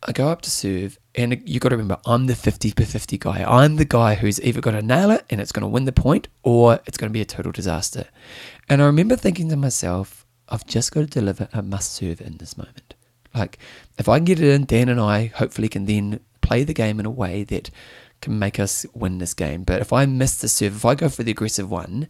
I 0.06 0.12
go 0.12 0.28
up 0.28 0.42
to 0.42 0.52
serve, 0.52 1.00
and 1.16 1.42
you 1.48 1.60
got 1.60 1.70
to 1.70 1.78
remember, 1.78 1.98
I'm 2.06 2.28
the 2.28 2.36
50 2.36 2.74
per 2.74 2.84
50 2.84 3.18
guy. 3.18 3.44
I'm 3.44 3.78
the 3.78 3.86
guy 3.86 4.16
who's 4.16 4.42
either 4.42 4.60
going 4.60 4.76
to 4.76 4.86
nail 4.86 5.12
it 5.12 5.26
and 5.30 5.40
it's 5.40 5.52
going 5.52 5.62
to 5.62 5.68
win 5.68 5.86
the 5.86 5.94
point, 5.94 6.28
or 6.44 6.80
it's 6.86 6.98
going 6.98 7.10
to 7.10 7.14
be 7.14 7.22
a 7.22 7.26
total 7.26 7.52
disaster. 7.52 8.06
And 8.68 8.82
I 8.82 8.86
remember 8.86 9.16
thinking 9.16 9.50
to 9.50 9.56
myself, 9.56 10.26
I've 10.50 10.66
just 10.66 10.92
got 10.92 11.02
to 11.02 11.08
deliver 11.08 11.48
a 11.54 11.62
must 11.62 11.94
serve 11.94 12.20
in 12.20 12.38
this 12.38 12.58
moment. 12.58 12.96
Like, 13.34 13.60
if 13.98 14.10
I 14.10 14.18
can 14.18 14.26
get 14.26 14.42
it 14.42 14.54
in, 14.54 14.66
Dan 14.66 14.90
and 14.90 15.00
I 15.00 15.28
hopefully 15.28 15.70
can 15.70 15.86
then 15.86 16.20
play 16.44 16.64
the 16.64 16.74
game 16.74 17.00
in 17.00 17.06
a 17.08 17.12
way 17.12 17.44
that 17.46 17.72
can 18.22 18.38
make 18.38 18.60
us 18.60 18.86
win 18.94 19.18
this 19.18 19.34
game. 19.34 19.64
But 19.64 19.82
if 19.82 19.92
I 19.92 20.06
miss 20.06 20.40
the 20.40 20.48
serve, 20.48 20.76
if 20.76 20.86
I 20.86 20.96
go 20.96 21.10
for 21.10 21.24
the 21.24 21.32
aggressive 21.32 21.70
one, 21.70 22.08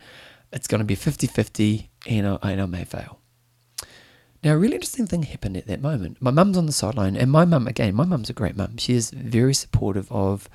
it's 0.51 0.67
going 0.67 0.79
to 0.79 0.85
be 0.85 0.95
50 0.95 1.27
50 1.27 1.89
and 2.07 2.27
I, 2.27 2.51
and 2.51 2.61
I 2.61 2.65
may 2.65 2.83
fail. 2.83 3.19
Now, 4.43 4.55
a 4.55 4.57
really 4.57 4.75
interesting 4.75 5.07
thing 5.07 5.23
happened 5.23 5.55
at 5.55 5.67
that 5.67 5.81
moment. 5.81 6.21
My 6.21 6.29
mum's 6.29 6.57
on 6.57 6.65
the 6.65 6.73
sideline, 6.73 7.15
and 7.15 7.31
my 7.31 7.45
mum, 7.45 7.65
again, 7.65 7.95
my 7.95 8.03
mum's 8.03 8.29
a 8.29 8.33
great 8.33 8.57
mum. 8.57 8.75
She 8.77 8.93
is 8.93 9.09
very 9.11 9.53
supportive 9.53 10.11
of 10.11 10.49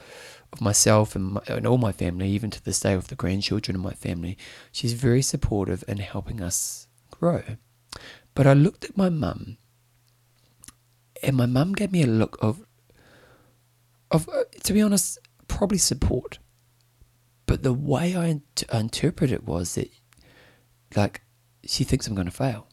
of 0.53 0.61
myself 0.61 1.14
and, 1.14 1.33
my, 1.33 1.41
and 1.47 1.67
all 1.67 1.79
my 1.79 1.93
family, 1.93 2.29
even 2.29 2.51
to 2.51 2.64
this 2.64 2.81
day 2.81 2.97
with 2.97 3.09
the 3.09 3.14
grandchildren 3.14 3.75
in 3.77 3.83
my 3.83 3.93
family. 3.93 4.37
She's 4.73 4.95
very 4.95 5.23
supportive 5.23 5.85
in 5.87 5.99
helping 5.99 6.41
us 6.41 6.87
grow. 7.11 7.43
But 8.35 8.47
I 8.47 8.53
looked 8.53 8.85
at 8.85 8.97
my 8.97 9.09
mum, 9.09 9.59
and 11.23 11.37
my 11.37 11.47
mum 11.47 11.73
gave 11.73 11.93
me 11.93 12.03
a 12.03 12.07
look 12.07 12.38
of 12.41 12.64
of, 14.11 14.29
uh, 14.29 14.44
to 14.64 14.73
be 14.73 14.83
honest, 14.83 15.18
probably 15.47 15.79
support. 15.79 16.38
But 17.47 17.62
the 17.62 17.73
way 17.73 18.14
I, 18.14 18.40
interpret 18.77 19.33
it 19.33 19.44
was 19.44 19.75
that, 19.75 19.90
like, 20.94 21.23
she 21.64 21.85
thinks 21.85 22.07
I'm 22.07 22.14
going 22.14 22.27
to 22.27 22.33
fail. 22.33 22.68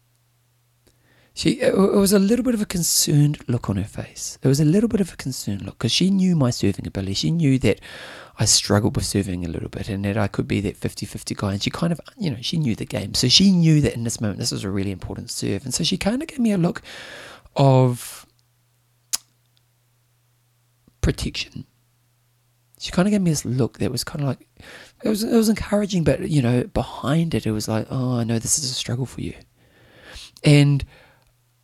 She, 1.34 1.60
it 1.60 1.76
was 1.76 2.14
a 2.14 2.20
little 2.20 2.46
bit 2.46 2.54
of 2.54 2.62
a 2.62 2.66
concerned 2.66 3.44
look 3.50 3.70
on 3.70 3.76
her 3.76 3.84
face. 3.84 4.40
It 4.42 4.48
was 4.48 4.62
a 4.62 4.66
little 4.66 4.88
bit 4.88 5.02
of 5.02 5.12
a 5.12 5.18
concerned 5.18 5.64
look 5.64 5.78
because 5.78 5.92
she 5.92 6.10
knew 6.10 6.34
my 6.34 6.50
serving 6.50 6.88
ability. 6.88 7.14
She 7.14 7.32
knew 7.32 7.60
that 7.60 7.82
I 8.40 8.46
struggled 8.46 8.96
with 8.96 9.06
serving 9.06 9.46
a 9.46 9.50
little 9.50 9.68
bit 9.68 9.90
and 9.90 10.06
that 10.06 10.18
I 10.18 10.28
could 10.28 10.48
be 10.48 10.62
that 10.62 10.78
50 10.78 11.06
50 11.06 11.36
guy. 11.36 11.52
And 11.52 11.62
she 11.62 11.70
kind 11.70 11.92
of, 11.92 12.00
you 12.18 12.32
know, 12.32 12.38
she 12.40 12.58
knew 12.58 12.74
the 12.74 12.86
game. 12.86 13.14
So 13.16 13.28
she 13.28 13.52
knew 13.52 13.82
that 13.82 13.96
in 13.96 14.06
this 14.06 14.22
moment, 14.22 14.40
this 14.40 14.54
was 14.54 14.64
a 14.64 14.70
really 14.70 14.92
important 14.92 15.30
serve. 15.30 15.66
And 15.66 15.74
so 15.74 15.84
she 15.84 15.98
kind 15.98 16.22
of 16.22 16.30
gave 16.30 16.40
me 16.40 16.54
a 16.54 16.58
look 16.58 16.82
of 17.58 18.25
protection. 21.06 21.68
She 22.80 22.92
kind 22.92 23.08
of 23.08 23.12
gave 23.12 23.22
me 23.22 23.30
this 23.30 23.46
look 23.46 23.78
that 23.78 23.92
was 23.92 24.04
kind 24.04 24.22
of 24.22 24.28
like, 24.28 24.50
it 25.04 25.08
was, 25.08 25.24
it 25.24 25.36
was 25.36 25.50
encouraging, 25.50 26.04
but, 26.04 26.28
you 26.30 26.42
know, 26.42 26.64
behind 26.64 27.36
it, 27.36 27.46
it 27.46 27.52
was 27.52 27.68
like, 27.68 27.86
oh, 27.92 28.18
I 28.18 28.24
know 28.24 28.40
this 28.40 28.58
is 28.58 28.72
a 28.72 28.74
struggle 28.74 29.06
for 29.06 29.22
you. 29.22 29.36
And, 30.44 30.84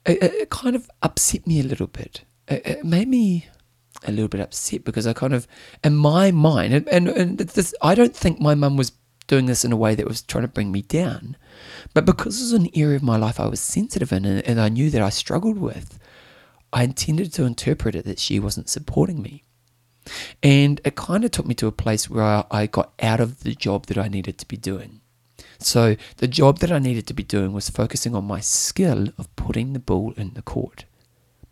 it, 0.05 0.21
it 0.23 0.49
kind 0.51 0.75
of 0.75 0.89
upset 1.01 1.47
me 1.47 1.59
a 1.59 1.63
little 1.63 1.87
bit. 1.87 2.23
It, 2.47 2.67
it, 2.67 2.85
made 2.85 3.07
me 3.07 3.47
a 4.07 4.11
little 4.11 4.27
bit 4.27 4.41
upset 4.41 4.83
because 4.83 5.07
I 5.07 5.13
kind 5.13 5.33
of, 5.33 5.47
in 5.83 5.95
my 5.95 6.29
mind, 6.29 6.87
and, 6.87 7.09
and, 7.09 7.37
this, 7.39 7.73
I 7.81 7.95
don't 7.95 8.15
think 8.15 8.39
my 8.39 8.53
mum 8.53 8.77
was 8.77 8.91
doing 9.25 9.47
this 9.47 9.65
in 9.65 9.71
a 9.71 9.77
way 9.77 9.95
that 9.95 10.07
was 10.07 10.21
trying 10.21 10.43
to 10.43 10.47
bring 10.47 10.71
me 10.71 10.83
down, 10.83 11.35
but 11.95 12.05
because 12.05 12.39
it 12.39 12.43
was 12.43 12.53
an 12.53 12.69
area 12.75 12.95
of 12.95 13.03
my 13.03 13.17
life 13.17 13.39
I 13.39 13.47
was 13.47 13.59
sensitive 13.59 14.11
in 14.11 14.23
and, 14.23 14.47
and 14.47 14.61
I 14.61 14.69
knew 14.69 14.91
that 14.91 15.01
I 15.01 15.09
struggled 15.09 15.57
with, 15.57 15.97
I 16.73 16.83
intended 16.83 17.33
to 17.33 17.45
interpret 17.45 17.95
it 17.95 18.05
that 18.05 18.19
she 18.19 18.39
wasn't 18.39 18.69
supporting 18.69 19.21
me. 19.21 19.43
And 20.41 20.81
it 20.83 20.95
kind 20.95 21.23
of 21.23 21.31
took 21.31 21.45
me 21.45 21.53
to 21.55 21.67
a 21.67 21.71
place 21.71 22.09
where 22.09 22.43
I 22.49 22.67
got 22.67 22.93
out 23.01 23.19
of 23.19 23.43
the 23.43 23.53
job 23.53 23.87
that 23.87 23.97
I 23.97 24.07
needed 24.07 24.37
to 24.39 24.47
be 24.47 24.57
doing. 24.57 25.01
So 25.59 25.95
the 26.17 26.27
job 26.27 26.59
that 26.59 26.71
I 26.71 26.79
needed 26.79 27.05
to 27.07 27.13
be 27.13 27.23
doing 27.23 27.53
was 27.53 27.69
focusing 27.69 28.15
on 28.15 28.25
my 28.25 28.39
skill 28.39 29.09
of 29.17 29.33
putting 29.35 29.73
the 29.73 29.79
ball 29.79 30.13
in 30.17 30.33
the 30.33 30.41
court. 30.41 30.85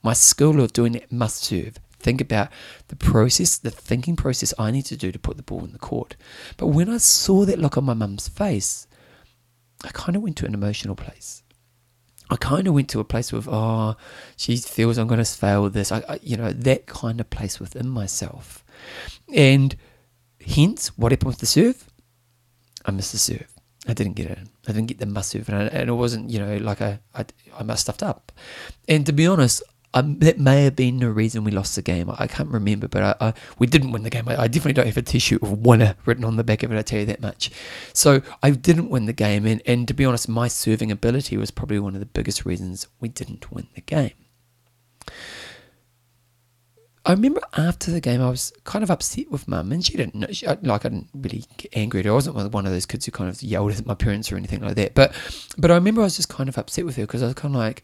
My 0.01 0.13
skill 0.13 0.60
of 0.62 0.73
doing 0.73 0.93
that 0.93 1.12
must 1.12 1.43
serve. 1.43 1.77
Think 1.99 2.21
about 2.21 2.49
the 2.88 2.95
process, 2.95 3.58
the 3.58 3.69
thinking 3.69 4.15
process 4.15 4.53
I 4.58 4.71
need 4.71 4.86
to 4.86 4.97
do 4.97 5.12
to 5.12 5.19
put 5.19 5.38
the 5.38 5.43
ball 5.43 5.65
in 5.65 5.73
the 5.73 5.79
court. 5.79 6.15
But 6.58 6.67
when 6.67 6.89
I 6.89 6.97
saw 6.97 7.45
that 7.45 7.60
look 7.60 7.77
on 7.77 7.84
my 7.84 7.93
mum's 7.93 8.29
face, 8.29 8.88
I 9.84 9.89
kind 9.89 10.15
of 10.15 10.21
went 10.21 10.38
to 10.38 10.45
an 10.45 10.53
emotional 10.53 10.95
place. 10.95 11.43
I 12.29 12.35
kind 12.35 12.67
of 12.67 12.73
went 12.73 12.89
to 12.89 12.99
a 12.99 13.03
place 13.03 13.33
of, 13.33 13.49
oh, 13.49 13.95
she 14.35 14.57
feels 14.57 14.97
I'm 14.97 15.07
going 15.07 15.23
to 15.23 15.25
fail 15.25 15.69
this. 15.69 15.91
I, 15.91 16.03
I, 16.07 16.19
you 16.21 16.37
know, 16.37 16.51
that 16.51 16.85
kind 16.85 17.19
of 17.19 17.29
place 17.29 17.59
within 17.59 17.89
myself. 17.89 18.63
And 19.33 19.75
hence, 20.45 20.89
what 20.97 21.11
happened 21.11 21.29
with 21.29 21.39
the 21.39 21.45
serve? 21.45 21.89
I 22.85 22.91
missed 22.91 23.13
the 23.13 23.17
serve. 23.17 23.47
I 23.87 23.93
didn't 23.93 24.13
get 24.13 24.29
it. 24.29 24.39
I 24.67 24.71
didn't 24.71 24.87
get 24.87 24.99
the 24.99 25.05
massive, 25.05 25.49
and, 25.49 25.57
I, 25.57 25.61
and 25.67 25.89
it 25.89 25.93
wasn't, 25.93 26.29
you 26.29 26.37
know, 26.37 26.57
like 26.57 26.81
I, 26.81 26.99
I, 27.15 27.25
I 27.57 27.63
messed 27.63 27.83
stuffed 27.83 28.03
up. 28.03 28.31
And 28.87 29.05
to 29.05 29.13
be 29.13 29.25
honest, 29.25 29.63
um, 29.93 30.19
that 30.19 30.39
may 30.39 30.65
have 30.65 30.75
been 30.75 30.99
the 30.99 31.10
reason 31.10 31.43
we 31.43 31.52
lost 31.52 31.75
the 31.75 31.82
game. 31.82 32.12
I, 32.17 32.28
can't 32.28 32.49
remember, 32.49 32.88
but 32.88 33.02
I, 33.02 33.15
I, 33.28 33.34
we 33.58 33.65
didn't 33.65 33.91
win 33.91 34.04
the 34.04 34.10
game. 34.10 34.28
I, 34.28 34.41
I, 34.41 34.47
definitely 34.47 34.73
don't 34.73 34.86
have 34.86 34.97
a 34.97 35.02
tissue 35.02 35.39
of 35.41 35.65
winner 35.65 35.95
written 36.06 36.23
on 36.23 36.36
the 36.36 36.43
back 36.43 36.62
of 36.62 36.71
it. 36.71 36.78
I 36.78 36.84
tell 36.84 36.99
you 36.99 37.06
that 37.08 37.21
much. 37.21 37.49
So 37.93 38.21
I 38.43 38.52
didn't 38.52 38.89
win 38.89 39.06
the 39.06 39.13
game, 39.13 39.47
and, 39.47 39.62
and 39.65 39.88
to 39.88 39.93
be 39.95 40.06
honest, 40.06 40.30
my 40.30 40.47
serving 40.47 40.91
ability 40.91 41.38
was 41.38 41.49
probably 41.49 41.80
one 41.80 41.95
of 41.95 42.02
the 42.02 42.06
biggest 42.06 42.45
reasons 42.45 42.88
we 42.99 43.10
didn't 43.10 43.52
win 43.52 43.67
the 43.73 43.82
game. 43.82 44.12
I 47.06 47.13
remember 47.13 47.41
after 47.58 47.89
the 47.89 48.02
game, 48.02 48.21
I 48.21 48.30
was 48.30 48.54
kind 48.65 48.84
of 48.84 48.91
upset 48.91 49.32
with 49.32 49.47
mum, 49.47 49.71
and 49.71 49.84
she 49.84 49.97
didn't 49.97 50.13
know. 50.13 50.28
She, 50.32 50.45
like, 50.45 50.86
I 50.86 50.89
didn't 50.89 51.10
really 51.15 51.45
get 51.58 51.75
angry 51.75 52.02
at 52.02 52.06
her. 52.06 52.12
I 52.12 52.13
wasn't 52.13 52.54
one 52.54 52.67
of 52.67 52.71
those 52.71 52.86
kids 52.86 53.06
who 53.06 53.12
kind 53.12 53.30
of 53.30 53.41
yelled 53.41 53.71
at 53.71 53.88
my 53.88 53.95
parents 53.95 54.32
or 54.32 54.38
anything 54.38 54.62
like 54.62 54.75
that. 54.75 54.93
But, 54.93 55.15
but 55.58 55.71
I 55.71 55.75
remember 55.75 56.02
I 56.02 56.04
was 56.04 56.17
just 56.17 56.30
kind 56.30 56.47
of 56.47 56.60
upset 56.60 56.86
with 56.86 56.97
her 56.97 57.04
because 57.04 57.23
I 57.23 57.25
was 57.25 57.34
kind 57.34 57.56
of 57.56 57.60
like, 57.60 57.84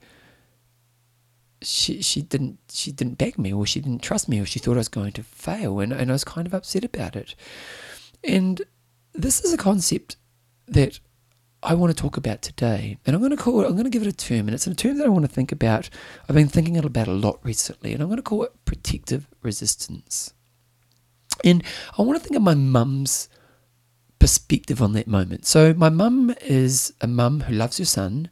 she 1.65 2.01
she 2.01 2.21
didn't 2.21 2.60
she 2.71 2.91
didn't 2.91 3.17
beg 3.17 3.38
me, 3.38 3.51
or 3.51 3.65
she 3.65 3.82
didn't 3.82 4.04
trust 4.04 4.30
me, 4.30 4.39
or 4.39 4.45
she 4.45 4.60
thought 4.60 4.73
I 4.73 4.78
was 4.78 4.88
going 4.88 5.12
to 5.13 5.23
fail, 5.23 5.80
and 5.80 5.91
and 5.91 6.10
I 6.12 6.13
was 6.13 6.23
kind 6.23 6.47
of 6.47 6.54
upset 6.54 6.84
about 6.84 7.15
it. 7.15 7.36
And 8.23 8.62
this 9.13 9.43
is 9.43 9.54
a 9.54 9.58
concept 9.58 10.17
that 10.67 10.99
I 11.65 11.73
want 11.73 11.95
to 11.95 12.01
talk 12.01 12.17
about 12.17 12.41
today. 12.41 12.97
And 13.06 13.15
I'm 13.15 13.21
going 13.21 13.36
to 13.36 13.41
call 13.41 13.62
it, 13.62 13.65
I'm 13.65 13.73
going 13.73 13.86
to 13.86 13.89
give 13.89 14.04
it 14.04 14.08
a 14.08 14.13
term, 14.13 14.47
and 14.47 14.51
it's 14.51 14.67
a 14.67 14.75
term 14.75 14.97
that 14.97 15.06
I 15.06 15.10
want 15.10 15.25
to 15.25 15.32
think 15.32 15.51
about. 15.51 15.89
I've 16.30 16.36
been 16.36 16.47
thinking 16.47 16.78
about 16.78 17.08
a 17.08 17.13
lot 17.13 17.39
recently, 17.43 17.93
and 17.93 18.01
I'm 18.01 18.08
going 18.08 18.17
to 18.17 18.23
call 18.23 18.43
it 18.43 18.54
protective 18.65 19.28
resistance. 19.41 20.34
And 21.43 21.63
I 21.97 22.04
want 22.04 22.21
to 22.21 22.23
think 22.23 22.36
of 22.36 22.43
my 22.43 22.54
mum's 22.54 23.30
perspective 24.19 24.82
on 24.82 24.93
that 24.93 25.08
moment. 25.08 25.45
So, 25.45 25.73
my 25.73 25.89
mum 25.89 26.34
is 26.41 26.93
a 27.01 27.08
mum 27.08 27.41
who 27.41 27.54
loves 27.54 27.78
her 27.80 27.86
son, 27.86 28.30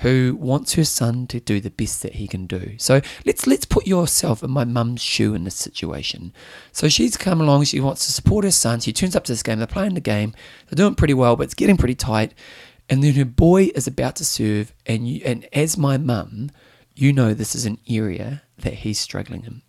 who 0.00 0.36
wants 0.38 0.74
her 0.74 0.84
son 0.84 1.26
to 1.26 1.40
do 1.40 1.60
the 1.60 1.70
best 1.70 2.02
that 2.02 2.14
he 2.14 2.26
can 2.26 2.46
do. 2.46 2.74
So 2.78 3.00
let's 3.24 3.46
let's 3.46 3.64
put 3.64 3.86
yourself 3.86 4.42
in 4.42 4.50
my 4.50 4.64
mum's 4.64 5.02
shoe 5.02 5.34
in 5.34 5.44
this 5.44 5.56
situation. 5.56 6.32
So 6.72 6.88
she's 6.88 7.16
come 7.16 7.40
along, 7.40 7.64
she 7.64 7.80
wants 7.80 8.06
to 8.06 8.12
support 8.12 8.44
her 8.44 8.50
son. 8.50 8.80
She 8.80 8.92
turns 8.92 9.14
up 9.14 9.24
to 9.24 9.32
this 9.32 9.42
game, 9.42 9.58
they're 9.58 9.66
playing 9.66 9.94
the 9.94 10.00
game, 10.00 10.34
they're 10.68 10.76
doing 10.76 10.94
pretty 10.94 11.14
well, 11.14 11.36
but 11.36 11.44
it's 11.44 11.54
getting 11.54 11.76
pretty 11.76 11.94
tight. 11.94 12.34
And 12.88 13.04
then 13.04 13.14
her 13.14 13.24
boy 13.24 13.70
is 13.74 13.86
about 13.86 14.16
to 14.16 14.24
serve, 14.24 14.72
and 14.84 15.06
you, 15.08 15.22
and 15.24 15.46
as 15.52 15.76
my 15.76 15.96
mum, 15.96 16.50
you 16.96 17.12
know 17.12 17.34
this 17.34 17.54
is 17.54 17.64
an 17.64 17.78
area 17.88 18.42
that 18.58 18.74
he's 18.74 18.98
struggling 18.98 19.44
in. 19.44 19.62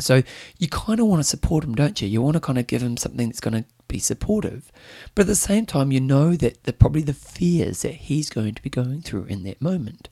So 0.00 0.22
you 0.58 0.68
kind 0.68 1.00
of 1.00 1.06
want 1.06 1.20
to 1.20 1.28
support 1.28 1.64
him, 1.64 1.74
don't 1.74 2.00
you? 2.00 2.08
You 2.08 2.22
want 2.22 2.34
to 2.34 2.40
kind 2.40 2.58
of 2.58 2.66
give 2.66 2.82
him 2.82 2.96
something 2.96 3.28
that's 3.28 3.40
going 3.40 3.62
to 3.62 3.68
be 3.88 3.98
supportive, 3.98 4.70
but 5.14 5.22
at 5.22 5.28
the 5.28 5.34
same 5.34 5.66
time, 5.66 5.90
you 5.90 6.00
know 6.00 6.36
that 6.36 6.62
the 6.64 6.72
probably 6.72 7.02
the 7.02 7.14
fears 7.14 7.82
that 7.82 7.94
he's 7.94 8.30
going 8.30 8.54
to 8.54 8.62
be 8.62 8.70
going 8.70 9.02
through 9.02 9.24
in 9.24 9.42
that 9.44 9.62
moment. 9.62 10.08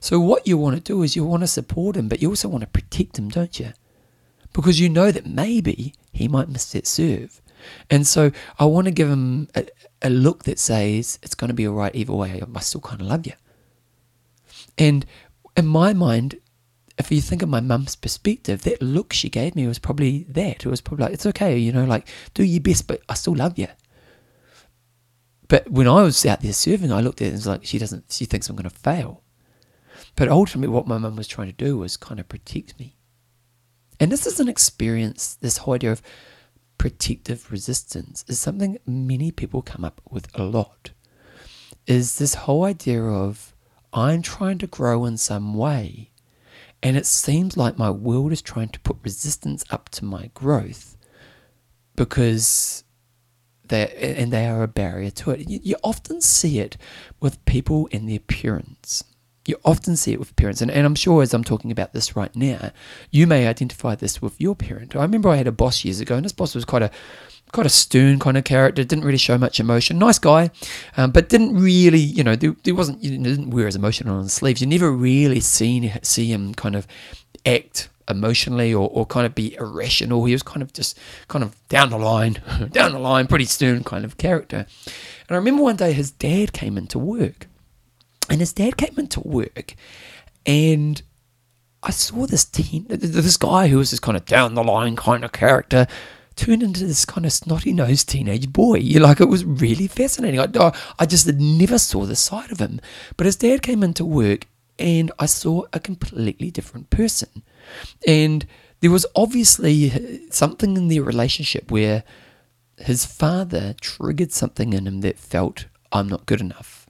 So 0.00 0.20
what 0.20 0.46
you 0.46 0.58
want 0.58 0.76
to 0.76 0.82
do 0.82 1.02
is 1.02 1.16
you 1.16 1.24
want 1.24 1.42
to 1.42 1.46
support 1.46 1.96
him, 1.96 2.08
but 2.08 2.20
you 2.20 2.28
also 2.28 2.48
want 2.48 2.62
to 2.62 2.68
protect 2.68 3.18
him, 3.18 3.28
don't 3.28 3.58
you? 3.58 3.72
Because 4.52 4.80
you 4.80 4.88
know 4.88 5.10
that 5.10 5.26
maybe 5.26 5.94
he 6.12 6.28
might 6.28 6.48
miss 6.48 6.72
that 6.72 6.86
serve. 6.86 7.40
And 7.88 8.06
so 8.06 8.32
I 8.58 8.64
want 8.64 8.86
to 8.86 8.90
give 8.90 9.08
him 9.08 9.48
a, 9.54 9.66
a 10.02 10.10
look 10.10 10.44
that 10.44 10.58
says 10.58 11.18
it's 11.22 11.34
going 11.34 11.48
to 11.48 11.54
be 11.54 11.66
all 11.66 11.74
right 11.74 11.94
either 11.94 12.12
way. 12.12 12.42
I 12.54 12.60
still 12.60 12.80
kind 12.80 13.00
of 13.00 13.06
love 13.06 13.26
you. 13.26 13.34
And 14.76 15.06
in 15.56 15.66
my 15.66 15.92
mind, 15.92 16.40
if 17.00 17.10
you 17.10 17.20
think 17.20 17.42
of 17.42 17.48
my 17.48 17.60
mum's 17.60 17.96
perspective, 17.96 18.62
that 18.62 18.80
look 18.80 19.12
she 19.12 19.28
gave 19.28 19.56
me 19.56 19.66
was 19.66 19.78
probably 19.78 20.24
that. 20.28 20.64
It 20.64 20.66
was 20.66 20.80
probably 20.80 21.04
like, 21.04 21.14
it's 21.14 21.26
okay, 21.26 21.58
you 21.58 21.72
know, 21.72 21.84
like, 21.84 22.08
do 22.34 22.44
your 22.44 22.60
best, 22.60 22.86
but 22.86 23.02
I 23.08 23.14
still 23.14 23.34
love 23.34 23.58
you. 23.58 23.68
But 25.48 25.70
when 25.70 25.88
I 25.88 26.02
was 26.02 26.24
out 26.24 26.40
there 26.40 26.52
serving, 26.52 26.92
I 26.92 27.00
looked 27.00 27.20
at 27.20 27.26
it 27.26 27.30
and 27.30 27.38
was 27.38 27.46
like, 27.46 27.64
she 27.64 27.78
doesn't, 27.78 28.12
she 28.12 28.24
thinks 28.24 28.48
I'm 28.48 28.56
going 28.56 28.70
to 28.70 28.76
fail. 28.76 29.24
But 30.14 30.28
ultimately, 30.28 30.72
what 30.72 30.86
my 30.86 30.98
mum 30.98 31.16
was 31.16 31.26
trying 31.26 31.48
to 31.48 31.52
do 31.52 31.78
was 31.78 31.96
kind 31.96 32.20
of 32.20 32.28
protect 32.28 32.78
me. 32.78 32.96
And 33.98 34.10
this 34.10 34.26
is 34.26 34.40
an 34.40 34.48
experience, 34.48 35.34
this 35.40 35.58
whole 35.58 35.74
idea 35.74 35.92
of 35.92 36.02
protective 36.78 37.50
resistance 37.52 38.24
is 38.28 38.38
something 38.38 38.78
many 38.86 39.30
people 39.30 39.60
come 39.60 39.84
up 39.84 40.00
with 40.08 40.28
a 40.34 40.42
lot. 40.42 40.90
Is 41.86 42.18
this 42.18 42.34
whole 42.34 42.64
idea 42.64 43.02
of 43.02 43.54
I'm 43.92 44.22
trying 44.22 44.58
to 44.58 44.66
grow 44.66 45.04
in 45.04 45.18
some 45.18 45.54
way, 45.54 46.09
and 46.82 46.96
it 46.96 47.06
seems 47.06 47.56
like 47.56 47.78
my 47.78 47.90
world 47.90 48.32
is 48.32 48.42
trying 48.42 48.70
to 48.70 48.80
put 48.80 48.96
resistance 49.02 49.64
up 49.70 49.88
to 49.90 50.04
my 50.04 50.30
growth 50.34 50.96
because 51.96 52.84
they 53.68 54.14
and 54.18 54.32
they 54.32 54.46
are 54.46 54.62
a 54.62 54.68
barrier 54.68 55.10
to 55.10 55.32
it. 55.32 55.48
You, 55.48 55.60
you 55.62 55.76
often 55.82 56.20
see 56.20 56.58
it 56.58 56.76
with 57.20 57.44
people 57.44 57.86
in 57.88 58.06
their 58.06 58.16
appearance. 58.16 59.04
You 59.46 59.56
often 59.64 59.96
see 59.96 60.12
it 60.12 60.18
with 60.18 60.36
parents, 60.36 60.60
and, 60.60 60.70
and 60.70 60.86
I'm 60.86 60.94
sure 60.94 61.22
as 61.22 61.32
I'm 61.32 61.44
talking 61.44 61.72
about 61.72 61.92
this 61.92 62.14
right 62.14 62.34
now, 62.36 62.72
you 63.10 63.26
may 63.26 63.46
identify 63.46 63.94
this 63.94 64.20
with 64.20 64.40
your 64.40 64.54
parent. 64.54 64.94
I 64.94 65.02
remember 65.02 65.30
I 65.30 65.36
had 65.36 65.46
a 65.46 65.52
boss 65.52 65.84
years 65.84 66.00
ago, 66.00 66.16
and 66.16 66.24
this 66.24 66.32
boss 66.32 66.54
was 66.54 66.66
quite 66.66 66.82
a 66.82 66.90
quite 67.52 67.66
a 67.66 67.70
stern 67.70 68.18
kind 68.18 68.36
of 68.36 68.44
character. 68.44 68.84
Didn't 68.84 69.04
really 69.04 69.18
show 69.18 69.38
much 69.38 69.60
emotion. 69.60 69.98
Nice 69.98 70.18
guy, 70.18 70.50
um, 70.96 71.10
but 71.10 71.28
didn't 71.28 71.56
really, 71.56 71.98
you 71.98 72.24
know, 72.24 72.36
there, 72.36 72.54
there 72.64 72.74
wasn't. 72.74 73.02
You 73.02 73.18
didn't 73.18 73.50
wear 73.50 73.66
his 73.66 73.76
emotion 73.76 74.08
on 74.08 74.22
his 74.22 74.32
sleeves. 74.32 74.60
You 74.60 74.66
never 74.66 74.90
really 74.90 75.40
seen 75.40 75.92
see 76.02 76.32
him 76.32 76.54
kind 76.54 76.76
of 76.76 76.86
act 77.46 77.88
emotionally 78.08 78.74
or, 78.74 78.88
or 78.90 79.06
kind 79.06 79.26
of 79.26 79.34
be 79.34 79.54
irrational. 79.54 80.24
He 80.24 80.32
was 80.32 80.42
kind 80.42 80.62
of 80.62 80.72
just 80.72 80.98
kind 81.28 81.44
of 81.44 81.56
down 81.68 81.90
the 81.90 81.98
line, 81.98 82.42
down 82.72 82.92
the 82.92 82.98
line, 82.98 83.26
pretty 83.26 83.44
stern 83.44 83.84
kind 83.84 84.04
of 84.04 84.18
character. 84.18 84.66
And 85.28 85.30
I 85.30 85.36
remember 85.36 85.62
one 85.62 85.76
day 85.76 85.92
his 85.92 86.10
dad 86.10 86.52
came 86.52 86.76
into 86.76 86.98
work 86.98 87.46
and 88.28 88.40
his 88.40 88.52
dad 88.52 88.76
came 88.76 88.94
into 88.96 89.20
work, 89.20 89.74
and 90.46 91.02
I 91.82 91.90
saw 91.90 92.26
this 92.26 92.44
teen, 92.44 92.86
this 92.88 93.36
guy 93.36 93.68
who 93.68 93.78
was 93.78 93.90
this 93.90 94.00
kind 94.00 94.16
of 94.16 94.24
down 94.24 94.54
the 94.54 94.62
line 94.62 94.96
kind 94.96 95.24
of 95.24 95.32
character 95.32 95.86
turned 96.36 96.62
into 96.62 96.86
this 96.86 97.04
kind 97.04 97.26
of 97.26 97.32
snotty 97.32 97.72
nosed 97.72 98.08
teenage 98.08 98.52
boy. 98.52 98.76
You 98.76 99.00
like 99.00 99.20
it 99.20 99.28
was 99.28 99.44
really 99.44 99.86
fascinating. 99.86 100.40
I, 100.40 100.72
I 100.98 101.06
just 101.06 101.26
never 101.26 101.78
saw 101.78 102.04
the 102.04 102.16
side 102.16 102.50
of 102.50 102.60
him. 102.60 102.80
But 103.16 103.26
his 103.26 103.36
dad 103.36 103.62
came 103.62 103.82
into 103.82 104.04
work, 104.04 104.46
and 104.78 105.12
I 105.18 105.26
saw 105.26 105.64
a 105.72 105.80
completely 105.80 106.50
different 106.50 106.90
person. 106.90 107.42
And 108.06 108.46
there 108.80 108.90
was 108.90 109.06
obviously 109.14 109.92
uh, 109.92 110.30
something 110.30 110.76
in 110.76 110.88
their 110.88 111.02
relationship 111.02 111.70
where 111.70 112.02
his 112.78 113.04
father 113.04 113.74
triggered 113.80 114.32
something 114.32 114.72
in 114.72 114.86
him 114.86 115.02
that 115.02 115.18
felt, 115.18 115.66
I'm 115.92 116.08
not 116.08 116.26
good 116.26 116.40
enough. 116.40 116.86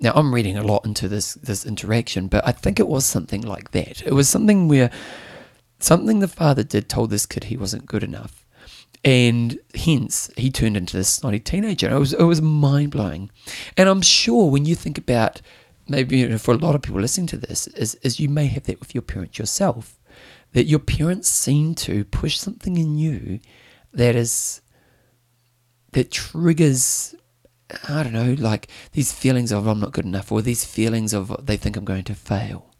Now 0.00 0.12
I'm 0.14 0.34
reading 0.34 0.58
a 0.58 0.62
lot 0.62 0.84
into 0.84 1.08
this 1.08 1.34
this 1.34 1.64
interaction, 1.64 2.28
but 2.28 2.46
I 2.46 2.52
think 2.52 2.78
it 2.78 2.88
was 2.88 3.06
something 3.06 3.40
like 3.40 3.70
that. 3.70 4.02
It 4.06 4.12
was 4.12 4.28
something 4.28 4.68
where 4.68 4.90
something 5.78 6.20
the 6.20 6.28
father 6.28 6.62
did 6.62 6.88
told 6.88 7.10
this 7.10 7.26
kid 7.26 7.44
he 7.44 7.56
wasn't 7.56 7.86
good 7.86 8.02
enough. 8.02 8.44
And 9.04 9.58
hence 9.74 10.30
he 10.36 10.50
turned 10.50 10.76
into 10.76 10.96
this 10.96 11.08
snotty 11.08 11.38
teenager. 11.38 11.94
It 11.94 11.98
was 11.98 12.12
it 12.12 12.24
was 12.24 12.42
mind 12.42 12.90
blowing. 12.90 13.30
And 13.76 13.88
I'm 13.88 14.02
sure 14.02 14.50
when 14.50 14.64
you 14.64 14.74
think 14.74 14.98
about 14.98 15.40
maybe 15.88 16.18
you 16.18 16.28
know, 16.28 16.38
for 16.38 16.54
a 16.54 16.58
lot 16.58 16.74
of 16.74 16.82
people 16.82 17.00
listening 17.00 17.28
to 17.28 17.36
this, 17.36 17.68
is, 17.68 17.94
is 17.96 18.18
you 18.18 18.28
may 18.28 18.46
have 18.46 18.64
that 18.64 18.80
with 18.80 18.94
your 18.94 19.02
parents 19.02 19.38
yourself. 19.38 19.98
That 20.52 20.64
your 20.64 20.80
parents 20.80 21.28
seem 21.28 21.74
to 21.76 22.04
push 22.04 22.38
something 22.38 22.76
in 22.76 22.98
you 22.98 23.40
that 23.92 24.16
is 24.16 24.60
that 25.92 26.10
triggers 26.10 27.14
I 27.88 28.04
don't 28.04 28.12
know, 28.12 28.36
like 28.38 28.68
these 28.92 29.12
feelings 29.12 29.50
of 29.50 29.66
I'm 29.66 29.80
not 29.80 29.92
good 29.92 30.04
enough, 30.04 30.30
or 30.30 30.40
these 30.40 30.64
feelings 30.64 31.12
of 31.12 31.34
they 31.44 31.56
think 31.56 31.76
I'm 31.76 31.84
going 31.84 32.04
to 32.04 32.14
fail. 32.14 32.70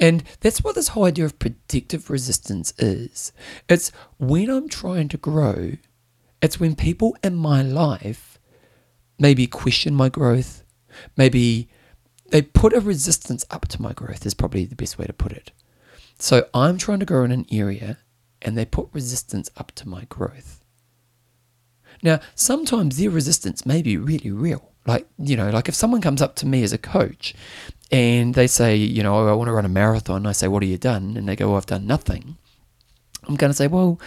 And 0.00 0.24
that's 0.40 0.62
what 0.62 0.74
this 0.74 0.88
whole 0.88 1.04
idea 1.04 1.24
of 1.24 1.38
protective 1.38 2.10
resistance 2.10 2.72
is. 2.78 3.32
It's 3.68 3.92
when 4.18 4.50
I'm 4.50 4.68
trying 4.68 5.08
to 5.08 5.16
grow, 5.16 5.72
it's 6.40 6.58
when 6.58 6.74
people 6.74 7.16
in 7.22 7.36
my 7.36 7.62
life 7.62 8.38
maybe 9.18 9.46
question 9.46 9.94
my 9.94 10.08
growth, 10.08 10.64
maybe 11.16 11.68
they 12.30 12.42
put 12.42 12.72
a 12.72 12.80
resistance 12.80 13.44
up 13.50 13.68
to 13.68 13.80
my 13.80 13.92
growth, 13.92 14.26
is 14.26 14.34
probably 14.34 14.64
the 14.64 14.74
best 14.74 14.98
way 14.98 15.06
to 15.06 15.12
put 15.12 15.32
it. 15.32 15.52
So 16.18 16.48
I'm 16.54 16.78
trying 16.78 17.00
to 17.00 17.06
grow 17.06 17.24
in 17.24 17.32
an 17.32 17.46
area 17.50 17.98
and 18.40 18.56
they 18.56 18.64
put 18.64 18.88
resistance 18.92 19.50
up 19.56 19.72
to 19.72 19.88
my 19.88 20.04
growth. 20.04 20.64
Now, 22.02 22.20
sometimes 22.34 22.96
their 22.96 23.10
resistance 23.10 23.64
may 23.64 23.82
be 23.82 23.96
really 23.96 24.30
real. 24.30 24.72
Like, 24.86 25.06
you 25.18 25.36
know, 25.36 25.50
like 25.50 25.68
if 25.68 25.74
someone 25.74 26.00
comes 26.00 26.20
up 26.20 26.34
to 26.36 26.46
me 26.46 26.62
as 26.64 26.72
a 26.72 26.78
coach 26.78 27.34
and 27.92 28.34
they 28.34 28.46
say, 28.46 28.74
you 28.74 29.02
know, 29.02 29.14
oh, 29.14 29.28
I 29.28 29.34
want 29.34 29.48
to 29.48 29.52
run 29.52 29.66
a 29.66 29.68
marathon, 29.68 30.26
I 30.26 30.32
say, 30.32 30.48
what 30.48 30.62
have 30.62 30.70
you 30.70 30.78
done? 30.78 31.16
And 31.16 31.28
they 31.28 31.36
go, 31.36 31.48
well, 31.48 31.58
I've 31.58 31.66
done 31.66 31.86
nothing. 31.86 32.38
I'm 33.28 33.36
going 33.36 33.50
to 33.50 33.56
say, 33.56 33.68
well, 33.68 34.00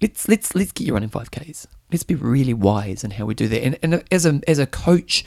let's 0.00 0.26
let's 0.28 0.54
let's 0.54 0.72
get 0.72 0.86
you 0.86 0.94
running 0.94 1.10
5Ks. 1.10 1.66
Let's 1.92 2.02
be 2.02 2.14
really 2.14 2.54
wise 2.54 3.04
in 3.04 3.12
how 3.12 3.26
we 3.26 3.34
do 3.34 3.46
that. 3.46 3.62
And, 3.62 3.78
and 3.82 4.02
as 4.10 4.26
a 4.26 4.40
as 4.48 4.58
a 4.58 4.66
coach, 4.66 5.24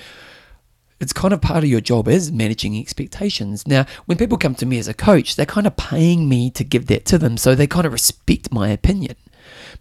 it's 1.00 1.14
kind 1.14 1.34
of 1.34 1.42
part 1.42 1.64
of 1.64 1.70
your 1.70 1.80
job 1.80 2.08
is 2.08 2.32
managing 2.32 2.78
expectations. 2.78 3.66
Now, 3.66 3.86
when 4.08 4.18
people 4.18 4.38
come 4.38 4.56
to 4.56 4.66
me 4.66 4.80
as 4.80 4.88
a 4.88 4.94
coach, 4.94 5.36
they're 5.36 5.46
kind 5.46 5.68
of 5.68 5.78
paying 5.78 6.28
me 6.28 6.50
to 6.52 6.64
give 6.64 6.88
that 6.88 7.06
to 7.06 7.18
them, 7.18 7.38
so 7.38 7.56
they 7.56 7.68
kind 7.68 7.86
of 7.86 7.94
respect 7.94 8.52
my 8.52 8.70
opinion. 8.70 9.16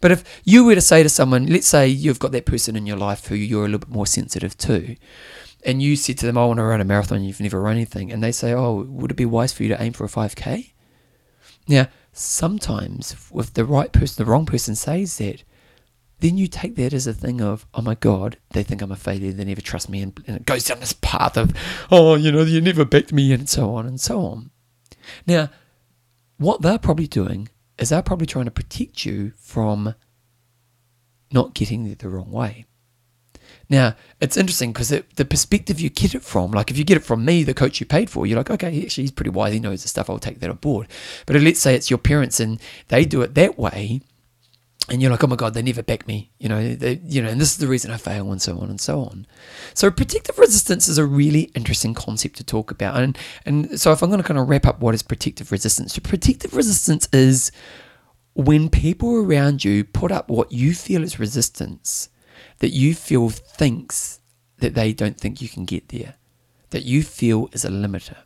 But 0.01 0.13
if 0.13 0.43
you 0.45 0.65
were 0.65 0.75
to 0.75 0.81
say 0.81 1.03
to 1.03 1.09
someone, 1.09 1.47
let's 1.47 1.67
say 1.67 1.89
you've 1.89 2.21
got 2.21 2.33
that 2.33 2.47
person 2.47 2.77
in 2.77 2.87
your 2.87 2.97
life 2.97 3.27
who 3.27 3.35
you're 3.35 3.65
a 3.65 3.69
little 3.69 3.81
bit 3.81 3.89
more 3.89 4.07
sensitive 4.07 4.57
to, 4.59 4.97
and 5.65 5.83
you 5.83 5.97
said 5.97 6.19
to 6.19 6.27
them, 6.27 6.39
I 6.39 6.47
want 6.47 6.59
to 6.59 6.65
run 6.65 6.81
a 6.81 6.85
marathon, 6.85 7.25
you've 7.25 7.41
never 7.41 7.61
run 7.61 7.77
anything, 7.77 8.13
and 8.13 8.23
they 8.23 8.33
say, 8.33 8.53
Oh, 8.53 8.83
would 8.89 9.11
it 9.11 9.17
be 9.17 9.27
wise 9.27 9.53
for 9.53 9.63
you 9.63 9.69
to 9.71 9.83
aim 9.83 9.93
for 9.93 10.05
a 10.05 10.09
5K? 10.09 10.73
Now, 11.67 11.89
sometimes 12.13 13.13
if 13.35 13.53
the 13.53 13.65
right 13.65 13.93
person, 13.93 14.25
the 14.25 14.31
wrong 14.31 14.47
person 14.47 14.75
says 14.75 15.19
that, 15.19 15.43
then 16.21 16.37
you 16.37 16.49
take 16.49 16.75
that 16.77 16.93
as 16.93 17.07
a 17.07 17.13
thing 17.13 17.41
of, 17.41 17.67
oh 17.75 17.83
my 17.83 17.95
God, 17.95 18.39
they 18.51 18.63
think 18.63 18.83
I'm 18.83 18.91
a 18.91 18.97
failure, 18.97 19.31
they 19.31 19.45
never 19.45 19.61
trust 19.61 19.89
me, 19.89 20.03
and, 20.03 20.19
and 20.27 20.37
it 20.37 20.47
goes 20.47 20.65
down 20.65 20.81
this 20.81 20.95
path 20.95 21.37
of, 21.37 21.53
oh, 21.91 22.17
you 22.17 22.33
know, 22.33 22.43
you 22.43 22.61
never 22.61 22.85
backed 22.85 23.13
me, 23.13 23.33
and 23.33 23.49
so 23.49 23.75
on 23.75 23.87
and 23.87 24.01
so 24.01 24.21
on. 24.23 24.51
Now, 25.27 25.51
what 26.39 26.63
they're 26.63 26.79
probably 26.79 27.07
doing 27.07 27.49
is 27.79 27.91
they're 27.91 28.03
probably 28.03 28.27
trying 28.27 28.47
to 28.47 28.51
protect 28.51 29.05
you 29.05 29.33
from 29.37 29.95
not 31.33 31.55
getting 31.55 31.85
there 31.85 31.95
the 31.95 32.09
wrong 32.09 32.33
way. 32.33 32.65
Now, 33.71 33.97
it's 34.21 34.37
interesting 34.37 34.73
because 34.73 34.89
the 34.89 35.25
perspective 35.25 35.79
you 35.79 35.91
get 35.91 36.15
it 36.15 36.23
from, 36.23 36.53
like 36.53 36.71
if 36.71 36.79
you 36.79 36.85
get 36.85 36.97
it 36.97 37.05
from 37.05 37.25
me, 37.25 37.43
the 37.43 37.53
coach 37.53 37.81
you 37.81 37.87
paid 37.87 38.09
for, 38.09 38.27
you're 38.27 38.39
like, 38.39 38.51
okay, 38.51 38.83
actually, 38.83 39.05
he's 39.05 39.11
pretty 39.11 39.31
wise. 39.31 39.53
He 39.53 39.61
knows 39.61 39.83
the 39.83 39.89
stuff. 39.89 40.09
I'll 40.09 40.19
take 40.19 40.41
that 40.41 40.51
on 40.51 40.57
board. 40.57 40.89
But 41.27 41.37
let's 41.37 41.61
say 41.61 41.75
it's 41.75 41.91
your 41.91 41.99
parents 41.99 42.41
and 42.41 42.61
they 42.89 43.05
do 43.05 43.21
it 43.21 43.35
that 43.35 43.59
way. 43.59 44.01
And 44.91 45.03
you're 45.03 45.11
like, 45.11 45.23
oh 45.23 45.27
my 45.27 45.37
God, 45.37 45.53
they 45.53 45.61
never 45.61 45.83
back 45.83 46.09
me, 46.09 46.31
you 46.39 46.49
know, 46.49 46.75
they, 46.75 46.99
you 47.05 47.21
know, 47.21 47.29
and 47.29 47.39
this 47.39 47.51
is 47.51 47.59
the 47.59 47.67
reason 47.67 47.91
I 47.91 47.99
fail, 47.99 48.33
and 48.33 48.41
so 48.41 48.59
on 48.59 48.71
and 48.71 48.81
so 48.81 49.03
on. 49.03 49.27
So 49.75 49.91
protective 49.91 50.39
resistance 50.39 50.89
is 50.89 50.97
a 50.97 51.05
really 51.05 51.51
interesting 51.55 51.93
concept 51.93 52.37
to 52.37 52.45
talk 52.45 52.71
about, 52.71 52.97
and 52.97 53.19
and 53.45 53.79
so 53.79 53.93
if 53.93 54.03
I'm 54.03 54.09
going 54.09 54.23
to 54.23 54.27
kind 54.27 54.41
of 54.41 54.49
wrap 54.49 54.65
up 54.65 54.81
what 54.81 54.95
is 54.95 55.03
protective 55.03 55.53
resistance, 55.53 55.93
so 55.93 56.01
protective 56.01 56.57
resistance 56.57 57.07
is 57.13 57.53
when 58.33 58.71
people 58.71 59.15
around 59.15 59.63
you 59.63 59.85
put 59.85 60.11
up 60.11 60.31
what 60.31 60.53
you 60.53 60.73
feel 60.73 61.03
is 61.03 61.19
resistance 61.19 62.09
that 62.59 62.71
you 62.71 62.95
feel 62.95 63.29
thinks 63.31 64.21
that 64.59 64.75
they 64.75 64.93
don't 64.93 65.19
think 65.19 65.41
you 65.41 65.49
can 65.49 65.65
get 65.65 65.89
there, 65.89 66.15
that 66.71 66.85
you 66.85 67.03
feel 67.03 67.49
is 67.53 67.65
a 67.65 67.71
limiter. 67.71 68.17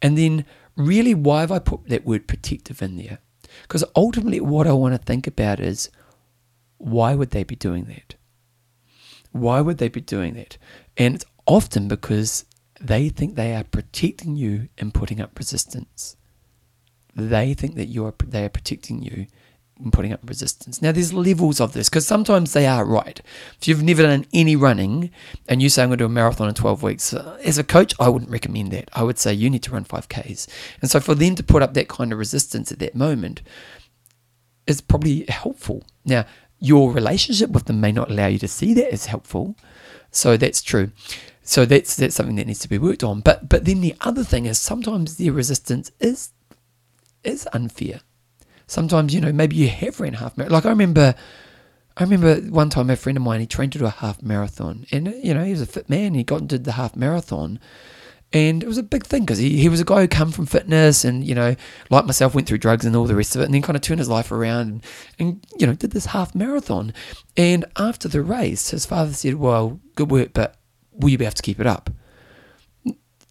And 0.00 0.16
then, 0.16 0.44
really, 0.76 1.14
why 1.14 1.40
have 1.40 1.52
I 1.52 1.58
put 1.58 1.88
that 1.88 2.06
word 2.06 2.26
protective 2.26 2.82
in 2.82 2.96
there? 2.96 3.18
Because 3.62 3.84
ultimately, 3.94 4.40
what 4.40 4.66
I 4.66 4.72
want 4.72 4.94
to 4.94 4.98
think 4.98 5.26
about 5.26 5.60
is 5.60 5.90
why 6.78 7.14
would 7.14 7.30
they 7.30 7.44
be 7.44 7.56
doing 7.56 7.84
that? 7.84 8.14
Why 9.32 9.60
would 9.60 9.78
they 9.78 9.88
be 9.88 10.00
doing 10.00 10.34
that? 10.34 10.56
And 10.96 11.14
it's 11.16 11.24
often 11.46 11.88
because 11.88 12.44
they 12.80 13.08
think 13.08 13.34
they 13.34 13.54
are 13.54 13.64
protecting 13.64 14.36
you 14.36 14.68
and 14.78 14.94
putting 14.94 15.20
up 15.20 15.38
resistance. 15.38 16.16
They 17.14 17.52
think 17.52 17.74
that 17.74 17.86
you 17.86 18.04
are 18.06 18.14
they 18.24 18.44
are 18.44 18.50
protecting 18.50 19.02
you 19.02 19.26
and 19.82 19.92
putting 19.92 20.12
up 20.12 20.20
resistance. 20.24 20.82
Now, 20.82 20.92
there's 20.92 21.12
levels 21.12 21.60
of 21.60 21.72
this 21.72 21.88
because 21.88 22.06
sometimes 22.06 22.52
they 22.52 22.66
are 22.66 22.84
right. 22.84 23.20
If 23.60 23.68
you've 23.68 23.82
never 23.82 24.02
done 24.02 24.26
any 24.32 24.56
running 24.56 25.10
and 25.48 25.62
you 25.62 25.68
say, 25.68 25.82
I'm 25.82 25.90
going 25.90 25.98
to 25.98 26.02
do 26.02 26.06
a 26.06 26.08
marathon 26.08 26.48
in 26.48 26.54
12 26.54 26.82
weeks, 26.82 27.14
uh, 27.14 27.38
as 27.44 27.58
a 27.58 27.64
coach, 27.64 27.94
I 27.98 28.08
wouldn't 28.08 28.30
recommend 28.30 28.72
that. 28.72 28.88
I 28.92 29.02
would 29.02 29.18
say 29.18 29.32
you 29.32 29.50
need 29.50 29.62
to 29.64 29.70
run 29.70 29.84
5Ks. 29.84 30.48
And 30.80 30.90
so 30.90 31.00
for 31.00 31.14
them 31.14 31.34
to 31.36 31.42
put 31.42 31.62
up 31.62 31.74
that 31.74 31.88
kind 31.88 32.12
of 32.12 32.18
resistance 32.18 32.72
at 32.72 32.78
that 32.80 32.94
moment 32.94 33.42
is 34.66 34.80
probably 34.80 35.24
helpful. 35.28 35.84
Now, 36.04 36.26
your 36.58 36.92
relationship 36.92 37.50
with 37.50 37.66
them 37.66 37.80
may 37.80 37.92
not 37.92 38.10
allow 38.10 38.26
you 38.26 38.38
to 38.40 38.48
see 38.48 38.74
that 38.74 38.92
as 38.92 39.06
helpful. 39.06 39.56
So 40.10 40.36
that's 40.36 40.62
true. 40.62 40.90
So 41.42 41.64
that's 41.64 41.96
that's 41.96 42.14
something 42.14 42.36
that 42.36 42.46
needs 42.46 42.58
to 42.60 42.68
be 42.68 42.78
worked 42.78 43.02
on. 43.02 43.20
But 43.20 43.48
but 43.48 43.64
then 43.64 43.80
the 43.80 43.94
other 44.00 44.24
thing 44.24 44.44
is 44.44 44.58
sometimes 44.58 45.16
their 45.16 45.32
resistance 45.32 45.90
is 45.98 46.32
is 47.24 47.48
unfair 47.52 48.00
sometimes 48.68 49.12
you 49.12 49.20
know 49.20 49.32
maybe 49.32 49.56
you 49.56 49.68
have 49.68 49.98
ran 49.98 50.12
half 50.12 50.36
marathon. 50.36 50.54
Like 50.54 50.66
I 50.66 50.70
remember, 50.70 51.16
I 51.96 52.04
remember 52.04 52.36
one 52.50 52.70
time 52.70 52.88
a 52.90 52.96
friend 52.96 53.16
of 53.18 53.24
mine 53.24 53.40
he 53.40 53.46
trained 53.46 53.72
to 53.72 53.78
do 53.80 53.86
a 53.86 53.90
half 53.90 54.22
marathon, 54.22 54.86
and 54.92 55.12
you 55.24 55.34
know 55.34 55.42
he 55.42 55.50
was 55.50 55.62
a 55.62 55.66
fit 55.66 55.90
man. 55.90 56.14
He 56.14 56.22
got 56.22 56.40
and 56.40 56.48
did 56.48 56.62
the 56.62 56.72
half 56.72 56.94
marathon, 56.94 57.58
and 58.32 58.62
it 58.62 58.66
was 58.66 58.78
a 58.78 58.82
big 58.82 59.04
thing 59.04 59.22
because 59.22 59.38
he, 59.38 59.58
he 59.58 59.68
was 59.68 59.80
a 59.80 59.84
guy 59.84 60.02
who 60.02 60.08
come 60.08 60.30
from 60.30 60.46
fitness 60.46 61.04
and 61.04 61.24
you 61.24 61.34
know 61.34 61.56
like 61.90 62.04
myself 62.04 62.34
went 62.34 62.46
through 62.46 62.58
drugs 62.58 62.84
and 62.84 62.94
all 62.94 63.06
the 63.06 63.16
rest 63.16 63.34
of 63.34 63.40
it, 63.40 63.46
and 63.46 63.54
then 63.54 63.62
kind 63.62 63.76
of 63.76 63.82
turned 63.82 63.98
his 63.98 64.08
life 64.08 64.30
around 64.30 64.68
and, 64.68 64.84
and 65.18 65.46
you 65.58 65.66
know 65.66 65.74
did 65.74 65.90
this 65.90 66.06
half 66.06 66.34
marathon. 66.34 66.92
And 67.36 67.64
after 67.76 68.06
the 68.06 68.22
race, 68.22 68.70
his 68.70 68.86
father 68.86 69.12
said, 69.12 69.34
"Well, 69.34 69.80
good 69.96 70.10
work, 70.10 70.32
but 70.34 70.56
will 70.92 71.08
you 71.08 71.18
be 71.18 71.24
able 71.24 71.34
to 71.34 71.42
keep 71.42 71.58
it 71.58 71.66
up?" 71.66 71.90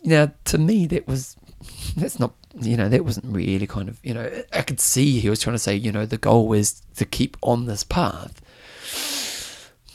Now, 0.04 0.32
to 0.45 0.58
me, 0.58 0.88
that 0.88 1.08
was 1.08 1.36
that's 1.95 2.19
not 2.19 2.34
you 2.62 2.78
know, 2.78 2.89
that 2.89 3.06
wasn't 3.06 3.34
really 3.34 3.67
kind 3.67 3.89
of, 3.89 4.00
you 4.04 4.13
know, 4.13 4.30
I 4.54 4.62
could 4.62 4.80
see 4.80 5.20
he 5.20 5.30
was 5.30 5.39
trying 5.39 5.56
to 5.56 5.60
say, 5.60 5.76
you 5.76 5.91
know, 5.91 6.06
the 6.06 6.17
goal 6.17 6.54
is 6.54 6.82
to 6.96 7.06
keep 7.06 7.38
on 7.41 7.65
this 7.65 7.84
path. 7.84 8.41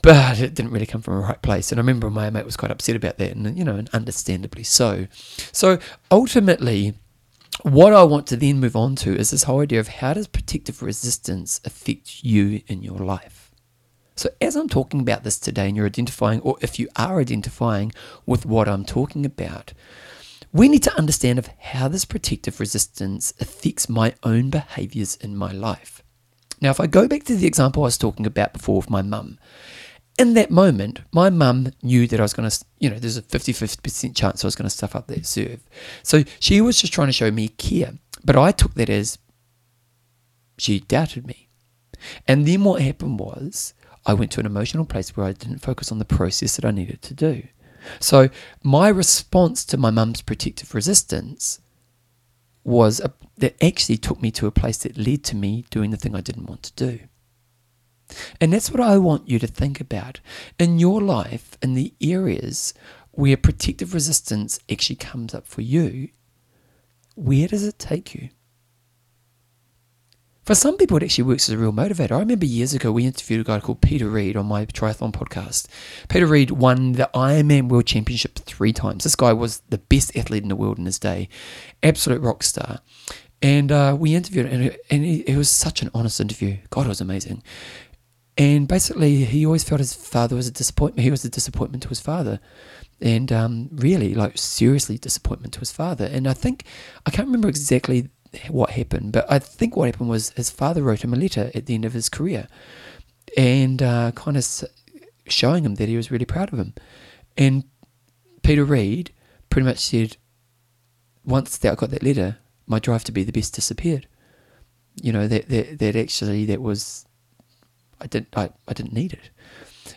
But 0.02 0.40
it 0.40 0.54
didn't 0.54 0.72
really 0.72 0.86
come 0.86 1.00
from 1.00 1.14
a 1.14 1.20
right 1.20 1.40
place. 1.42 1.70
And 1.70 1.78
I 1.78 1.82
remember 1.82 2.10
my 2.10 2.28
mate 2.28 2.44
was 2.44 2.56
quite 2.56 2.72
upset 2.72 2.96
about 2.96 3.18
that, 3.18 3.36
and, 3.36 3.56
you 3.56 3.64
know, 3.64 3.76
and 3.76 3.88
understandably 3.90 4.64
so. 4.64 5.06
So 5.52 5.78
ultimately, 6.10 6.94
what 7.62 7.92
I 7.92 8.02
want 8.02 8.26
to 8.28 8.36
then 8.36 8.58
move 8.58 8.74
on 8.74 8.96
to 8.96 9.16
is 9.16 9.30
this 9.30 9.44
whole 9.44 9.60
idea 9.60 9.78
of 9.78 9.88
how 9.88 10.14
does 10.14 10.26
protective 10.26 10.82
resistance 10.82 11.60
affect 11.64 12.24
you 12.24 12.62
in 12.66 12.82
your 12.82 12.98
life? 12.98 13.52
So, 14.16 14.30
as 14.40 14.56
I'm 14.56 14.68
talking 14.68 15.00
about 15.00 15.22
this 15.22 15.38
today, 15.38 15.68
and 15.68 15.76
you're 15.76 15.86
identifying, 15.86 16.40
or 16.40 16.56
if 16.60 16.78
you 16.78 16.88
are 16.96 17.20
identifying 17.20 17.92
with 18.26 18.44
what 18.44 18.68
I'm 18.68 18.84
talking 18.84 19.24
about, 19.24 19.72
we 20.52 20.68
need 20.68 20.82
to 20.82 20.96
understand 20.96 21.38
of 21.38 21.48
how 21.58 21.88
this 21.88 22.04
protective 22.04 22.60
resistance 22.60 23.32
affects 23.40 23.88
my 23.88 24.14
own 24.22 24.50
behaviors 24.50 25.16
in 25.16 25.36
my 25.36 25.50
life. 25.52 26.02
Now, 26.60 26.70
if 26.70 26.78
I 26.78 26.86
go 26.86 27.08
back 27.08 27.24
to 27.24 27.36
the 27.36 27.46
example 27.46 27.82
I 27.82 27.86
was 27.86 27.98
talking 27.98 28.26
about 28.26 28.52
before 28.52 28.76
with 28.76 28.90
my 28.90 29.02
mum, 29.02 29.38
in 30.18 30.34
that 30.34 30.50
moment, 30.50 31.00
my 31.10 31.30
mum 31.30 31.72
knew 31.82 32.06
that 32.06 32.20
I 32.20 32.22
was 32.22 32.34
going 32.34 32.48
to, 32.48 32.64
you 32.78 32.90
know, 32.90 32.98
there's 32.98 33.16
a 33.16 33.22
50 33.22 33.52
50% 33.52 34.14
chance 34.14 34.44
I 34.44 34.46
was 34.46 34.54
going 34.54 34.66
to 34.66 34.70
stuff 34.70 34.94
up 34.94 35.06
that 35.06 35.26
serve. 35.26 35.60
So 36.02 36.22
she 36.38 36.60
was 36.60 36.80
just 36.80 36.92
trying 36.92 37.08
to 37.08 37.12
show 37.12 37.30
me 37.30 37.48
care. 37.48 37.94
But 38.24 38.36
I 38.36 38.52
took 38.52 38.74
that 38.74 38.90
as 38.90 39.18
she 40.58 40.80
doubted 40.80 41.26
me. 41.26 41.48
And 42.28 42.46
then 42.46 42.62
what 42.64 42.82
happened 42.82 43.18
was 43.18 43.74
I 44.04 44.14
went 44.14 44.30
to 44.32 44.40
an 44.40 44.46
emotional 44.46 44.84
place 44.84 45.16
where 45.16 45.26
I 45.26 45.32
didn't 45.32 45.58
focus 45.58 45.90
on 45.90 45.98
the 45.98 46.04
process 46.04 46.56
that 46.56 46.64
I 46.64 46.72
needed 46.72 47.00
to 47.02 47.14
do. 47.14 47.44
So 48.00 48.28
my 48.62 48.88
response 48.88 49.64
to 49.66 49.76
my 49.76 49.90
mum's 49.90 50.22
protective 50.22 50.74
resistance 50.74 51.60
was 52.64 53.00
a, 53.00 53.12
that 53.38 53.62
actually 53.62 53.96
took 53.96 54.22
me 54.22 54.30
to 54.32 54.46
a 54.46 54.52
place 54.52 54.78
that 54.78 54.96
led 54.96 55.24
to 55.24 55.36
me 55.36 55.64
doing 55.70 55.90
the 55.90 55.96
thing 55.96 56.14
I 56.14 56.20
didn't 56.20 56.46
want 56.46 56.62
to 56.64 56.72
do. 56.74 57.00
And 58.40 58.52
that's 58.52 58.70
what 58.70 58.80
I 58.80 58.98
want 58.98 59.28
you 59.28 59.38
to 59.38 59.46
think 59.46 59.80
about 59.80 60.20
in 60.58 60.78
your 60.78 61.00
life, 61.00 61.56
in 61.62 61.74
the 61.74 61.94
areas 62.00 62.74
where 63.12 63.36
protective 63.36 63.94
resistance 63.94 64.60
actually 64.70 64.96
comes 64.96 65.34
up 65.34 65.46
for 65.46 65.60
you, 65.60 66.08
where 67.14 67.48
does 67.48 67.64
it 67.64 67.78
take 67.78 68.14
you? 68.14 68.30
For 70.44 70.56
some 70.56 70.76
people, 70.76 70.96
it 70.96 71.04
actually 71.04 71.24
works 71.24 71.48
as 71.48 71.54
a 71.54 71.58
real 71.58 71.72
motivator. 71.72 72.12
I 72.12 72.18
remember 72.18 72.46
years 72.46 72.74
ago 72.74 72.90
we 72.90 73.06
interviewed 73.06 73.42
a 73.42 73.44
guy 73.44 73.60
called 73.60 73.80
Peter 73.80 74.08
Reid 74.08 74.36
on 74.36 74.46
my 74.46 74.66
triathlon 74.66 75.12
podcast. 75.12 75.68
Peter 76.08 76.26
Reid 76.26 76.50
won 76.50 76.92
the 76.92 77.08
Ironman 77.14 77.68
World 77.68 77.86
Championship 77.86 78.40
three 78.40 78.72
times. 78.72 79.04
This 79.04 79.14
guy 79.14 79.32
was 79.32 79.62
the 79.68 79.78
best 79.78 80.16
athlete 80.16 80.42
in 80.42 80.48
the 80.48 80.56
world 80.56 80.78
in 80.78 80.86
his 80.86 80.98
day, 80.98 81.28
absolute 81.80 82.20
rock 82.20 82.42
star. 82.42 82.80
And 83.40 83.70
uh, 83.70 83.96
we 83.96 84.16
interviewed 84.16 84.46
him, 84.46 84.62
and, 84.62 84.76
and 84.90 85.04
it, 85.04 85.28
it 85.28 85.36
was 85.36 85.48
such 85.48 85.80
an 85.80 85.90
honest 85.94 86.20
interview. 86.20 86.56
God, 86.70 86.86
it 86.86 86.88
was 86.88 87.00
amazing. 87.00 87.44
And 88.36 88.66
basically, 88.66 89.24
he 89.24 89.46
always 89.46 89.62
felt 89.62 89.78
his 89.78 89.94
father 89.94 90.34
was 90.34 90.48
a 90.48 90.52
disappointment. 90.52 91.04
He 91.04 91.10
was 91.12 91.24
a 91.24 91.28
disappointment 91.28 91.84
to 91.84 91.88
his 91.88 92.00
father, 92.00 92.40
and 93.00 93.30
um, 93.30 93.68
really, 93.70 94.12
like 94.14 94.38
seriously, 94.38 94.98
disappointment 94.98 95.52
to 95.54 95.60
his 95.60 95.70
father. 95.70 96.06
And 96.06 96.26
I 96.26 96.32
think 96.32 96.64
I 97.06 97.10
can't 97.10 97.28
remember 97.28 97.48
exactly 97.48 98.08
what 98.48 98.70
happened, 98.70 99.12
but 99.12 99.30
I 99.30 99.38
think 99.38 99.76
what 99.76 99.86
happened 99.86 100.08
was 100.08 100.30
his 100.30 100.50
father 100.50 100.82
wrote 100.82 101.04
him 101.04 101.12
a 101.12 101.16
letter 101.16 101.50
at 101.54 101.66
the 101.66 101.74
end 101.74 101.84
of 101.84 101.92
his 101.92 102.08
career, 102.08 102.48
and 103.36 103.82
uh, 103.82 104.12
kind 104.12 104.36
of 104.36 104.64
showing 105.26 105.64
him 105.64 105.76
that 105.76 105.88
he 105.88 105.96
was 105.96 106.10
really 106.10 106.24
proud 106.24 106.52
of 106.52 106.58
him. 106.58 106.74
And 107.36 107.64
Peter 108.42 108.64
Reid 108.64 109.12
pretty 109.50 109.66
much 109.66 109.78
said, 109.78 110.16
once 111.24 111.56
that 111.58 111.72
I 111.72 111.74
got 111.74 111.90
that 111.90 112.02
letter, 112.02 112.38
my 112.66 112.78
drive 112.78 113.04
to 113.04 113.12
be 113.12 113.24
the 113.24 113.32
best 113.32 113.54
disappeared. 113.54 114.08
You 115.00 115.12
know 115.12 115.26
that 115.28 115.48
that, 115.48 115.78
that 115.78 115.96
actually 115.96 116.44
that 116.46 116.60
was 116.60 117.06
I 118.00 118.06
didn't 118.06 118.28
I, 118.36 118.50
I 118.68 118.72
didn't 118.72 118.92
need 118.92 119.12
it. 119.12 119.30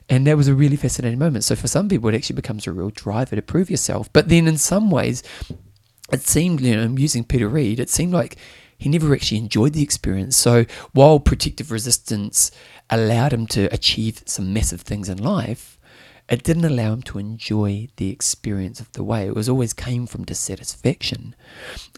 And 0.08 0.28
that 0.28 0.38
was 0.38 0.48
a 0.48 0.54
really 0.54 0.76
fascinating 0.76 1.20
moment. 1.20 1.44
So 1.44 1.56
for 1.56 1.68
some 1.68 1.90
people, 1.90 2.10
it 2.10 2.16
actually 2.16 2.36
becomes 2.36 2.68
a 2.68 2.72
real 2.72 2.92
driver 2.92 3.36
to 3.36 3.42
prove 3.42 3.70
yourself. 3.70 4.12
But 4.14 4.30
then 4.30 4.48
in 4.48 4.58
some 4.58 4.92
ways, 4.92 5.24
it 6.12 6.22
seemed, 6.22 6.62
you 6.62 6.76
know, 6.76 6.84
I'm 6.84 7.00
using 7.00 7.24
Peter 7.24 7.48
Reid, 7.48 7.80
it 7.80 7.90
seemed 7.90 8.14
like 8.14 8.38
he 8.78 8.90
never 8.90 9.14
actually 9.14 9.38
enjoyed 9.38 9.74
the 9.74 9.84
experience. 9.84 10.36
So 10.36 10.66
while 10.92 11.20
protective 11.20 11.72
resistance 11.72 12.52
allowed 12.90 13.34
him 13.34 13.48
to 13.48 13.74
achieve 13.74 14.22
some 14.26 14.54
massive 14.54 14.82
things 14.82 15.10
in 15.10 15.18
life, 15.18 15.80
it 16.28 16.44
didn't 16.44 16.66
allow 16.66 16.94
him 16.94 17.04
to 17.04 17.20
enjoy 17.20 17.88
the 17.98 18.10
experience 18.10 18.80
of 18.80 18.92
the 18.94 19.04
way. 19.04 19.28
It 19.28 19.36
was 19.36 19.48
always 19.48 19.74
came 19.74 20.08
from 20.08 20.26
dissatisfaction. 20.26 21.36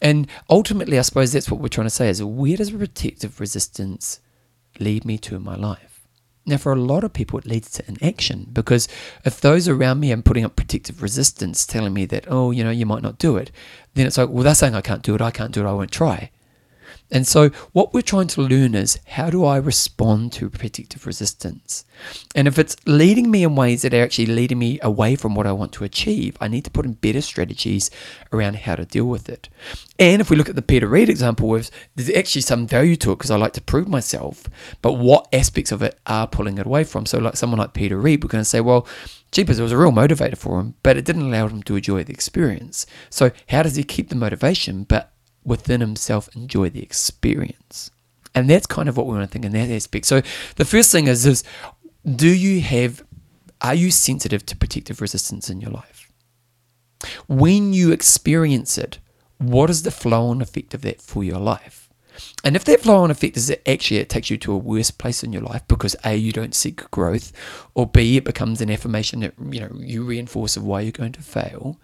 And 0.02 0.28
ultimately, 0.50 1.00
I 1.00 1.04
suppose 1.04 1.32
that's 1.32 1.50
what 1.50 1.62
we're 1.62 1.70
trying 1.70 1.88
to 1.88 1.92
say 1.92 2.10
is 2.10 2.24
where 2.24 2.58
does 2.58 2.72
protective 2.72 3.40
resistance 3.40 4.20
lead 4.80 5.06
me 5.06 5.18
to 5.20 5.36
in 5.38 5.44
my 5.44 5.56
life? 5.56 5.97
Now, 6.48 6.56
for 6.56 6.72
a 6.72 6.78
lot 6.78 7.04
of 7.04 7.12
people, 7.12 7.38
it 7.38 7.46
leads 7.46 7.70
to 7.72 7.84
inaction 7.90 8.48
because 8.54 8.88
if 9.26 9.42
those 9.42 9.68
around 9.68 10.00
me 10.00 10.14
are 10.14 10.22
putting 10.22 10.46
up 10.46 10.56
protective 10.56 11.02
resistance, 11.02 11.66
telling 11.66 11.94
me 11.94 12.06
that, 12.06 12.24
oh, 12.30 12.52
you 12.52 12.64
know, 12.64 12.72
you 12.72 12.86
might 12.86 13.04
not 13.04 13.20
do 13.20 13.36
it, 13.36 13.52
then 13.96 14.08
it's 14.08 14.18
like, 14.18 14.30
well, 14.30 14.46
they're 14.46 14.56
saying 14.56 14.74
I 14.74 14.80
can't 14.80 15.04
do 15.04 15.14
it, 15.14 15.22
I 15.22 15.30
can't 15.30 15.52
do 15.52 15.66
it, 15.66 15.70
I 15.70 15.74
won't 15.74 15.92
try. 15.92 16.32
And 17.10 17.26
so, 17.26 17.50
what 17.72 17.94
we're 17.94 18.02
trying 18.02 18.28
to 18.28 18.42
learn 18.42 18.76
is 18.76 19.00
how 19.08 19.30
do 19.30 19.46
I 19.46 19.58
respond 19.58 20.34
to 20.34 20.50
protective 20.50 21.06
resistance? 21.06 21.86
And 22.36 22.48
if 22.48 22.60
it's 22.60 22.76
leading 22.86 23.32
me 23.32 23.44
in 23.44 23.56
ways 23.56 23.84
that 23.84 23.94
are 23.94 24.04
actually 24.04 24.26
leading 24.26 24.60
me 24.60 24.78
away 24.82 25.16
from 25.16 25.34
what 25.34 25.48
I 25.48 25.54
want 25.54 25.72
to 25.74 25.86
achieve, 25.86 26.36
I 26.42 26.50
need 26.50 26.66
to 26.66 26.72
put 26.72 26.86
in 26.86 26.94
better 26.94 27.22
strategies 27.22 27.90
around 28.34 28.58
how 28.58 28.76
to 28.76 28.86
deal 28.86 29.06
with 29.06 29.30
it. 29.30 29.48
And 29.98 30.22
if 30.22 30.30
we 30.30 30.36
look 30.36 30.50
at 30.50 30.56
the 30.56 30.62
Peter 30.62 30.88
Reid 30.88 31.10
example, 31.10 31.52
there's 31.52 32.10
actually 32.10 32.42
some 32.42 32.68
value 32.68 32.98
to 32.98 33.14
it 33.14 33.16
because 33.18 33.32
I 33.32 33.38
like 33.38 33.54
to 33.54 33.62
prove 33.62 33.88
myself, 33.88 34.44
but 34.82 34.94
what 34.94 35.28
aspects 35.32 35.72
of 35.72 35.82
it 35.82 35.98
are 36.08 36.28
pulling 36.28 36.58
it 36.58 36.66
away 36.66 36.84
from? 36.84 37.06
So, 37.06 37.20
like 37.20 37.38
someone 37.38 37.60
like 37.60 37.74
Peter 37.74 37.98
Reid, 37.98 38.24
we're 38.24 38.30
going 38.30 38.44
to 38.44 38.46
say, 38.46 38.60
well, 38.60 38.86
Jeepers, 39.32 39.60
it 39.60 39.64
was 39.64 39.72
a 39.72 39.78
real 39.78 39.92
motivator 39.92 40.38
for 40.38 40.60
him, 40.60 40.76
but 40.84 40.98
it 40.98 41.06
didn't 41.06 41.24
allow 41.24 41.48
him 41.48 41.64
to 41.64 41.76
enjoy 41.78 42.04
the 42.04 42.14
experience. 42.14 42.86
So, 43.10 43.32
how 43.50 43.64
does 43.64 43.78
he 43.78 43.84
keep 43.84 44.10
the 44.10 44.16
motivation, 44.16 44.84
but 44.84 45.14
within 45.48 45.80
himself 45.80 46.30
enjoy 46.36 46.70
the 46.70 46.84
experience. 46.84 47.90
And 48.36 48.50
that's 48.50 48.68
kind 48.68 48.88
of 48.88 48.98
what 48.98 49.08
we 49.08 49.14
want 49.14 49.28
to 49.28 49.32
think 49.32 49.46
in 49.46 49.54
that 49.54 49.74
aspect. 49.74 50.06
So 50.06 50.22
the 50.58 50.66
first 50.66 50.92
thing 50.92 51.08
is 51.08 51.26
is 51.26 51.44
do 52.06 52.28
you 52.28 52.62
have 52.62 53.04
are 53.62 53.74
you 53.74 53.90
sensitive 53.90 54.46
to 54.46 54.56
protective 54.56 55.02
resistance 55.02 55.50
in 55.50 55.62
your 55.62 55.72
life? 55.72 56.12
When 57.28 57.74
you 57.74 57.92
experience 57.92 58.78
it, 58.78 59.00
what 59.40 59.70
is 59.70 59.84
the 59.84 59.92
flow 59.92 60.28
on 60.28 60.42
effect 60.42 60.74
of 60.74 60.82
that 60.82 61.02
for 61.02 61.24
your 61.24 61.40
life? 61.40 61.90
And 62.44 62.56
if 62.56 62.66
that 62.66 62.82
flow 62.82 63.04
on 63.04 63.12
effect 63.12 63.38
is 63.38 63.48
that 63.48 63.68
actually 63.68 63.98
it 63.98 64.10
takes 64.10 64.30
you 64.30 64.38
to 64.38 64.54
a 64.54 64.58
worse 64.58 64.92
place 64.92 65.24
in 65.24 65.34
your 65.34 65.44
life 65.44 65.62
because 65.68 65.96
A, 66.04 66.16
you 66.16 66.32
don't 66.32 66.56
seek 66.56 66.90
growth, 66.92 67.32
or 67.74 67.86
B, 67.86 68.18
it 68.18 68.24
becomes 68.24 68.60
an 68.60 68.72
affirmation 68.72 69.22
that 69.22 69.34
you 69.52 69.60
know 69.60 69.72
you 69.76 70.04
reinforce 70.04 70.58
of 70.58 70.64
why 70.64 70.82
you're 70.82 70.92
going 70.92 71.14
to 71.14 71.22
fail, 71.22 71.80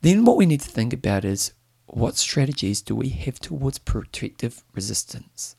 then 0.00 0.24
what 0.24 0.36
we 0.36 0.46
need 0.46 0.60
to 0.60 0.70
think 0.70 0.92
about 0.92 1.24
is 1.24 1.52
what 1.94 2.16
strategies 2.16 2.82
do 2.82 2.96
we 2.96 3.08
have 3.10 3.38
towards 3.38 3.78
protective 3.78 4.64
resistance? 4.74 5.54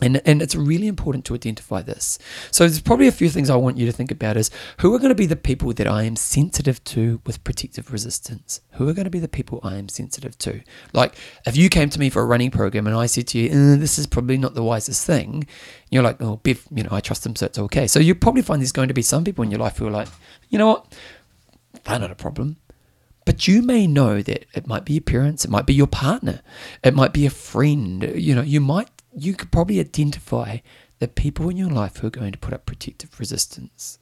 And, 0.00 0.22
and 0.24 0.40
it's 0.40 0.54
really 0.54 0.86
important 0.86 1.24
to 1.24 1.34
identify 1.34 1.82
this. 1.82 2.20
So 2.52 2.64
there's 2.64 2.80
probably 2.80 3.08
a 3.08 3.12
few 3.12 3.28
things 3.28 3.50
I 3.50 3.56
want 3.56 3.76
you 3.76 3.84
to 3.86 3.92
think 3.92 4.12
about 4.12 4.36
is 4.36 4.48
who 4.78 4.94
are 4.94 4.98
going 4.98 5.10
to 5.10 5.16
be 5.16 5.26
the 5.26 5.34
people 5.34 5.72
that 5.74 5.88
I 5.88 6.04
am 6.04 6.14
sensitive 6.14 6.82
to 6.84 7.20
with 7.26 7.42
protective 7.42 7.92
resistance? 7.92 8.60
Who 8.72 8.88
are 8.88 8.92
going 8.92 9.04
to 9.06 9.10
be 9.10 9.18
the 9.18 9.28
people 9.28 9.60
I 9.64 9.76
am 9.76 9.88
sensitive 9.88 10.38
to? 10.38 10.62
Like 10.92 11.16
if 11.46 11.56
you 11.56 11.68
came 11.68 11.90
to 11.90 11.98
me 11.98 12.10
for 12.10 12.22
a 12.22 12.26
running 12.26 12.52
program 12.52 12.86
and 12.86 12.96
I 12.96 13.06
said 13.06 13.26
to 13.28 13.38
you, 13.38 13.50
eh, 13.50 13.76
this 13.76 13.98
is 13.98 14.06
probably 14.06 14.38
not 14.38 14.54
the 14.54 14.62
wisest 14.62 15.04
thing, 15.04 15.46
you're 15.90 16.04
like, 16.04 16.22
oh, 16.22 16.36
Bev, 16.36 16.64
you 16.70 16.84
know, 16.84 16.90
I 16.92 17.00
trust 17.00 17.24
them, 17.24 17.34
so 17.34 17.46
it's 17.46 17.58
okay. 17.58 17.88
So 17.88 17.98
you 17.98 18.14
probably 18.14 18.42
find 18.42 18.62
there's 18.62 18.72
going 18.72 18.88
to 18.88 18.94
be 18.94 19.02
some 19.02 19.24
people 19.24 19.42
in 19.42 19.50
your 19.50 19.60
life 19.60 19.78
who 19.78 19.88
are 19.88 19.90
like, 19.90 20.08
you 20.48 20.58
know 20.58 20.68
what, 20.68 20.94
they're 21.84 21.98
not 21.98 22.12
a 22.12 22.14
problem. 22.14 22.56
But 23.28 23.46
you 23.46 23.60
may 23.60 23.86
know 23.86 24.22
that 24.22 24.46
it 24.54 24.66
might 24.66 24.86
be 24.86 24.94
your 24.94 25.02
parents, 25.02 25.44
it 25.44 25.50
might 25.50 25.66
be 25.66 25.74
your 25.74 25.86
partner, 25.86 26.40
it 26.82 26.94
might 26.94 27.12
be 27.12 27.26
a 27.26 27.30
friend. 27.30 28.02
You 28.16 28.34
know, 28.34 28.40
you 28.40 28.58
might, 28.58 28.88
you 29.14 29.34
could 29.34 29.52
probably 29.52 29.78
identify 29.80 30.60
the 30.98 31.08
people 31.08 31.50
in 31.50 31.58
your 31.58 31.68
life 31.68 31.98
who 31.98 32.06
are 32.06 32.10
going 32.10 32.32
to 32.32 32.38
put 32.38 32.54
up 32.54 32.64
protective 32.64 33.20
resistance. 33.20 33.98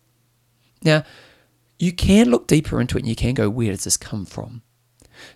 Now, 0.84 1.02
you 1.76 1.90
can 1.90 2.30
look 2.30 2.46
deeper 2.46 2.80
into 2.80 2.98
it 2.98 3.00
and 3.00 3.08
you 3.08 3.16
can 3.16 3.34
go, 3.34 3.50
where 3.50 3.72
does 3.72 3.82
this 3.82 3.96
come 3.96 4.26
from? 4.26 4.62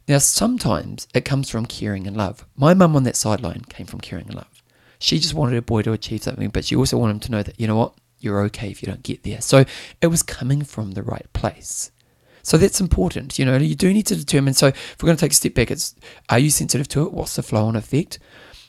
Now, 0.07 0.19
sometimes 0.19 1.09
it 1.13 1.25
comes 1.25 1.51
from 1.51 1.67
caring 1.67 2.07
and 2.07 2.17
love. 2.17 2.47
My 2.55 2.75
mum 2.75 2.95
on 2.95 3.03
that 3.03 3.17
sideline 3.17 3.63
came 3.63 3.87
from 3.87 4.01
caring 4.01 4.27
and 4.27 4.37
love. 4.37 4.63
She 5.01 5.19
just 5.19 5.35
wanted 5.35 5.57
her 5.57 5.63
boy 5.63 5.83
to 5.83 5.93
achieve 5.93 6.23
something, 6.23 6.51
but 6.51 6.65
she 6.65 6.77
also 6.77 6.97
wanted 6.97 7.15
him 7.15 7.21
to 7.23 7.33
know 7.33 7.43
that, 7.43 7.59
you 7.59 7.67
know 7.67 7.77
what, 7.77 7.95
you're 8.21 8.43
okay 8.43 8.71
if 8.71 8.83
you 8.83 8.87
don't 8.87 9.03
get 9.03 9.25
there. 9.25 9.41
So 9.41 9.65
it 10.01 10.07
was 10.07 10.23
coming 10.23 10.63
from 10.63 10.93
the 10.93 11.03
right 11.03 11.27
place. 11.33 11.91
So 12.43 12.57
that's 12.57 12.81
important. 12.81 13.39
You 13.39 13.45
know, 13.45 13.57
you 13.57 13.75
do 13.75 13.93
need 13.93 14.07
to 14.07 14.17
determine. 14.17 14.55
So 14.55 14.69
if 14.69 14.97
we're 15.01 15.07
going 15.07 15.17
to 15.17 15.21
take 15.21 15.33
a 15.33 15.35
step 15.35 15.55
back, 15.55 15.71
it's 15.71 15.95
are 16.29 16.39
you 16.39 16.51
sensitive 16.51 16.89
to 16.89 17.07
it? 17.07 17.13
What's 17.13 17.37
the 17.37 17.43
flow 17.43 17.67
on 17.67 17.77
effect? 17.77 18.19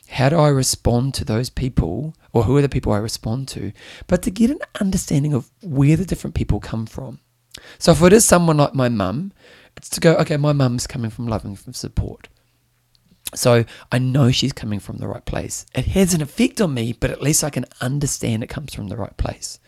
How 0.08 0.28
do 0.28 0.38
I 0.38 0.48
respond 0.48 1.14
to 1.14 1.24
those 1.24 1.48
people, 1.48 2.14
or 2.32 2.42
who 2.42 2.56
are 2.58 2.62
the 2.62 2.68
people 2.68 2.92
I 2.92 2.98
respond 2.98 3.48
to? 3.48 3.72
But 4.06 4.22
to 4.22 4.30
get 4.30 4.50
an 4.50 4.58
understanding 4.78 5.32
of 5.32 5.50
where 5.62 5.96
the 5.96 6.04
different 6.04 6.34
people 6.34 6.60
come 6.60 6.84
from. 6.84 7.20
So 7.78 7.92
if 7.92 8.02
it 8.02 8.12
is 8.12 8.24
someone 8.24 8.58
like 8.58 8.74
my 8.74 8.90
mum, 8.90 9.32
it's 9.76 9.88
to 9.90 10.00
go, 10.00 10.14
okay, 10.16 10.36
my 10.36 10.52
mum's 10.52 10.86
coming 10.86 11.10
from 11.10 11.28
loving 11.28 11.56
from 11.56 11.72
support. 11.72 12.28
So 13.34 13.64
I 13.90 13.98
know 13.98 14.30
she's 14.30 14.52
coming 14.52 14.80
from 14.80 14.98
the 14.98 15.08
right 15.08 15.24
place. 15.24 15.64
It 15.74 15.86
has 15.86 16.12
an 16.12 16.20
effect 16.20 16.60
on 16.60 16.74
me, 16.74 16.92
but 16.92 17.10
at 17.10 17.22
least 17.22 17.42
I 17.42 17.50
can 17.50 17.64
understand 17.80 18.42
it 18.42 18.48
comes 18.48 18.74
from 18.74 18.88
the 18.88 18.96
right 18.96 19.16
place. 19.16 19.58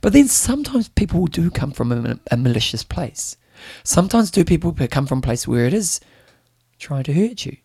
But 0.00 0.12
then 0.12 0.26
sometimes 0.26 0.88
people 0.88 1.26
do 1.26 1.50
come 1.50 1.70
from 1.70 1.92
a, 1.92 2.18
a 2.30 2.36
malicious 2.36 2.82
place. 2.82 3.36
Sometimes 3.82 4.30
do 4.30 4.44
people 4.44 4.72
come 4.90 5.06
from 5.06 5.18
a 5.18 5.22
place 5.22 5.46
where 5.46 5.66
it 5.66 5.74
is 5.74 6.00
trying 6.78 7.04
to 7.04 7.12
hurt 7.12 7.46
you? 7.46 7.56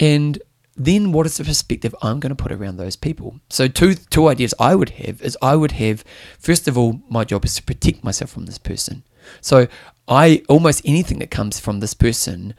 And 0.00 0.40
then 0.76 1.12
what 1.12 1.26
is 1.26 1.36
the 1.36 1.44
perspective 1.44 1.94
I'm 2.02 2.20
going 2.20 2.34
to 2.34 2.40
put 2.40 2.52
around 2.52 2.76
those 2.76 2.96
people? 2.96 3.40
So 3.50 3.66
two 3.68 3.94
two 3.94 4.28
ideas 4.28 4.54
I 4.58 4.74
would 4.74 4.90
have 4.90 5.20
is 5.22 5.36
I 5.42 5.56
would 5.56 5.72
have 5.72 6.04
first 6.38 6.68
of 6.68 6.78
all 6.78 7.00
my 7.08 7.24
job 7.24 7.44
is 7.44 7.56
to 7.56 7.62
protect 7.62 8.04
myself 8.04 8.30
from 8.30 8.46
this 8.46 8.58
person. 8.58 9.02
So 9.40 9.66
I 10.06 10.42
almost 10.48 10.82
anything 10.84 11.18
that 11.18 11.30
comes 11.30 11.58
from 11.58 11.80
this 11.80 11.94
person 11.94 12.54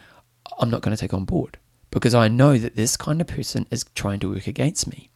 I'm 0.59 0.69
not 0.69 0.81
going 0.81 0.95
to 0.95 0.99
take 0.99 1.13
on 1.13 1.25
board 1.25 1.57
because 1.91 2.13
I 2.13 2.27
know 2.27 2.57
that 2.57 2.75
this 2.75 2.97
kind 2.97 3.21
of 3.21 3.27
person 3.27 3.65
is 3.71 3.85
trying 3.95 4.19
to 4.19 4.31
work 4.33 4.47
against 4.47 4.87
me. 4.87 5.09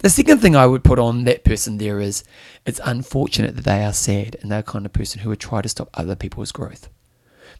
The 0.00 0.10
second 0.10 0.38
thing 0.38 0.56
I 0.56 0.66
would 0.66 0.84
put 0.84 0.98
on 0.98 1.24
that 1.24 1.44
person 1.44 1.78
there 1.78 2.00
is 2.00 2.24
it's 2.66 2.80
unfortunate 2.84 3.56
that 3.56 3.64
they 3.64 3.84
are 3.84 3.92
sad 3.92 4.36
and 4.40 4.50
they're 4.50 4.62
the 4.62 4.70
kind 4.70 4.86
of 4.86 4.92
person 4.92 5.20
who 5.20 5.30
would 5.30 5.40
try 5.40 5.62
to 5.62 5.68
stop 5.68 5.90
other 5.94 6.16
people's 6.16 6.52
growth. 6.52 6.88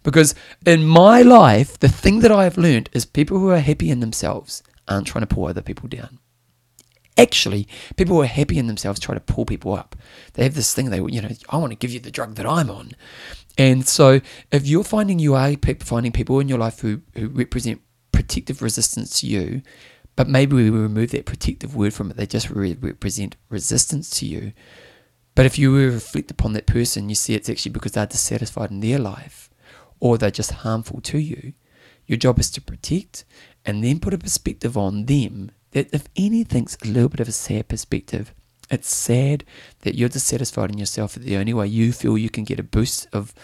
Because 0.02 0.34
in 0.66 0.84
my 0.84 1.22
life, 1.22 1.78
the 1.78 1.88
thing 1.88 2.20
that 2.20 2.32
I 2.32 2.44
have 2.44 2.58
learned 2.58 2.90
is 2.92 3.04
people 3.06 3.38
who 3.38 3.50
are 3.50 3.58
happy 3.58 3.90
in 3.90 4.00
themselves 4.00 4.62
aren't 4.86 5.06
trying 5.06 5.26
to 5.26 5.34
pull 5.34 5.46
other 5.46 5.62
people 5.62 5.88
down. 5.88 6.18
Actually, 7.16 7.68
people 7.96 8.16
who 8.16 8.22
are 8.22 8.26
happy 8.26 8.58
in 8.58 8.66
themselves 8.66 8.98
try 8.98 9.14
to 9.14 9.20
pull 9.20 9.46
people 9.46 9.74
up. 9.74 9.96
They 10.34 10.42
have 10.42 10.54
this 10.54 10.74
thing 10.74 10.90
they, 10.90 10.98
you 10.98 11.22
know, 11.22 11.30
I 11.48 11.56
want 11.58 11.70
to 11.70 11.76
give 11.76 11.92
you 11.92 12.00
the 12.00 12.10
drug 12.10 12.34
that 12.34 12.46
I'm 12.46 12.70
on. 12.70 12.92
And 13.56 13.86
so 13.86 14.20
if 14.50 14.66
you're 14.66 14.84
finding 14.84 15.18
you 15.18 15.34
are 15.34 15.54
finding 15.80 16.12
people 16.12 16.40
in 16.40 16.48
your 16.48 16.58
life 16.58 16.80
who, 16.80 17.02
who 17.14 17.28
represent 17.28 17.80
protective 18.12 18.62
resistance 18.62 19.20
to 19.20 19.26
you, 19.26 19.62
but 20.16 20.28
maybe 20.28 20.54
we 20.54 20.70
remove 20.70 21.10
that 21.10 21.26
protective 21.26 21.74
word 21.74 21.94
from 21.94 22.10
it. 22.10 22.16
They 22.16 22.26
just 22.26 22.50
re- 22.50 22.76
represent 22.80 23.36
resistance 23.48 24.10
to 24.18 24.26
you. 24.26 24.52
But 25.34 25.46
if 25.46 25.58
you 25.58 25.74
reflect 25.76 26.30
upon 26.30 26.52
that 26.52 26.66
person, 26.66 27.08
you 27.08 27.14
see 27.16 27.34
it's 27.34 27.48
actually 27.48 27.72
because 27.72 27.92
they're 27.92 28.06
dissatisfied 28.06 28.70
in 28.70 28.80
their 28.80 28.98
life 28.98 29.50
or 29.98 30.16
they're 30.16 30.30
just 30.30 30.52
harmful 30.52 31.00
to 31.00 31.18
you. 31.18 31.54
Your 32.06 32.18
job 32.18 32.38
is 32.38 32.50
to 32.52 32.60
protect 32.60 33.24
and 33.64 33.82
then 33.82 33.98
put 33.98 34.14
a 34.14 34.18
perspective 34.18 34.76
on 34.76 35.06
them 35.06 35.50
that, 35.72 35.92
if 35.92 36.08
anything's 36.16 36.78
a 36.82 36.86
little 36.86 37.08
bit 37.08 37.20
of 37.20 37.28
a 37.28 37.32
sad 37.32 37.66
perspective, 37.66 38.32
it's 38.70 38.94
sad 38.94 39.44
that 39.80 39.96
you're 39.96 40.08
dissatisfied 40.08 40.70
in 40.70 40.78
yourself. 40.78 41.14
That 41.14 41.24
the 41.24 41.36
only 41.36 41.54
way 41.54 41.66
you 41.66 41.92
feel 41.92 42.16
you 42.16 42.30
can 42.30 42.44
get 42.44 42.60
a 42.60 42.62
boost 42.62 43.08
of, 43.12 43.34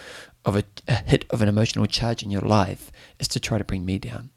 of 0.45 0.57
a, 0.57 0.65
a 0.87 0.95
hit 0.95 1.25
of 1.31 1.43
an 1.43 1.49
emotional 1.49 1.87
charge 1.87 2.23
in 2.23 2.31
your 2.31 2.43
life 2.43 2.93
is 3.19 3.29
to 3.29 3.41
try 3.41 3.59
to 3.59 3.65
bring 3.65 3.85
me 3.85 3.99
down. 3.99 4.31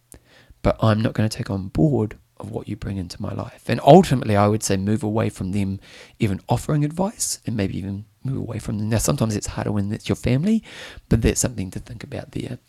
But 0.61 0.77
I'm 0.81 1.01
not 1.01 1.13
going 1.13 1.29
to 1.29 1.37
take 1.37 1.49
on 1.49 1.67
board 1.67 2.17
of 2.43 2.51
what 2.51 2.67
you 2.67 2.75
bring 2.75 2.97
into 2.97 3.21
my 3.21 3.33
life. 3.33 3.63
And 3.67 3.79
ultimately, 3.83 4.35
I 4.35 4.47
would 4.47 4.63
say 4.63 4.77
move 4.77 5.03
away 5.03 5.29
from 5.29 5.51
them 5.51 5.79
even 6.19 6.41
offering 6.49 6.83
advice 6.83 7.39
and 7.45 7.55
maybe 7.55 7.77
even 7.77 8.05
move 8.23 8.37
away 8.37 8.59
from 8.59 8.77
them. 8.77 8.89
Now, 8.89 8.97
sometimes 8.97 9.35
it's 9.35 9.47
harder 9.47 9.71
when 9.71 9.91
it's 9.91 10.09
your 10.09 10.15
family, 10.15 10.63
but 11.09 11.21
that's 11.21 11.41
something 11.41 11.71
to 11.71 11.79
think 11.79 12.03
about 12.03 12.31
there. 12.31 12.59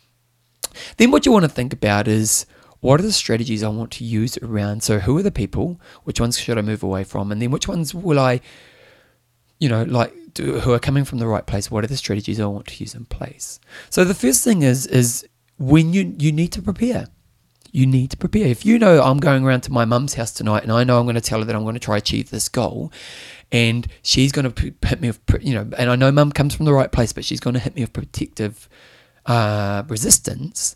Then, 0.97 1.11
what 1.11 1.25
you 1.25 1.31
want 1.31 1.43
to 1.43 1.49
think 1.49 1.73
about 1.73 2.07
is 2.07 2.45
what 2.79 2.99
are 2.99 3.03
the 3.03 3.11
strategies 3.11 3.63
I 3.63 3.69
want 3.69 3.91
to 3.91 4.03
use 4.03 4.37
around? 4.39 4.83
So, 4.83 4.99
who 4.99 5.17
are 5.17 5.23
the 5.23 5.31
people? 5.31 5.79
Which 6.03 6.19
ones 6.19 6.37
should 6.37 6.57
I 6.57 6.61
move 6.61 6.83
away 6.83 7.03
from? 7.03 7.31
And 7.31 7.41
then, 7.41 7.51
which 7.51 7.67
ones 7.67 7.93
will 7.93 8.19
I, 8.19 8.41
you 9.59 9.69
know, 9.69 9.83
like 9.83 10.13
who 10.37 10.73
are 10.73 10.79
coming 10.79 11.05
from 11.05 11.19
the 11.19 11.27
right 11.27 11.45
place? 11.45 11.71
What 11.71 11.83
are 11.83 11.87
the 11.87 11.97
strategies 11.97 12.39
I 12.39 12.45
want 12.45 12.67
to 12.67 12.83
use 12.83 12.93
in 12.93 13.05
place? 13.05 13.59
So, 13.89 14.03
the 14.03 14.13
first 14.13 14.43
thing 14.43 14.63
is 14.63 14.87
is 14.87 15.25
when 15.57 15.93
you 15.93 16.15
you 16.17 16.31
need 16.31 16.51
to 16.53 16.61
prepare. 16.61 17.07
You 17.75 17.85
need 17.85 18.11
to 18.11 18.17
prepare. 18.17 18.47
If 18.47 18.65
you 18.65 18.79
know 18.79 19.01
I'm 19.01 19.17
going 19.17 19.43
around 19.43 19.61
to 19.61 19.71
my 19.71 19.85
mum's 19.85 20.13
house 20.13 20.31
tonight, 20.31 20.63
and 20.63 20.71
I 20.71 20.83
know 20.83 20.99
I'm 20.99 21.05
going 21.05 21.15
to 21.15 21.21
tell 21.21 21.39
her 21.39 21.45
that 21.45 21.55
I'm 21.55 21.63
going 21.63 21.75
to 21.75 21.79
try 21.79 21.97
achieve 21.97 22.29
this 22.29 22.47
goal, 22.49 22.91
and 23.51 23.87
she's 24.01 24.31
going 24.31 24.51
to 24.51 24.73
hit 24.87 25.01
me 25.01 25.09
with, 25.09 25.19
you 25.41 25.53
know, 25.53 25.69
and 25.77 25.89
I 25.89 25.95
know 25.95 26.11
mum 26.11 26.31
comes 26.31 26.55
from 26.55 26.65
the 26.65 26.73
right 26.73 26.91
place, 26.91 27.13
but 27.13 27.25
she's 27.25 27.39
going 27.39 27.53
to 27.53 27.59
hit 27.59 27.75
me 27.75 27.81
with 27.81 27.93
protective 27.93 28.69
uh, 29.25 29.83
resistance 29.87 30.75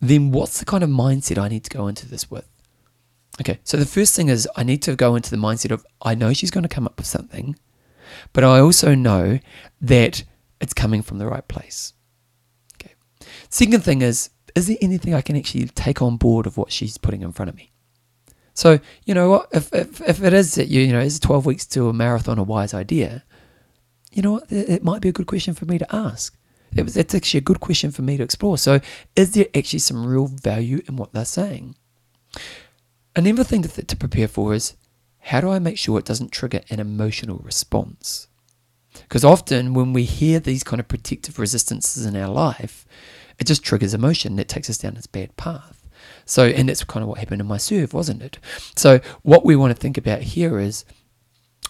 then 0.00 0.30
what's 0.30 0.58
the 0.58 0.64
kind 0.64 0.84
of 0.84 0.90
mindset 0.90 1.38
I 1.38 1.48
need 1.48 1.64
to 1.64 1.70
go 1.70 1.86
into 1.88 2.08
this 2.08 2.30
with? 2.30 2.48
Okay, 3.40 3.58
so 3.64 3.76
the 3.76 3.86
first 3.86 4.16
thing 4.16 4.28
is 4.28 4.48
I 4.56 4.62
need 4.62 4.82
to 4.82 4.96
go 4.96 5.14
into 5.14 5.30
the 5.30 5.36
mindset 5.36 5.70
of 5.70 5.84
I 6.00 6.14
know 6.14 6.32
she's 6.32 6.50
going 6.50 6.62
to 6.62 6.68
come 6.68 6.86
up 6.86 6.96
with 6.96 7.06
something, 7.06 7.56
but 8.32 8.44
I 8.44 8.60
also 8.60 8.94
know 8.94 9.38
that 9.80 10.24
it's 10.60 10.72
coming 10.72 11.02
from 11.02 11.18
the 11.18 11.26
right 11.26 11.46
place. 11.46 11.92
Okay. 12.74 12.94
Second 13.50 13.84
thing 13.84 14.00
is, 14.00 14.30
is 14.56 14.66
there 14.66 14.78
anything 14.80 15.14
I 15.14 15.20
can 15.20 15.36
actually 15.36 15.66
take 15.66 16.02
on 16.02 16.16
board 16.16 16.46
of 16.46 16.56
what 16.56 16.72
she's 16.72 16.96
putting 16.98 17.22
in 17.22 17.30
front 17.30 17.50
of 17.50 17.54
me? 17.54 17.70
So, 18.54 18.80
you 19.04 19.12
know 19.12 19.28
what, 19.28 19.48
if, 19.52 19.72
if, 19.74 20.00
if 20.00 20.22
it 20.22 20.32
is 20.32 20.54
that, 20.54 20.68
you, 20.68 20.80
you 20.80 20.92
know, 20.92 21.00
is 21.00 21.20
12 21.20 21.44
weeks 21.44 21.66
to 21.66 21.90
a 21.90 21.92
marathon 21.92 22.38
a 22.38 22.42
wise 22.42 22.72
idea, 22.72 23.22
you 24.12 24.22
know 24.22 24.32
what, 24.32 24.50
it 24.50 24.82
might 24.82 25.02
be 25.02 25.10
a 25.10 25.12
good 25.12 25.26
question 25.26 25.52
for 25.52 25.66
me 25.66 25.76
to 25.76 25.94
ask. 25.94 26.34
It 26.74 26.82
was, 26.82 26.96
it's 26.96 27.14
actually 27.14 27.38
a 27.38 27.42
good 27.42 27.60
question 27.60 27.90
for 27.90 28.00
me 28.00 28.16
to 28.16 28.22
explore. 28.22 28.56
So, 28.56 28.80
is 29.14 29.32
there 29.32 29.46
actually 29.54 29.80
some 29.80 30.06
real 30.06 30.26
value 30.26 30.80
in 30.88 30.96
what 30.96 31.12
they're 31.12 31.26
saying? 31.26 31.76
Another 33.14 33.44
thing 33.44 33.60
to, 33.60 33.68
th- 33.68 33.86
to 33.86 33.96
prepare 33.96 34.26
for 34.26 34.54
is 34.54 34.74
how 35.18 35.42
do 35.42 35.50
I 35.50 35.58
make 35.58 35.76
sure 35.76 35.98
it 35.98 36.06
doesn't 36.06 36.32
trigger 36.32 36.62
an 36.70 36.80
emotional 36.80 37.38
response? 37.38 38.28
Because 38.94 39.24
often 39.24 39.74
when 39.74 39.92
we 39.92 40.04
hear 40.04 40.40
these 40.40 40.64
kind 40.64 40.80
of 40.80 40.88
protective 40.88 41.38
resistances 41.38 42.06
in 42.06 42.16
our 42.16 42.28
life, 42.30 42.86
it 43.38 43.46
just 43.46 43.62
triggers 43.62 43.94
emotion. 43.94 44.38
It 44.38 44.48
takes 44.48 44.70
us 44.70 44.78
down 44.78 44.94
this 44.94 45.06
bad 45.06 45.36
path. 45.36 45.86
So, 46.24 46.46
and 46.46 46.68
that's 46.68 46.84
kind 46.84 47.02
of 47.02 47.08
what 47.08 47.18
happened 47.18 47.40
in 47.40 47.46
my 47.46 47.56
serve, 47.56 47.94
wasn't 47.94 48.22
it? 48.22 48.38
So, 48.74 49.00
what 49.22 49.44
we 49.44 49.56
want 49.56 49.74
to 49.74 49.80
think 49.80 49.96
about 49.96 50.22
here 50.22 50.58
is 50.58 50.84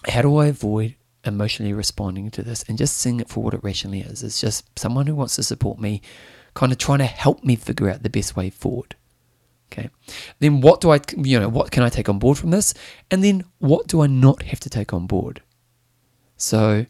how 0.07 0.21
do 0.21 0.37
I 0.37 0.47
avoid 0.47 0.95
emotionally 1.27 1.73
responding 1.73 2.31
to 2.31 2.41
this 2.41 2.63
and 2.67 2.77
just 2.77 2.97
seeing 2.97 3.19
it 3.19 3.29
for 3.29 3.43
what 3.43 3.53
it 3.53 3.63
rationally 3.63 4.01
is. 4.01 4.23
It's 4.23 4.39
just 4.39 4.79
someone 4.79 5.07
who 5.07 5.15
wants 5.15 5.35
to 5.35 5.43
support 5.43 5.79
me, 5.79 6.01
kind 6.53 6.71
of 6.71 6.77
trying 6.77 6.99
to 6.99 7.05
help 7.05 7.43
me 7.43 7.55
figure 7.55 7.89
out 7.89 8.03
the 8.03 8.09
best 8.09 8.35
way 8.35 8.49
forward. 8.49 8.95
Okay. 9.71 9.89
Then 10.39 10.61
what 10.61 10.79
do 10.79 10.91
I, 10.91 11.01
you 11.17 11.39
know, 11.39 11.49
what 11.49 11.71
can 11.71 11.83
I 11.83 11.89
take 11.89 12.07
on 12.07 12.19
board 12.19 12.37
from 12.37 12.51
this? 12.51 12.73
And 13.11 13.23
then 13.23 13.43
what 13.59 13.87
do 13.87 14.01
I 14.01 14.07
not 14.07 14.43
have 14.43 14.61
to 14.61 14.69
take 14.69 14.93
on 14.93 15.07
board? 15.07 15.41
So, 16.37 16.85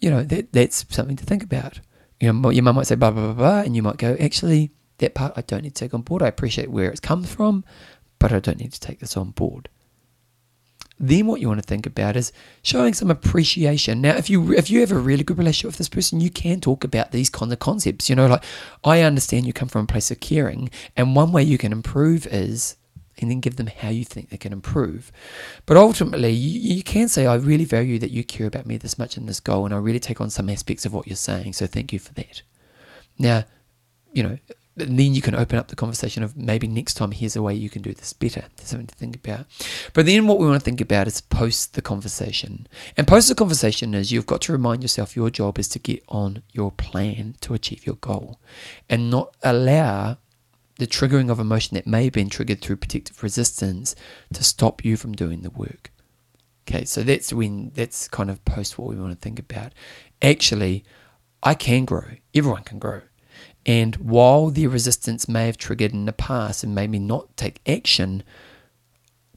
you 0.00 0.10
know, 0.10 0.22
that 0.24 0.52
that's 0.52 0.84
something 0.90 1.16
to 1.16 1.24
think 1.24 1.44
about. 1.44 1.80
You 2.20 2.32
know, 2.32 2.50
your 2.50 2.62
mum 2.62 2.76
might 2.76 2.86
say 2.86 2.94
blah, 2.94 3.10
blah, 3.10 3.32
blah, 3.32 3.34
blah, 3.34 3.60
and 3.60 3.76
you 3.76 3.82
might 3.82 3.98
go, 3.98 4.16
actually, 4.18 4.70
that 4.98 5.14
part 5.14 5.34
I 5.36 5.42
don't 5.42 5.62
need 5.62 5.74
to 5.74 5.84
take 5.84 5.94
on 5.94 6.02
board. 6.02 6.22
I 6.22 6.28
appreciate 6.28 6.70
where 6.70 6.90
it's 6.90 7.00
come 7.00 7.24
from, 7.24 7.64
but 8.18 8.32
I 8.32 8.40
don't 8.40 8.58
need 8.58 8.72
to 8.72 8.80
take 8.80 9.00
this 9.00 9.16
on 9.16 9.30
board 9.30 9.68
then 10.98 11.26
what 11.26 11.40
you 11.40 11.48
want 11.48 11.60
to 11.60 11.66
think 11.66 11.86
about 11.86 12.16
is 12.16 12.32
showing 12.62 12.94
some 12.94 13.10
appreciation. 13.10 14.00
Now, 14.00 14.16
if 14.16 14.30
you 14.30 14.52
if 14.52 14.70
you 14.70 14.80
have 14.80 14.92
a 14.92 14.98
really 14.98 15.24
good 15.24 15.38
relationship 15.38 15.68
with 15.68 15.78
this 15.78 15.88
person, 15.88 16.20
you 16.20 16.30
can 16.30 16.60
talk 16.60 16.84
about 16.84 17.12
these 17.12 17.28
kind 17.28 17.52
of 17.52 17.58
concepts. 17.58 18.08
You 18.08 18.16
know, 18.16 18.26
like 18.26 18.44
I 18.84 19.02
understand 19.02 19.46
you 19.46 19.52
come 19.52 19.68
from 19.68 19.84
a 19.84 19.86
place 19.86 20.10
of 20.10 20.20
caring, 20.20 20.70
and 20.96 21.14
one 21.14 21.32
way 21.32 21.42
you 21.42 21.58
can 21.58 21.72
improve 21.72 22.26
is 22.26 22.76
and 23.18 23.30
then 23.30 23.40
give 23.40 23.56
them 23.56 23.66
how 23.66 23.88
you 23.88 24.04
think 24.04 24.28
they 24.28 24.36
can 24.36 24.52
improve. 24.52 25.10
But 25.64 25.76
ultimately, 25.76 26.32
you, 26.32 26.76
you 26.76 26.82
can 26.82 27.08
say, 27.08 27.26
I 27.26 27.34
really 27.36 27.64
value 27.64 27.98
that 27.98 28.10
you 28.10 28.24
care 28.24 28.46
about 28.46 28.66
me 28.66 28.76
this 28.76 28.98
much 28.98 29.16
in 29.16 29.26
this 29.26 29.40
goal, 29.40 29.64
and 29.64 29.74
I 29.74 29.78
really 29.78 30.00
take 30.00 30.20
on 30.20 30.30
some 30.30 30.50
aspects 30.50 30.84
of 30.84 30.92
what 30.92 31.06
you're 31.06 31.16
saying. 31.16 31.54
So 31.54 31.66
thank 31.66 31.92
you 31.92 31.98
for 31.98 32.12
that. 32.14 32.42
Now, 33.18 33.44
you 34.12 34.22
know, 34.22 34.38
then 34.76 35.14
you 35.14 35.22
can 35.22 35.34
open 35.34 35.58
up 35.58 35.68
the 35.68 35.76
conversation 35.76 36.22
of 36.22 36.36
maybe 36.36 36.66
next 36.66 36.94
time 36.94 37.10
here's 37.10 37.34
a 37.34 37.42
way 37.42 37.54
you 37.54 37.70
can 37.70 37.80
do 37.80 37.94
this 37.94 38.12
better. 38.12 38.44
There's 38.56 38.68
something 38.68 38.86
to 38.86 38.94
think 38.94 39.16
about. 39.16 39.46
But 39.94 40.04
then 40.04 40.26
what 40.26 40.38
we 40.38 40.46
want 40.46 40.60
to 40.60 40.64
think 40.64 40.82
about 40.82 41.06
is 41.06 41.22
post 41.22 41.74
the 41.74 41.82
conversation. 41.82 42.66
And 42.96 43.06
post 43.06 43.28
the 43.28 43.34
conversation 43.34 43.94
is 43.94 44.12
you've 44.12 44.26
got 44.26 44.42
to 44.42 44.52
remind 44.52 44.82
yourself 44.82 45.16
your 45.16 45.30
job 45.30 45.58
is 45.58 45.68
to 45.68 45.78
get 45.78 46.04
on 46.08 46.42
your 46.52 46.72
plan 46.72 47.36
to 47.40 47.54
achieve 47.54 47.86
your 47.86 47.96
goal 47.96 48.38
and 48.90 49.10
not 49.10 49.34
allow 49.42 50.18
the 50.78 50.86
triggering 50.86 51.30
of 51.30 51.40
emotion 51.40 51.74
that 51.74 51.86
may 51.86 52.04
have 52.04 52.12
been 52.12 52.28
triggered 52.28 52.60
through 52.60 52.76
protective 52.76 53.22
resistance 53.22 53.94
to 54.32 54.44
stop 54.44 54.84
you 54.84 54.96
from 54.96 55.12
doing 55.12 55.42
the 55.42 55.50
work. 55.50 55.90
Okay, 56.68 56.84
so 56.84 57.02
that's 57.02 57.32
when 57.32 57.70
that's 57.74 58.08
kind 58.08 58.30
of 58.30 58.44
post 58.44 58.78
what 58.78 58.88
we 58.88 58.96
want 58.96 59.12
to 59.12 59.18
think 59.18 59.38
about. 59.38 59.72
Actually, 60.20 60.84
I 61.42 61.54
can 61.54 61.84
grow. 61.84 62.04
Everyone 62.34 62.64
can 62.64 62.78
grow. 62.78 63.02
And 63.64 63.96
while 63.96 64.50
the 64.50 64.66
resistance 64.66 65.28
may 65.28 65.46
have 65.46 65.58
triggered 65.58 65.92
in 65.92 66.04
the 66.04 66.12
past 66.12 66.62
and 66.62 66.74
made 66.74 66.90
me 66.90 66.98
not 66.98 67.36
take 67.36 67.60
action, 67.66 68.22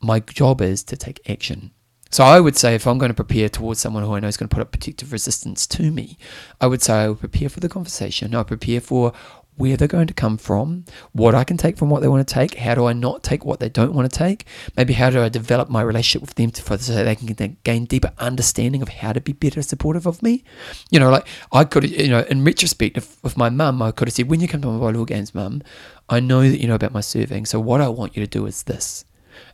my 0.02 0.20
job 0.20 0.62
is 0.62 0.84
to 0.84 0.98
take 0.98 1.28
action. 1.30 1.72
So 2.12 2.24
I 2.24 2.40
would 2.40 2.58
say 2.58 2.74
if 2.74 2.88
I'm 2.88 2.98
going 2.98 3.10
to 3.10 3.16
prepare 3.16 3.50
towards 3.50 3.80
someone 3.80 4.04
who 4.04 4.16
I 4.16 4.20
know 4.20 4.28
is 4.28 4.38
going 4.38 4.50
to 4.50 4.54
put 4.54 4.62
up 4.62 4.72
protective 4.72 5.12
resistance 5.12 5.68
to 5.68 5.92
me, 5.92 6.18
I 6.60 6.66
would 6.66 6.82
say 6.82 6.94
I 6.94 7.08
will 7.08 7.16
prepare 7.16 7.50
for 7.50 7.60
the 7.60 7.70
conversation. 7.70 8.34
I 8.34 8.42
prepare 8.44 8.82
for 8.82 9.14
where 9.60 9.76
they're 9.76 9.90
going 9.90 10.08
to 10.08 10.14
come 10.14 10.38
from, 10.38 10.86
what 11.12 11.36
I 11.36 11.44
can 11.44 11.58
take 11.58 11.78
from 11.78 11.90
what 11.90 12.02
they 12.02 12.08
want 12.08 12.26
to 12.26 12.34
take, 12.34 12.56
how 12.56 12.76
do 12.76 12.86
I 12.86 12.94
not 12.94 13.24
take 13.24 13.44
what 13.44 13.60
they 13.60 13.68
don't 13.68 13.94
want 13.94 14.10
to 14.10 14.18
take, 14.18 14.46
maybe 14.78 14.94
how 14.94 15.10
do 15.10 15.22
I 15.22 15.28
develop 15.28 15.70
my 15.70 15.82
relationship 15.82 16.22
with 16.22 16.36
them 16.36 16.50
to, 16.52 16.80
so 16.80 17.04
they 17.04 17.16
can 17.16 17.58
gain 17.66 17.84
deeper 17.84 18.14
understanding 18.20 18.82
of 18.82 18.88
how 18.88 19.12
to 19.12 19.20
be 19.20 19.34
better 19.34 19.62
supportive 19.62 20.08
of 20.08 20.24
me. 20.24 20.46
You 20.90 21.02
know, 21.02 21.10
like 21.10 21.28
I 21.52 21.66
could, 21.66 21.90
you 21.90 22.08
know, 22.08 22.22
in 22.22 22.46
retrospect, 22.46 22.96
if, 22.96 23.22
with 23.22 23.36
my 23.36 23.50
mum, 23.50 23.82
I 23.82 23.92
could 23.92 24.08
have 24.08 24.16
said, 24.16 24.30
when 24.30 24.40
you 24.40 24.48
come 24.48 24.62
to 24.62 24.68
my 24.68 24.80
volleyball 24.80 25.06
games, 25.06 25.36
mum, 25.36 25.62
I 26.08 26.22
know 26.22 26.42
that 26.42 26.58
you 26.58 26.68
know 26.70 26.76
about 26.76 26.94
my 26.94 27.02
serving, 27.02 27.46
so 27.46 27.60
what 27.60 27.82
I 27.82 27.90
want 27.90 28.16
you 28.16 28.26
to 28.26 28.32
do 28.32 28.46
is 28.46 28.64
this. 28.64 29.04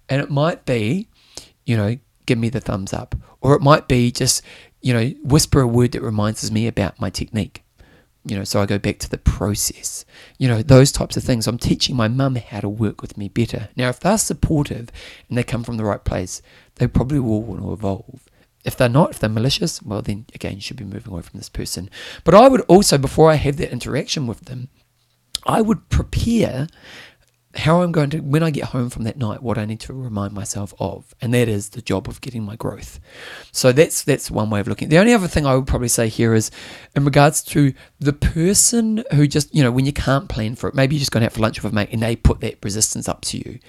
And 0.08 0.22
it 0.22 0.30
might 0.30 0.66
be, 0.66 1.10
you 1.66 1.76
know, 1.78 1.98
give 2.28 2.38
me 2.38 2.50
the 2.50 2.62
thumbs 2.62 2.94
up, 2.94 3.16
or 3.42 3.56
it 3.56 3.62
might 3.64 3.88
be 3.88 4.12
just, 4.12 4.44
you 4.82 4.94
know, 4.94 5.08
whisper 5.24 5.62
a 5.62 5.68
word 5.68 5.94
that 5.94 6.04
reminds 6.04 6.52
me 6.52 6.68
about 6.68 7.02
my 7.02 7.10
technique 7.10 7.64
you 8.26 8.36
know, 8.36 8.44
so 8.44 8.62
I 8.62 8.66
go 8.66 8.80
back 8.80 8.98
to 9.00 9.10
the 9.10 9.20
process, 9.20 10.04
you 10.40 10.48
know, 10.48 10.64
those 10.64 10.92
types 10.92 11.16
of 11.16 11.24
things. 11.24 11.46
I'm 11.48 11.60
teaching 11.60 11.96
my 11.96 12.08
mum 12.08 12.36
how 12.36 12.60
to 12.60 12.70
work 12.70 13.02
with 13.02 13.18
me 13.18 13.30
better. 13.30 13.70
Now, 13.76 13.90
if 13.90 14.00
they're 14.00 14.18
supportive 14.18 14.90
and 15.30 15.38
they 15.38 15.44
come 15.44 15.64
from 15.64 15.78
the 15.78 15.86
right 15.86 16.04
place, 16.04 16.42
they 16.76 16.88
probably 16.88 17.20
will 17.20 17.44
want 17.44 17.62
to 17.62 17.72
evolve. 17.72 18.22
If 18.64 18.76
they're 18.76 18.90
not, 18.90 19.12
if 19.12 19.20
they're 19.20 19.30
malicious, 19.30 19.82
well, 19.84 20.02
then 20.02 20.26
again, 20.34 20.56
you 20.56 20.62
should 20.62 20.78
be 20.78 20.86
moving 20.86 21.14
away 21.14 21.22
from 21.22 21.38
this 21.38 21.50
person. 21.50 21.88
But 22.24 22.34
I 22.34 22.48
would 22.48 22.62
also, 22.62 22.98
before 22.98 23.30
I 23.30 23.36
have 23.36 23.58
that 23.58 23.72
interaction 23.72 24.26
with 24.26 24.46
them, 24.46 24.70
I 25.46 25.62
would 25.62 25.90
prepare 25.90 26.68
how 27.56 27.82
I'm 27.82 27.92
going 27.92 28.10
to, 28.10 28.20
when 28.20 28.44
I 28.44 28.52
get 28.52 28.66
home 28.66 28.90
from 28.90 29.04
that 29.04 29.18
night, 29.18 29.42
what 29.42 29.58
I 29.58 29.66
need 29.66 29.80
to 29.82 29.94
remind 29.94 30.34
myself 30.34 30.74
of, 30.80 31.16
and 31.22 31.34
that 31.34 31.48
is 31.48 31.70
the 31.70 31.82
job 31.82 32.08
of 32.08 32.20
getting 32.20 32.44
my 32.44 32.56
growth. 32.56 33.00
So 33.52 33.72
that's 33.72 34.04
that's 34.04 34.30
one 34.30 34.50
way 34.50 34.60
of 34.60 34.68
looking. 34.68 34.90
The 34.90 34.98
only 34.98 35.14
other 35.14 35.28
thing 35.28 35.46
I 35.46 35.56
would 35.56 35.68
probably 35.68 35.88
say 35.88 36.10
here 36.10 36.34
is, 36.34 36.52
in 36.96 37.06
regards 37.06 37.42
to 37.44 37.74
the 38.00 38.14
person 38.14 39.04
who 39.14 39.26
just, 39.28 39.56
you 39.56 39.64
know, 39.64 39.72
when 39.72 39.86
you 39.86 39.94
can't 39.94 40.28
plan 40.28 40.56
for 40.56 40.68
it, 40.68 40.76
maybe 40.76 40.96
you're 40.96 41.00
just 41.00 41.12
going 41.12 41.26
out 41.26 41.32
for 41.32 41.40
lunch 41.40 41.62
with 41.64 41.72
a 41.72 41.76
mate, 41.76 41.90
and 41.92 42.02
they 42.02 42.16
put 42.16 42.42
that 42.42 42.60
resistance 42.62 43.08
up 43.08 43.22
to 43.22 43.38
you, 43.38 43.60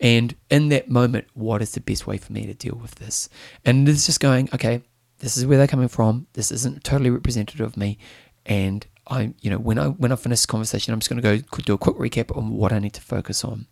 and 0.00 0.34
in 0.50 0.68
that 0.68 0.90
moment, 0.90 1.26
what 1.34 1.62
is 1.62 1.72
the 1.72 1.80
best 1.80 2.06
way 2.06 2.18
for 2.18 2.32
me 2.32 2.46
to 2.46 2.54
deal 2.54 2.78
with 2.80 2.96
this? 2.96 3.28
And 3.64 3.88
it's 3.88 4.06
just 4.06 4.20
going, 4.20 4.48
okay, 4.54 4.82
this 5.18 5.36
is 5.36 5.46
where 5.46 5.58
they're 5.58 5.66
coming 5.66 5.88
from. 5.88 6.26
This 6.34 6.50
isn't 6.52 6.84
totally 6.84 7.10
representative 7.10 7.66
of 7.66 7.76
me, 7.76 7.98
and 8.44 8.86
I, 9.10 9.34
you 9.40 9.50
know, 9.50 9.58
when 9.58 9.78
I 9.78 9.88
when 9.88 10.12
I 10.12 10.16
finish 10.16 10.40
this 10.40 10.46
conversation, 10.46 10.94
I'm 10.94 11.00
just 11.00 11.10
going 11.10 11.20
to 11.20 11.42
go 11.42 11.62
do 11.62 11.74
a 11.74 11.78
quick 11.78 11.96
recap 11.96 12.36
on 12.36 12.52
what 12.52 12.72
I 12.72 12.78
need 12.78 12.94
to 12.94 13.00
focus 13.00 13.44
on. 13.44 13.66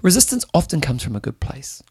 Resistance 0.00 0.44
often 0.54 0.80
comes 0.80 1.04
from 1.04 1.14
a 1.14 1.20
good 1.20 1.38
place. 1.38 1.82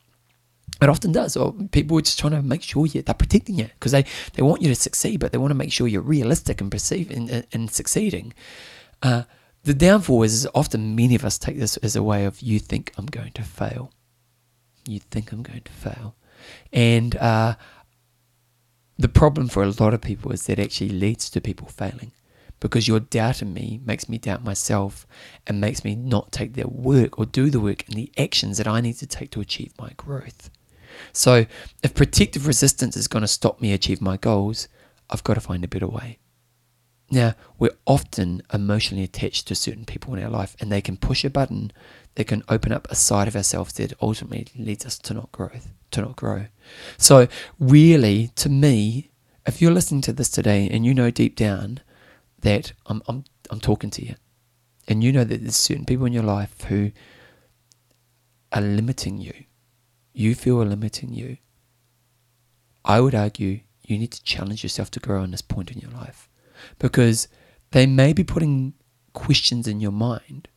It 0.82 0.90
often 0.90 1.12
does. 1.12 1.38
Or 1.38 1.54
people 1.72 1.98
are 1.98 2.02
just 2.02 2.20
trying 2.20 2.34
to 2.34 2.42
make 2.42 2.64
sure 2.64 2.86
you, 2.88 3.02
they're 3.02 3.14
protecting 3.14 3.56
you 3.56 3.66
because 3.66 3.92
they, 3.92 4.06
they 4.34 4.42
want 4.42 4.62
you 4.62 4.68
to 4.70 4.76
succeed, 4.76 5.20
but 5.20 5.32
they 5.32 5.38
want 5.38 5.52
to 5.52 5.56
make 5.56 5.72
sure 5.72 5.88
you're 5.88 6.02
realistic 6.02 6.60
and 6.60 6.72
perceive 6.72 7.12
in, 7.12 7.46
in 7.52 7.68
succeeding. 7.68 8.34
Uh, 9.02 9.24
the 9.64 9.74
downfall 9.74 10.24
is, 10.24 10.34
is 10.34 10.48
often 10.56 10.96
many 10.96 11.14
of 11.14 11.24
us 11.24 11.38
take 11.38 11.60
this 11.60 11.78
as 11.78 11.96
a 11.96 12.04
way 12.04 12.26
of 12.26 12.42
you 12.42 12.60
think 12.60 12.94
I'm 12.98 13.06
going 13.06 13.32
to 13.34 13.44
fail. 13.44 13.92
You 14.88 15.00
think 15.00 15.32
I'm 15.32 15.44
going 15.44 15.62
to 15.62 15.72
fail. 15.72 16.16
And 16.74 17.16
uh, 17.18 17.56
the 19.02 19.10
problem 19.10 19.47
for 19.47 19.64
a 19.64 19.74
lot 19.80 19.93
of 19.93 20.02
people 20.02 20.32
is 20.32 20.45
that 20.45 20.60
actually 20.60 20.89
leads 20.89 21.30
to 21.30 21.41
people 21.41 21.68
failing 21.68 22.12
because 22.60 22.88
your 22.88 22.99
doubt 22.99 23.41
in 23.41 23.54
me 23.54 23.82
makes 23.84 24.08
me 24.08 24.18
doubt 24.18 24.43
myself 24.43 25.06
and 25.47 25.60
makes 25.60 25.84
me 25.84 25.95
not 25.95 26.32
take 26.32 26.54
the 26.54 26.68
work 26.68 27.18
or 27.18 27.26
do 27.26 27.49
the 27.49 27.60
work 27.60 27.84
and 27.88 27.95
the 27.95 28.12
actions 28.18 28.58
that 28.58 28.68
I 28.68 28.80
need 28.80 28.97
to 28.97 29.08
take 29.08 29.32
to 29.32 29.41
achieve 29.41 29.74
my 29.78 29.91
growth. 29.97 30.49
So, 31.12 31.45
if 31.84 31.95
protective 31.95 32.47
resistance 32.47 32.95
is 32.95 33.08
going 33.08 33.22
to 33.22 33.28
stop 33.28 33.62
me 33.62 33.74
achieve 33.74 34.02
my 34.02 34.18
goals, 34.18 34.68
I've 35.10 35.24
got 35.24 35.34
to 35.34 35.41
find 35.41 35.64
a 35.64 35.68
better 35.68 35.88
way. 35.88 36.20
Now, 37.10 37.34
we're 37.58 37.76
often 37.86 38.41
emotionally 38.54 39.04
attached 39.04 39.47
to 39.47 39.56
certain 39.56 39.86
people 39.86 40.14
in 40.14 40.24
our 40.24 40.30
life, 40.30 40.56
and 40.60 40.72
they 40.72 40.82
can 40.82 40.97
push 40.97 41.26
a 41.26 41.30
button 41.30 41.72
that 42.16 42.28
can 42.28 42.43
open 42.47 42.72
up 42.72 42.88
a 42.89 42.95
side 42.95 43.28
of 43.28 43.36
ourselves 43.36 43.74
that 43.74 43.93
ultimately 44.02 44.47
leads 44.56 44.86
us 44.86 44.97
to 44.99 45.14
not 45.14 45.32
growth, 45.32 45.74
to 45.92 46.02
not 46.02 46.16
grow. 46.16 46.48
So, 46.98 47.28
really, 47.60 48.32
to 48.36 48.50
me, 48.50 49.12
if 49.46 49.62
you're 49.62 49.72
listening 49.72 50.02
to 50.02 50.14
this 50.14 50.30
today 50.30 50.70
and 50.70 50.86
you 50.86 50.94
know 50.94 51.12
deep 51.12 51.36
down 51.36 51.82
that 52.42 52.74
I'm, 52.86 53.02
I'm, 53.08 53.24
I'm 53.50 53.60
talking 53.60 53.89
to 53.92 54.06
you. 54.06 54.16
And 54.88 55.04
you 55.04 55.12
know 55.12 55.24
that 55.24 55.42
there's 55.42 55.56
certain 55.56 55.86
people 55.86 56.06
in 56.06 56.14
your 56.14 56.24
life 56.24 56.62
who 56.64 56.92
are 58.52 58.62
limiting 58.62 59.18
you. 59.18 59.34
You 60.14 60.36
feel 60.36 60.62
are 60.62 60.66
limiting 60.66 61.14
you. 61.14 61.38
I 62.84 63.00
would 63.00 63.16
argue 63.16 63.62
you 63.84 63.98
need 63.98 64.12
to 64.12 64.24
challenge 64.24 64.64
yourself 64.64 64.92
to 64.92 65.00
grow 65.00 65.22
on 65.22 65.32
this 65.32 65.42
point 65.42 65.72
in 65.72 65.80
your 65.80 65.92
life 65.92 66.30
because 66.80 67.28
they 67.72 67.86
may 67.86 68.12
be 68.14 68.24
putting 68.24 68.74
questions 69.14 69.68
in 69.68 69.80
your 69.80 69.92
mind, 69.92 70.48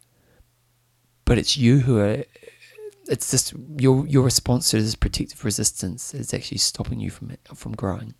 but 1.24 1.39
it's 1.39 1.57
you 1.57 1.80
who 1.80 1.99
are. 1.99 2.24
It's 3.09 3.30
just 3.30 3.55
your 3.78 4.07
your 4.07 4.22
response 4.22 4.70
to 4.70 4.80
this 4.80 4.94
protective 4.94 5.44
resistance 5.44 6.14
is 6.14 6.32
actually 6.32 6.59
stopping 6.59 7.00
you 7.00 7.11
from 7.11 7.36
from 7.55 7.72
growing. 7.72 8.14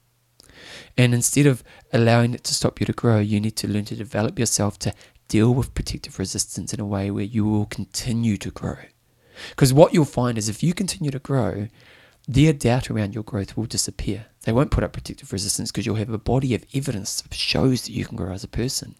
And 0.97 1.15
instead 1.15 1.47
of 1.47 1.65
allowing 1.93 2.35
it 2.35 2.45
to 2.45 2.55
stop 2.55 2.81
you 2.81 2.87
to 2.87 2.93
grow, 2.93 3.19
you 3.19 3.41
need 3.41 3.57
to 3.57 3.69
learn 3.69 3.85
to 3.87 3.97
develop 3.97 4.39
yourself 4.39 4.79
to 4.81 4.95
deal 5.29 5.53
with 5.53 5.75
protective 5.75 6.19
resistance 6.19 6.73
in 6.73 6.81
a 6.81 6.87
way 6.87 7.11
where 7.11 7.25
you 7.25 7.45
will 7.45 7.67
continue 7.67 8.37
to 8.37 8.51
grow. 8.51 8.77
Because 9.51 9.73
what 9.73 9.93
you'll 9.93 10.05
find 10.05 10.39
is 10.39 10.49
if 10.49 10.63
you 10.63 10.75
continue 10.75 11.11
to 11.11 11.19
grow, 11.19 11.69
their 12.27 12.53
doubt 12.53 12.91
around 12.91 13.15
your 13.15 13.25
growth 13.25 13.57
will 13.57 13.67
disappear. 13.67 14.27
They 14.43 14.53
won't 14.53 14.71
put 14.71 14.85
up 14.85 14.93
protective 14.93 15.33
resistance 15.33 15.71
because 15.71 15.87
you'll 15.87 15.97
have 15.97 16.11
a 16.11 16.19
body 16.19 16.55
of 16.55 16.65
evidence 16.73 17.21
that 17.21 17.35
shows 17.35 17.83
that 17.83 17.93
you 17.93 18.05
can 18.05 18.17
grow 18.17 18.33
as 18.33 18.45
a 18.45 18.49
person. 18.49 18.95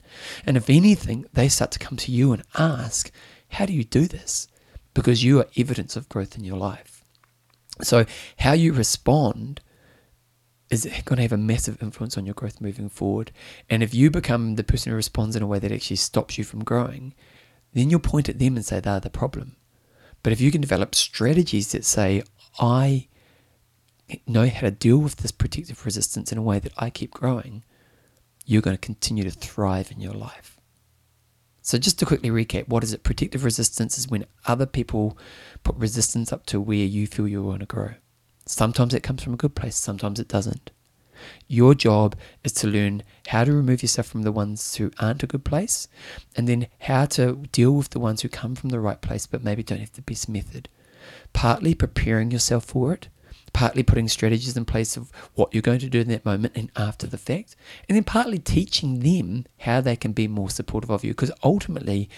And 0.45 0.57
if 0.57 0.69
anything, 0.69 1.27
they 1.33 1.49
start 1.49 1.71
to 1.73 1.79
come 1.79 1.97
to 1.99 2.13
you 2.13 2.33
and 2.33 2.43
ask, 2.57 3.11
How 3.51 3.67
do 3.67 3.73
you 3.73 3.85
do 3.85 4.07
this? 4.07 4.49
Because 4.95 5.25
you 5.25 5.41
are 5.41 5.49
evidence 5.57 5.97
of 5.97 6.09
growth 6.09 6.39
in 6.39 6.45
your 6.45 6.57
life. 6.57 7.05
So, 7.83 8.07
how 8.39 8.53
you 8.53 8.73
respond 8.73 9.61
is 10.71 10.85
going 11.05 11.17
to 11.17 11.23
have 11.23 11.33
a 11.33 11.37
massive 11.37 11.83
influence 11.83 12.17
on 12.17 12.25
your 12.25 12.35
growth 12.35 12.61
moving 12.61 12.89
forward. 12.89 13.33
And 13.69 13.83
if 13.83 13.95
you 13.95 14.11
become 14.11 14.55
the 14.55 14.65
person 14.65 14.91
who 14.91 14.97
responds 14.97 15.37
in 15.37 15.43
a 15.43 15.47
way 15.47 15.59
that 15.59 15.73
actually 15.73 15.97
stops 15.97 16.39
you 16.39 16.45
from 16.45 16.65
growing, 16.65 17.15
then 17.73 17.91
you'll 17.91 18.01
point 18.01 18.29
at 18.29 18.39
them 18.39 18.57
and 18.57 18.65
say 18.65 18.81
they're 18.81 19.01
the 19.01 19.11
problem. 19.11 19.57
But 20.23 20.33
if 20.33 20.41
you 20.41 20.51
can 20.51 20.61
develop 20.61 20.95
strategies 20.95 21.73
that 21.73 21.85
say, 21.85 22.23
I 22.59 23.09
know 24.27 24.49
how 24.49 24.61
to 24.63 24.71
deal 24.71 24.99
with 24.99 25.17
this 25.17 25.33
protective 25.33 25.85
resistance 25.85 26.33
in 26.33 26.39
a 26.39 26.43
way 26.43 26.59
that 26.59 26.73
I 26.79 26.91
keep 26.91 27.11
growing, 27.11 27.65
you're 28.47 28.63
going 28.63 28.77
to 28.77 28.81
continue 28.81 29.25
to 29.25 29.31
thrive 29.31 29.91
in 29.91 30.01
your 30.01 30.15
life. 30.15 30.54
So, 31.67 31.79
just 31.79 31.99
to 31.99 32.05
quickly 32.05 32.29
recap, 32.29 32.69
what 32.69 32.85
is 32.85 32.93
it? 32.93 33.05
Protective 33.05 33.43
resistance 33.43 33.97
is 33.97 34.07
when 34.07 34.27
other 34.45 34.67
people 34.67 35.17
put 35.63 35.75
resistance 35.77 36.31
up 36.31 36.45
to 36.47 36.61
where 36.61 36.77
you 36.77 37.07
feel 37.07 37.27
you 37.27 37.43
want 37.43 37.61
to 37.61 37.67
grow. 37.67 37.93
Sometimes 38.45 38.93
it 38.93 39.03
comes 39.03 39.23
from 39.23 39.33
a 39.33 39.39
good 39.39 39.55
place, 39.55 39.75
sometimes 39.75 40.21
it 40.21 40.29
doesn't. 40.29 40.71
Your 41.49 41.75
job 41.75 42.17
is 42.45 42.53
to 42.53 42.67
learn 42.67 43.03
how 43.29 43.45
to 43.45 43.53
remove 43.55 43.81
yourself 43.81 44.07
from 44.09 44.25
the 44.25 44.31
ones 44.31 44.75
who 44.75 44.91
aren't 44.99 45.23
a 45.23 45.27
good 45.27 45.47
place, 45.47 45.89
and 46.37 46.47
then 46.47 46.67
how 46.81 47.07
to 47.07 47.37
deal 47.51 47.73
with 47.73 47.89
the 47.91 47.99
ones 47.99 48.21
who 48.21 48.29
come 48.29 48.55
from 48.55 48.69
the 48.69 48.79
right 48.79 49.01
place 49.01 49.27
but 49.27 49.43
maybe 49.43 49.63
don't 49.63 49.79
have 49.79 49.93
the 49.93 50.03
best 50.03 50.29
method. 50.29 50.69
Partly 51.33 51.75
preparing 51.75 52.31
yourself 52.31 52.67
for 52.67 52.93
it, 52.93 53.09
partly 53.55 53.83
putting 53.83 54.09
strategies 54.09 54.57
in 54.57 54.67
place 54.67 54.99
of 54.99 55.11
what 55.35 55.55
you're 55.55 55.63
going 55.63 55.79
to 55.79 55.89
do 55.89 56.01
in 56.01 56.09
that 56.09 56.27
moment 56.27 56.53
and 56.55 56.71
after 56.77 57.07
the 57.07 57.17
fact, 57.17 57.57
and 57.89 57.97
then 57.97 58.05
partly 58.05 58.39
teaching 58.39 59.01
them 59.01 59.47
how 59.61 59.81
they 59.81 59.97
can 59.97 60.13
be 60.13 60.29
more 60.29 60.51
supportive 60.51 60.91
of 60.91 61.05
you. 61.05 61.13
Because 61.13 61.33
ultimately, 61.43 62.11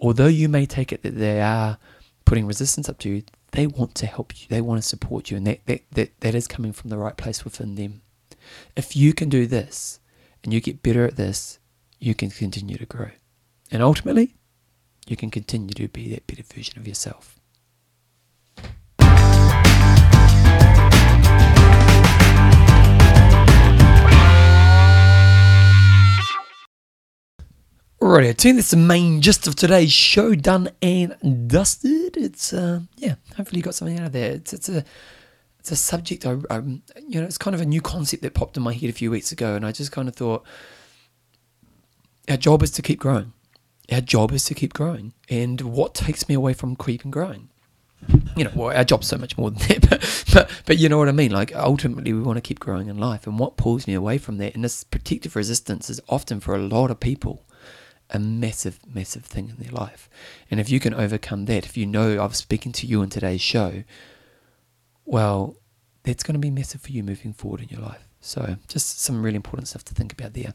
although 0.00 0.26
you 0.26 0.48
may 0.48 0.64
take 0.64 0.92
it 0.92 1.02
that 1.02 1.18
they 1.18 1.42
are 1.42 1.76
putting 2.24 2.46
resistance 2.46 2.88
up 2.88 2.98
to 3.00 3.10
you, 3.10 3.22
they 3.50 3.66
want 3.66 3.96
to 3.96 4.06
help 4.06 4.40
you, 4.40 4.46
they 4.48 4.60
want 4.60 4.80
to 4.80 4.88
support 4.88 5.30
you, 5.30 5.36
and 5.36 5.46
that, 5.46 5.66
that, 5.66 5.82
that, 5.90 6.20
that 6.20 6.34
is 6.34 6.46
coming 6.46 6.72
from 6.72 6.88
the 6.88 6.98
right 6.98 7.16
place 7.16 7.44
within 7.44 7.74
them. 7.74 8.02
If 8.76 8.96
you 8.96 9.12
can 9.12 9.28
do 9.28 9.46
this 9.46 9.98
and 10.44 10.54
you 10.54 10.60
get 10.60 10.82
better 10.82 11.04
at 11.04 11.16
this, 11.16 11.58
you 11.98 12.14
can 12.14 12.30
continue 12.30 12.78
to 12.78 12.86
grow. 12.86 13.10
And 13.72 13.82
ultimately, 13.82 14.36
you 15.08 15.16
can 15.16 15.30
continue 15.30 15.74
to 15.74 15.88
be 15.88 16.08
that 16.10 16.28
better 16.28 16.44
version 16.44 16.78
of 16.78 16.86
yourself. 16.86 17.39
Alrighty, 28.10 28.28
I 28.30 28.32
think 28.32 28.56
that's 28.56 28.70
the 28.70 28.78
main 28.78 29.20
gist 29.20 29.46
of 29.46 29.56
today's 29.56 29.92
show 29.92 30.34
done 30.34 30.70
and 30.80 31.48
dusted. 31.48 32.16
It's 32.16 32.52
uh, 32.52 32.80
yeah, 32.96 33.16
hopefully 33.36 33.58
you 33.58 33.62
got 33.62 33.74
something 33.74 34.00
out 34.00 34.06
of 34.06 34.12
there. 34.12 34.32
It's 34.32 34.54
it's 34.54 34.68
a 34.70 34.82
it's 35.58 35.70
a 35.70 35.76
subject 35.76 36.24
I, 36.24 36.38
I 36.48 36.58
you 37.06 37.20
know 37.20 37.24
it's 37.24 37.36
kind 37.36 37.54
of 37.54 37.60
a 37.60 37.66
new 37.66 37.82
concept 37.82 38.22
that 38.22 38.32
popped 38.32 38.56
in 38.56 38.62
my 38.62 38.72
head 38.72 38.88
a 38.88 38.94
few 38.94 39.10
weeks 39.10 39.32
ago, 39.32 39.54
and 39.54 39.66
I 39.66 39.72
just 39.72 39.92
kind 39.92 40.08
of 40.08 40.16
thought 40.16 40.46
our 42.26 42.38
job 42.38 42.62
is 42.62 42.70
to 42.72 42.82
keep 42.82 42.98
growing. 42.98 43.34
Our 43.92 44.00
job 44.00 44.32
is 44.32 44.44
to 44.46 44.54
keep 44.54 44.72
growing, 44.72 45.12
and 45.28 45.60
what 45.60 45.94
takes 45.94 46.26
me 46.26 46.34
away 46.34 46.54
from 46.54 46.76
keeping 46.76 47.10
growing? 47.10 47.49
You 48.36 48.44
know, 48.44 48.50
well, 48.54 48.76
our 48.76 48.84
job's 48.84 49.06
so 49.06 49.18
much 49.18 49.36
more 49.36 49.50
than 49.50 49.58
that, 49.68 49.90
but, 49.90 50.24
but 50.32 50.50
but 50.66 50.78
you 50.78 50.88
know 50.88 50.98
what 50.98 51.08
I 51.08 51.12
mean. 51.12 51.30
Like 51.30 51.54
ultimately, 51.54 52.12
we 52.12 52.22
want 52.22 52.36
to 52.36 52.40
keep 52.40 52.58
growing 52.58 52.88
in 52.88 52.98
life, 52.98 53.26
and 53.26 53.38
what 53.38 53.56
pulls 53.56 53.86
me 53.86 53.94
away 53.94 54.18
from 54.18 54.38
that, 54.38 54.54
and 54.54 54.64
this 54.64 54.84
protective 54.84 55.36
resistance 55.36 55.90
is 55.90 56.00
often 56.08 56.40
for 56.40 56.54
a 56.54 56.62
lot 56.62 56.90
of 56.90 57.00
people 57.00 57.44
a 58.12 58.18
massive, 58.18 58.80
massive 58.92 59.24
thing 59.24 59.50
in 59.50 59.56
their 59.56 59.72
life. 59.72 60.08
And 60.50 60.60
if 60.60 60.68
you 60.68 60.80
can 60.80 60.94
overcome 60.94 61.44
that, 61.46 61.64
if 61.64 61.76
you 61.76 61.86
know 61.86 62.22
I've 62.22 62.36
speaking 62.36 62.72
to 62.72 62.86
you 62.86 63.02
in 63.02 63.08
today's 63.08 63.40
show, 63.40 63.84
well, 65.04 65.56
that's 66.02 66.22
going 66.22 66.34
to 66.34 66.40
be 66.40 66.50
massive 66.50 66.80
for 66.80 66.92
you 66.92 67.02
moving 67.02 67.32
forward 67.32 67.60
in 67.60 67.68
your 67.68 67.80
life. 67.80 68.09
So, 68.22 68.56
just 68.68 69.00
some 69.00 69.22
really 69.22 69.36
important 69.36 69.66
stuff 69.68 69.82
to 69.84 69.94
think 69.94 70.12
about 70.12 70.34
there. 70.34 70.52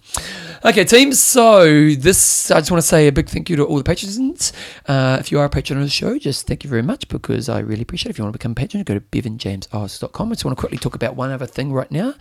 Okay, 0.64 0.84
team. 0.84 1.14
So, 1.14 1.66
this, 1.96 2.52
I 2.52 2.60
just 2.60 2.70
want 2.70 2.82
to 2.82 2.88
say 2.88 3.08
a 3.08 3.12
big 3.12 3.28
thank 3.28 3.50
you 3.50 3.56
to 3.56 3.64
all 3.66 3.78
the 3.78 3.84
patrons. 3.84 4.54
Uh, 4.88 5.18
if 5.20 5.32
you 5.32 5.40
are 5.40 5.46
a 5.46 5.50
patron 5.50 5.80
of 5.80 5.86
the 5.86 5.90
show, 5.90 6.20
just 6.20 6.46
thank 6.46 6.64
you 6.64 6.70
very 6.70 6.84
much 6.84 7.08
because 7.08 7.50
I 7.50 7.60
really 7.60 7.82
appreciate 7.82 8.10
it. 8.10 8.12
If 8.12 8.18
you 8.20 8.24
want 8.24 8.34
to 8.34 8.38
become 8.38 8.52
a 8.52 8.56
patron, 8.56 8.84
go 8.84 8.94
to 8.94 9.02
bevanjameseyles.com. 9.02 10.28
I 10.30 10.36
just 10.36 10.46
want 10.46 10.56
to 10.56 10.60
quickly 10.60 10.78
talk 10.78 10.94
about 10.94 11.16
one 11.16 11.32
other 11.32 11.48
thing 11.48 11.74
right 11.74 11.90
now. 11.90 12.14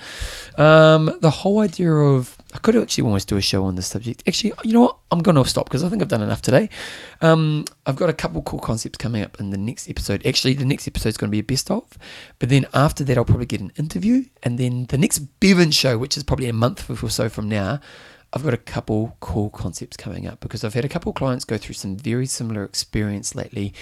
Um, 0.57 1.15
the 1.21 1.31
whole 1.31 1.61
idea 1.61 1.93
of 1.93 2.39
I 2.55 2.59
could 2.59 2.77
actually 2.77 3.03
almost 3.03 3.29
do 3.29 3.37
a 3.37 3.43
show 3.43 3.65
on 3.65 3.75
this 3.75 3.89
subject. 3.89 4.23
Actually, 4.29 4.53
you 4.63 4.73
know 4.73 4.83
what? 4.83 4.97
I'm 5.11 5.23
going 5.23 5.35
to 5.35 5.45
stop 5.45 5.67
because 5.67 5.83
I 5.83 5.89
think 5.89 6.01
I've 6.01 6.09
done 6.09 6.23
enough 6.23 6.41
today. 6.41 6.71
Um, 7.21 7.65
I've 7.85 7.97
got 7.97 8.09
a 8.09 8.13
couple 8.13 8.43
cool 8.43 8.61
concepts 8.61 8.97
coming 8.97 9.23
up 9.23 9.41
in 9.41 9.51
the 9.51 9.59
next 9.59 9.91
episode. 9.91 10.25
Actually, 10.25 10.55
the 10.55 10.65
next 10.65 10.87
episode 10.87 11.09
is 11.11 11.17
going 11.17 11.29
to 11.31 11.33
be 11.33 11.41
a 11.41 11.43
best 11.43 11.69
of, 11.71 11.99
but 12.39 12.49
then 12.49 12.67
after 12.73 13.03
that, 13.05 13.19
I'll 13.19 13.25
probably 13.25 13.47
get 13.47 13.61
an 13.61 13.73
interview, 13.77 14.27
and 14.45 14.57
then 14.57 14.87
the 14.87 14.97
next 14.97 15.19
Bevan 15.41 15.73
show, 15.73 15.99
which 15.99 16.17
is 16.17 16.23
probably 16.23 16.49
a 16.49 16.53
month 16.53 16.89
or 16.89 17.11
so 17.11 17.29
from 17.29 17.49
now, 17.49 17.81
I've 18.33 18.45
got 18.45 18.55
a 18.55 18.59
couple 18.59 19.17
cool 19.19 19.51
concepts 19.51 19.97
coming 19.97 20.27
up 20.27 20.39
because 20.39 20.63
I've 20.63 20.75
had 20.75 20.85
a 20.85 20.89
couple 20.89 21.13
clients 21.13 21.45
go 21.45 21.59
through 21.59 21.75
some 21.75 21.97
very 21.97 22.27
similar 22.27 22.65
experience 22.65 23.35
lately, 23.35 23.75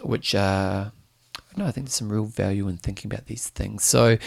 which 0.00 0.34
uh, 0.34 0.90
I 1.36 1.58
know 1.58 1.66
I 1.66 1.72
think 1.72 1.86
there's 1.86 1.94
some 1.94 2.10
real 2.10 2.24
value 2.24 2.68
in 2.68 2.76
thinking 2.76 3.10
about 3.10 3.26
these 3.26 3.48
things. 3.48 3.84
So. 3.84 4.18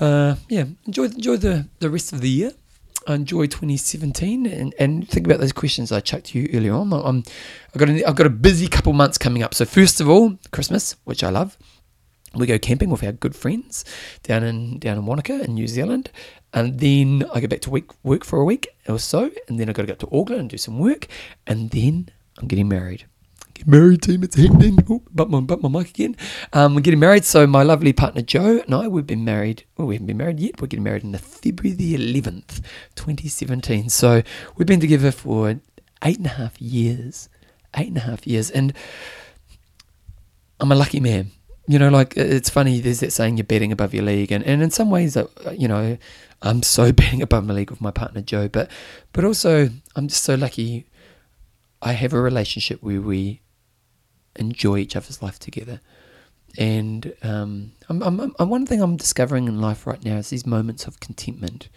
Uh, 0.00 0.34
yeah, 0.48 0.64
enjoy 0.86 1.04
enjoy 1.04 1.36
the, 1.36 1.68
the 1.78 1.88
rest 1.88 2.12
of 2.12 2.20
the 2.20 2.28
year 2.28 2.50
enjoy 3.08 3.46
2017 3.46 4.46
and, 4.46 4.74
and 4.78 5.08
think 5.08 5.26
about 5.26 5.40
those 5.40 5.52
questions 5.52 5.92
I 5.92 6.00
chucked 6.00 6.34
you 6.34 6.48
earlier 6.52 6.72
on. 6.72 6.92
I'm, 6.92 7.22
I've, 7.74 7.78
got 7.78 7.88
a, 7.88 8.08
I've 8.08 8.16
got 8.16 8.26
a 8.26 8.30
busy 8.30 8.68
couple 8.68 8.92
months 8.92 9.18
coming 9.18 9.42
up. 9.42 9.54
So, 9.54 9.64
first 9.64 10.00
of 10.00 10.08
all, 10.08 10.38
Christmas, 10.52 10.96
which 11.04 11.22
I 11.24 11.30
love. 11.30 11.56
We 12.34 12.46
go 12.46 12.58
camping 12.58 12.90
with 12.90 13.04
our 13.04 13.12
good 13.12 13.36
friends 13.36 13.84
down 14.24 14.42
in 14.42 14.80
down 14.80 14.98
in 14.98 15.06
Wanaka 15.06 15.44
in 15.44 15.54
New 15.54 15.68
Zealand, 15.68 16.10
and 16.52 16.80
then 16.80 17.24
I 17.32 17.38
go 17.38 17.46
back 17.46 17.60
to 17.60 17.70
work 17.70 17.94
work 18.02 18.24
for 18.24 18.40
a 18.40 18.44
week 18.44 18.66
or 18.88 18.98
so, 18.98 19.30
and 19.46 19.60
then 19.60 19.68
I've 19.68 19.76
got 19.76 19.82
to 19.82 19.86
go 19.86 19.94
to 19.94 20.06
Auckland 20.06 20.40
and 20.40 20.50
do 20.50 20.58
some 20.58 20.80
work, 20.80 21.06
and 21.46 21.70
then 21.70 22.08
I'm 22.38 22.48
getting 22.48 22.68
married 22.68 23.06
Get 23.54 23.68
married 23.68 24.02
team, 24.02 24.24
it's 24.24 24.36
happening. 24.36 24.78
Oh, 24.90 25.02
but 25.12 25.30
my, 25.30 25.40
but 25.40 25.62
my 25.62 25.68
mic 25.68 25.90
again. 25.90 26.16
Um, 26.52 26.74
we're 26.74 26.80
getting 26.80 27.00
married. 27.00 27.24
So 27.24 27.46
my 27.46 27.62
lovely 27.62 27.92
partner 27.92 28.20
Joe 28.20 28.60
and 28.64 28.74
I, 28.74 28.88
we've 28.88 29.06
been 29.06 29.24
married. 29.24 29.64
Well, 29.76 29.86
we 29.86 29.94
haven't 29.94 30.08
been 30.08 30.16
married 30.16 30.40
yet. 30.40 30.60
We're 30.60 30.66
getting 30.66 30.82
married 30.82 31.04
on 31.04 31.12
the 31.12 31.18
February 31.18 31.74
the 31.76 31.94
11th, 31.94 32.60
2017. 32.96 33.88
So 33.90 34.22
we've 34.56 34.66
been 34.66 34.80
together 34.80 35.12
for 35.12 35.60
eight 36.02 36.18
and 36.18 36.26
a 36.26 36.30
half 36.30 36.60
years. 36.60 37.28
Eight 37.76 37.88
and 37.88 37.96
a 37.96 38.00
half 38.00 38.26
years. 38.26 38.50
And 38.50 38.72
I'm 40.60 40.72
a 40.72 40.74
lucky 40.74 41.00
man. 41.00 41.30
You 41.66 41.78
know, 41.78 41.88
like 41.88 42.14
it's 42.16 42.50
funny. 42.50 42.80
There's 42.80 43.00
that 43.00 43.12
saying 43.12 43.38
you're 43.38 43.44
betting 43.44 43.72
above 43.72 43.94
your 43.94 44.04
league, 44.04 44.30
and, 44.30 44.44
and 44.44 44.62
in 44.62 44.70
some 44.70 44.90
ways, 44.90 45.16
uh, 45.16 45.26
you 45.56 45.66
know, 45.66 45.96
I'm 46.42 46.62
so 46.62 46.92
betting 47.00 47.22
above 47.22 47.46
my 47.46 47.54
league 47.54 47.70
with 47.70 47.80
my 47.80 47.90
partner 47.90 48.20
Joe, 48.20 48.48
but 48.48 48.70
but 49.12 49.24
also 49.24 49.70
I'm 49.96 50.08
just 50.08 50.24
so 50.24 50.34
lucky. 50.34 50.86
I 51.80 51.92
have 51.92 52.12
a 52.12 52.20
relationship 52.20 52.82
where 52.82 53.00
we 53.00 53.40
enjoy 54.36 54.78
each 54.78 54.96
other's 54.96 55.22
life 55.22 55.38
together, 55.38 55.80
and 56.58 57.14
um, 57.22 57.72
I'm, 57.88 58.02
I'm, 58.02 58.34
I'm, 58.38 58.48
one 58.48 58.66
thing 58.66 58.80
I'm 58.80 58.96
discovering 58.96 59.48
in 59.48 59.60
life 59.60 59.86
right 59.86 60.04
now 60.04 60.16
is 60.16 60.30
these 60.30 60.46
moments 60.46 60.86
of 60.86 61.00
contentment 61.00 61.68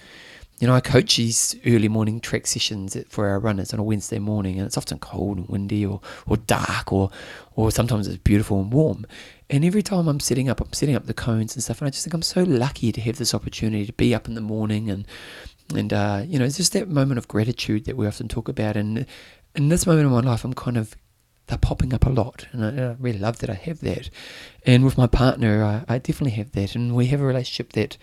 you 0.59 0.65
know, 0.65 0.73
I 0.73 0.81
coach 0.81 1.17
these 1.17 1.55
early 1.67 1.87
morning 1.87 2.19
trek 2.19 2.47
sessions 2.47 2.97
for 3.09 3.27
our 3.27 3.39
runners 3.39 3.73
on 3.73 3.79
a 3.79 3.83
Wednesday 3.83 4.17
morning, 4.17 4.57
and 4.57 4.65
it's 4.65 4.77
often 4.77 4.97
cold 4.97 5.37
and 5.37 5.47
windy 5.47 5.85
or, 5.85 6.01
or 6.25 6.37
dark, 6.37 6.91
or 6.91 7.11
or 7.55 7.69
sometimes 7.71 8.07
it's 8.07 8.17
beautiful 8.17 8.59
and 8.59 8.73
warm. 8.73 9.05
And 9.51 9.63
every 9.63 9.83
time 9.83 10.07
I'm 10.07 10.19
setting 10.19 10.49
up, 10.49 10.59
I'm 10.59 10.73
setting 10.73 10.95
up 10.95 11.05
the 11.05 11.13
cones 11.13 11.55
and 11.55 11.63
stuff, 11.63 11.79
and 11.79 11.87
I 11.87 11.91
just 11.91 12.03
think 12.03 12.15
I'm 12.15 12.23
so 12.23 12.41
lucky 12.41 12.91
to 12.91 13.01
have 13.01 13.17
this 13.17 13.35
opportunity 13.35 13.85
to 13.85 13.93
be 13.93 14.15
up 14.15 14.27
in 14.27 14.33
the 14.33 14.41
morning, 14.41 14.89
and 14.89 15.05
and 15.75 15.93
uh, 15.93 16.23
you 16.25 16.39
know, 16.39 16.45
it's 16.45 16.57
just 16.57 16.73
that 16.73 16.89
moment 16.89 17.19
of 17.19 17.27
gratitude 17.27 17.85
that 17.85 17.95
we 17.95 18.07
often 18.07 18.27
talk 18.27 18.49
about. 18.49 18.75
And 18.75 19.05
in 19.53 19.69
this 19.69 19.85
moment 19.85 20.07
of 20.07 20.11
my 20.11 20.21
life, 20.21 20.43
I'm 20.43 20.55
kind 20.55 20.77
of 20.77 20.95
they're 21.47 21.57
popping 21.57 21.93
up 21.93 22.05
a 22.05 22.09
lot, 22.09 22.47
and 22.51 22.63
I, 22.63 22.89
I 22.89 22.95
really 22.99 23.19
love 23.19 23.39
that 23.39 23.49
I 23.49 23.55
have 23.55 23.79
that. 23.81 24.09
And 24.65 24.83
with 24.83 24.97
my 24.97 25.07
partner, 25.07 25.63
I, 25.63 25.95
I 25.95 25.97
definitely 25.97 26.37
have 26.37 26.51
that, 26.51 26.75
and 26.75 26.95
we 26.95 27.07
have 27.07 27.21
a 27.21 27.25
relationship 27.25 27.73
that 27.73 27.97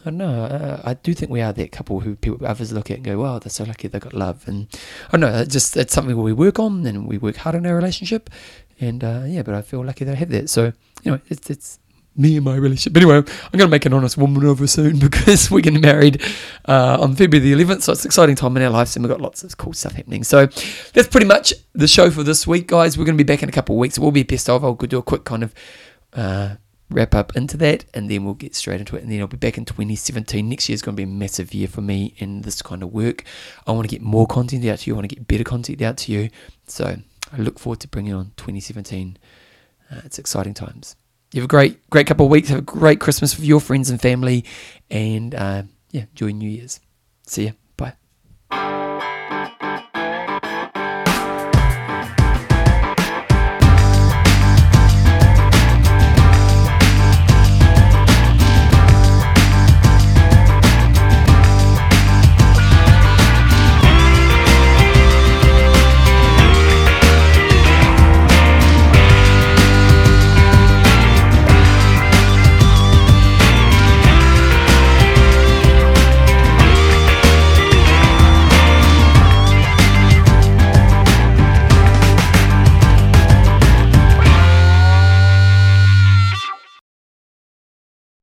I 0.00 0.04
don't 0.04 0.16
know. 0.16 0.80
I 0.82 0.94
do 0.94 1.12
think 1.12 1.30
we 1.30 1.42
are 1.42 1.52
that 1.52 1.72
couple 1.72 2.00
who 2.00 2.16
people 2.16 2.46
others 2.46 2.72
look 2.72 2.90
at 2.90 2.98
and 2.98 3.04
go, 3.04 3.20
"Wow, 3.20 3.38
they're 3.38 3.50
so 3.50 3.64
lucky 3.64 3.88
they 3.88 3.98
got 3.98 4.14
love." 4.14 4.48
And 4.48 4.68
I 5.08 5.18
don't 5.18 5.20
know. 5.20 5.40
It's 5.40 5.52
just 5.52 5.76
it's 5.76 5.92
something 5.92 6.16
we 6.16 6.32
work 6.32 6.58
on 6.58 6.86
and 6.86 7.06
we 7.06 7.18
work 7.18 7.36
hard 7.36 7.56
on 7.56 7.66
our 7.66 7.74
relationship. 7.74 8.30
And 8.80 9.04
uh, 9.04 9.24
yeah, 9.26 9.42
but 9.42 9.54
I 9.54 9.60
feel 9.60 9.84
lucky 9.84 10.06
that 10.06 10.12
I 10.12 10.18
have 10.18 10.30
that. 10.30 10.48
So 10.48 10.72
you 11.02 11.12
know, 11.12 11.20
it's 11.28 11.50
it's 11.50 11.78
me 12.20 12.36
and 12.36 12.44
my 12.44 12.54
relationship. 12.56 12.92
But 12.92 13.02
anyway, 13.02 13.16
I'm 13.16 13.58
going 13.58 13.68
to 13.68 13.68
make 13.68 13.86
an 13.86 13.92
honest 13.92 14.16
woman 14.16 14.44
over 14.44 14.66
soon 14.66 14.98
because 15.08 15.50
we're 15.50 15.60
getting 15.60 15.80
married 15.80 16.22
uh, 16.66 16.98
on 17.00 17.16
February 17.16 17.54
the 17.54 17.64
11th. 17.64 17.82
So 17.82 17.92
it's 17.92 18.04
an 18.04 18.08
exciting 18.08 18.36
time 18.36 18.56
in 18.56 18.62
our 18.62 18.70
lives 18.70 18.96
and 18.96 19.04
we've 19.04 19.10
got 19.10 19.20
lots 19.20 19.42
of 19.42 19.56
cool 19.56 19.72
stuff 19.72 19.92
happening. 19.92 20.24
So 20.24 20.46
that's 20.46 21.08
pretty 21.08 21.26
much 21.26 21.52
the 21.72 21.88
show 21.88 22.10
for 22.10 22.22
this 22.22 22.46
week, 22.46 22.66
guys. 22.68 22.96
We're 22.96 23.04
going 23.04 23.16
to 23.16 23.24
be 23.24 23.30
back 23.30 23.42
in 23.42 23.48
a 23.48 23.52
couple 23.52 23.74
of 23.74 23.80
weeks. 23.80 23.96
It 23.96 24.00
will 24.00 24.12
be 24.12 24.22
best 24.22 24.48
of. 24.48 24.64
I'll 24.64 24.74
do 24.74 24.98
a 24.98 25.02
quick 25.02 25.24
kind 25.24 25.42
of. 25.42 25.54
Uh, 26.12 26.56
wrap 26.90 27.14
up 27.14 27.36
into 27.36 27.56
that 27.56 27.84
and 27.94 28.10
then 28.10 28.24
we'll 28.24 28.34
get 28.34 28.54
straight 28.54 28.80
into 28.80 28.96
it 28.96 29.02
and 29.02 29.12
then 29.12 29.20
I'll 29.20 29.28
be 29.28 29.36
back 29.36 29.56
in 29.56 29.64
2017 29.64 30.48
next 30.48 30.68
year 30.68 30.74
is 30.74 30.82
going 30.82 30.94
to 30.94 30.96
be 30.96 31.04
a 31.04 31.06
massive 31.06 31.54
year 31.54 31.68
for 31.68 31.80
me 31.80 32.14
in 32.18 32.42
this 32.42 32.62
kind 32.62 32.82
of 32.82 32.92
work 32.92 33.22
I 33.66 33.70
want 33.72 33.88
to 33.88 33.94
get 33.94 34.02
more 34.02 34.26
content 34.26 34.64
out 34.66 34.80
to 34.80 34.90
you 34.90 34.94
I 34.94 34.98
want 34.98 35.08
to 35.08 35.14
get 35.14 35.28
better 35.28 35.44
content 35.44 35.80
out 35.82 35.98
to 35.98 36.12
you 36.12 36.30
so 36.66 36.96
I 37.32 37.36
look 37.36 37.60
forward 37.60 37.78
to 37.80 37.88
bringing 37.88 38.12
on 38.12 38.32
2017 38.36 39.18
uh, 39.90 40.00
it's 40.04 40.18
exciting 40.18 40.52
times 40.52 40.96
you 41.32 41.40
have 41.40 41.46
a 41.46 41.48
great 41.48 41.90
great 41.90 42.06
couple 42.06 42.26
of 42.26 42.30
weeks. 42.30 42.48
Have 42.48 42.58
a 42.58 42.62
great 42.62 43.00
Christmas 43.00 43.36
with 43.36 43.44
your 43.44 43.60
friends 43.60 43.90
and 43.90 44.00
family. 44.00 44.44
And 44.90 45.34
uh, 45.34 45.62
yeah 45.90 46.06
enjoy 46.10 46.30
New 46.32 46.48
Year's. 46.48 46.80
See 47.26 47.46
ya 47.46 47.52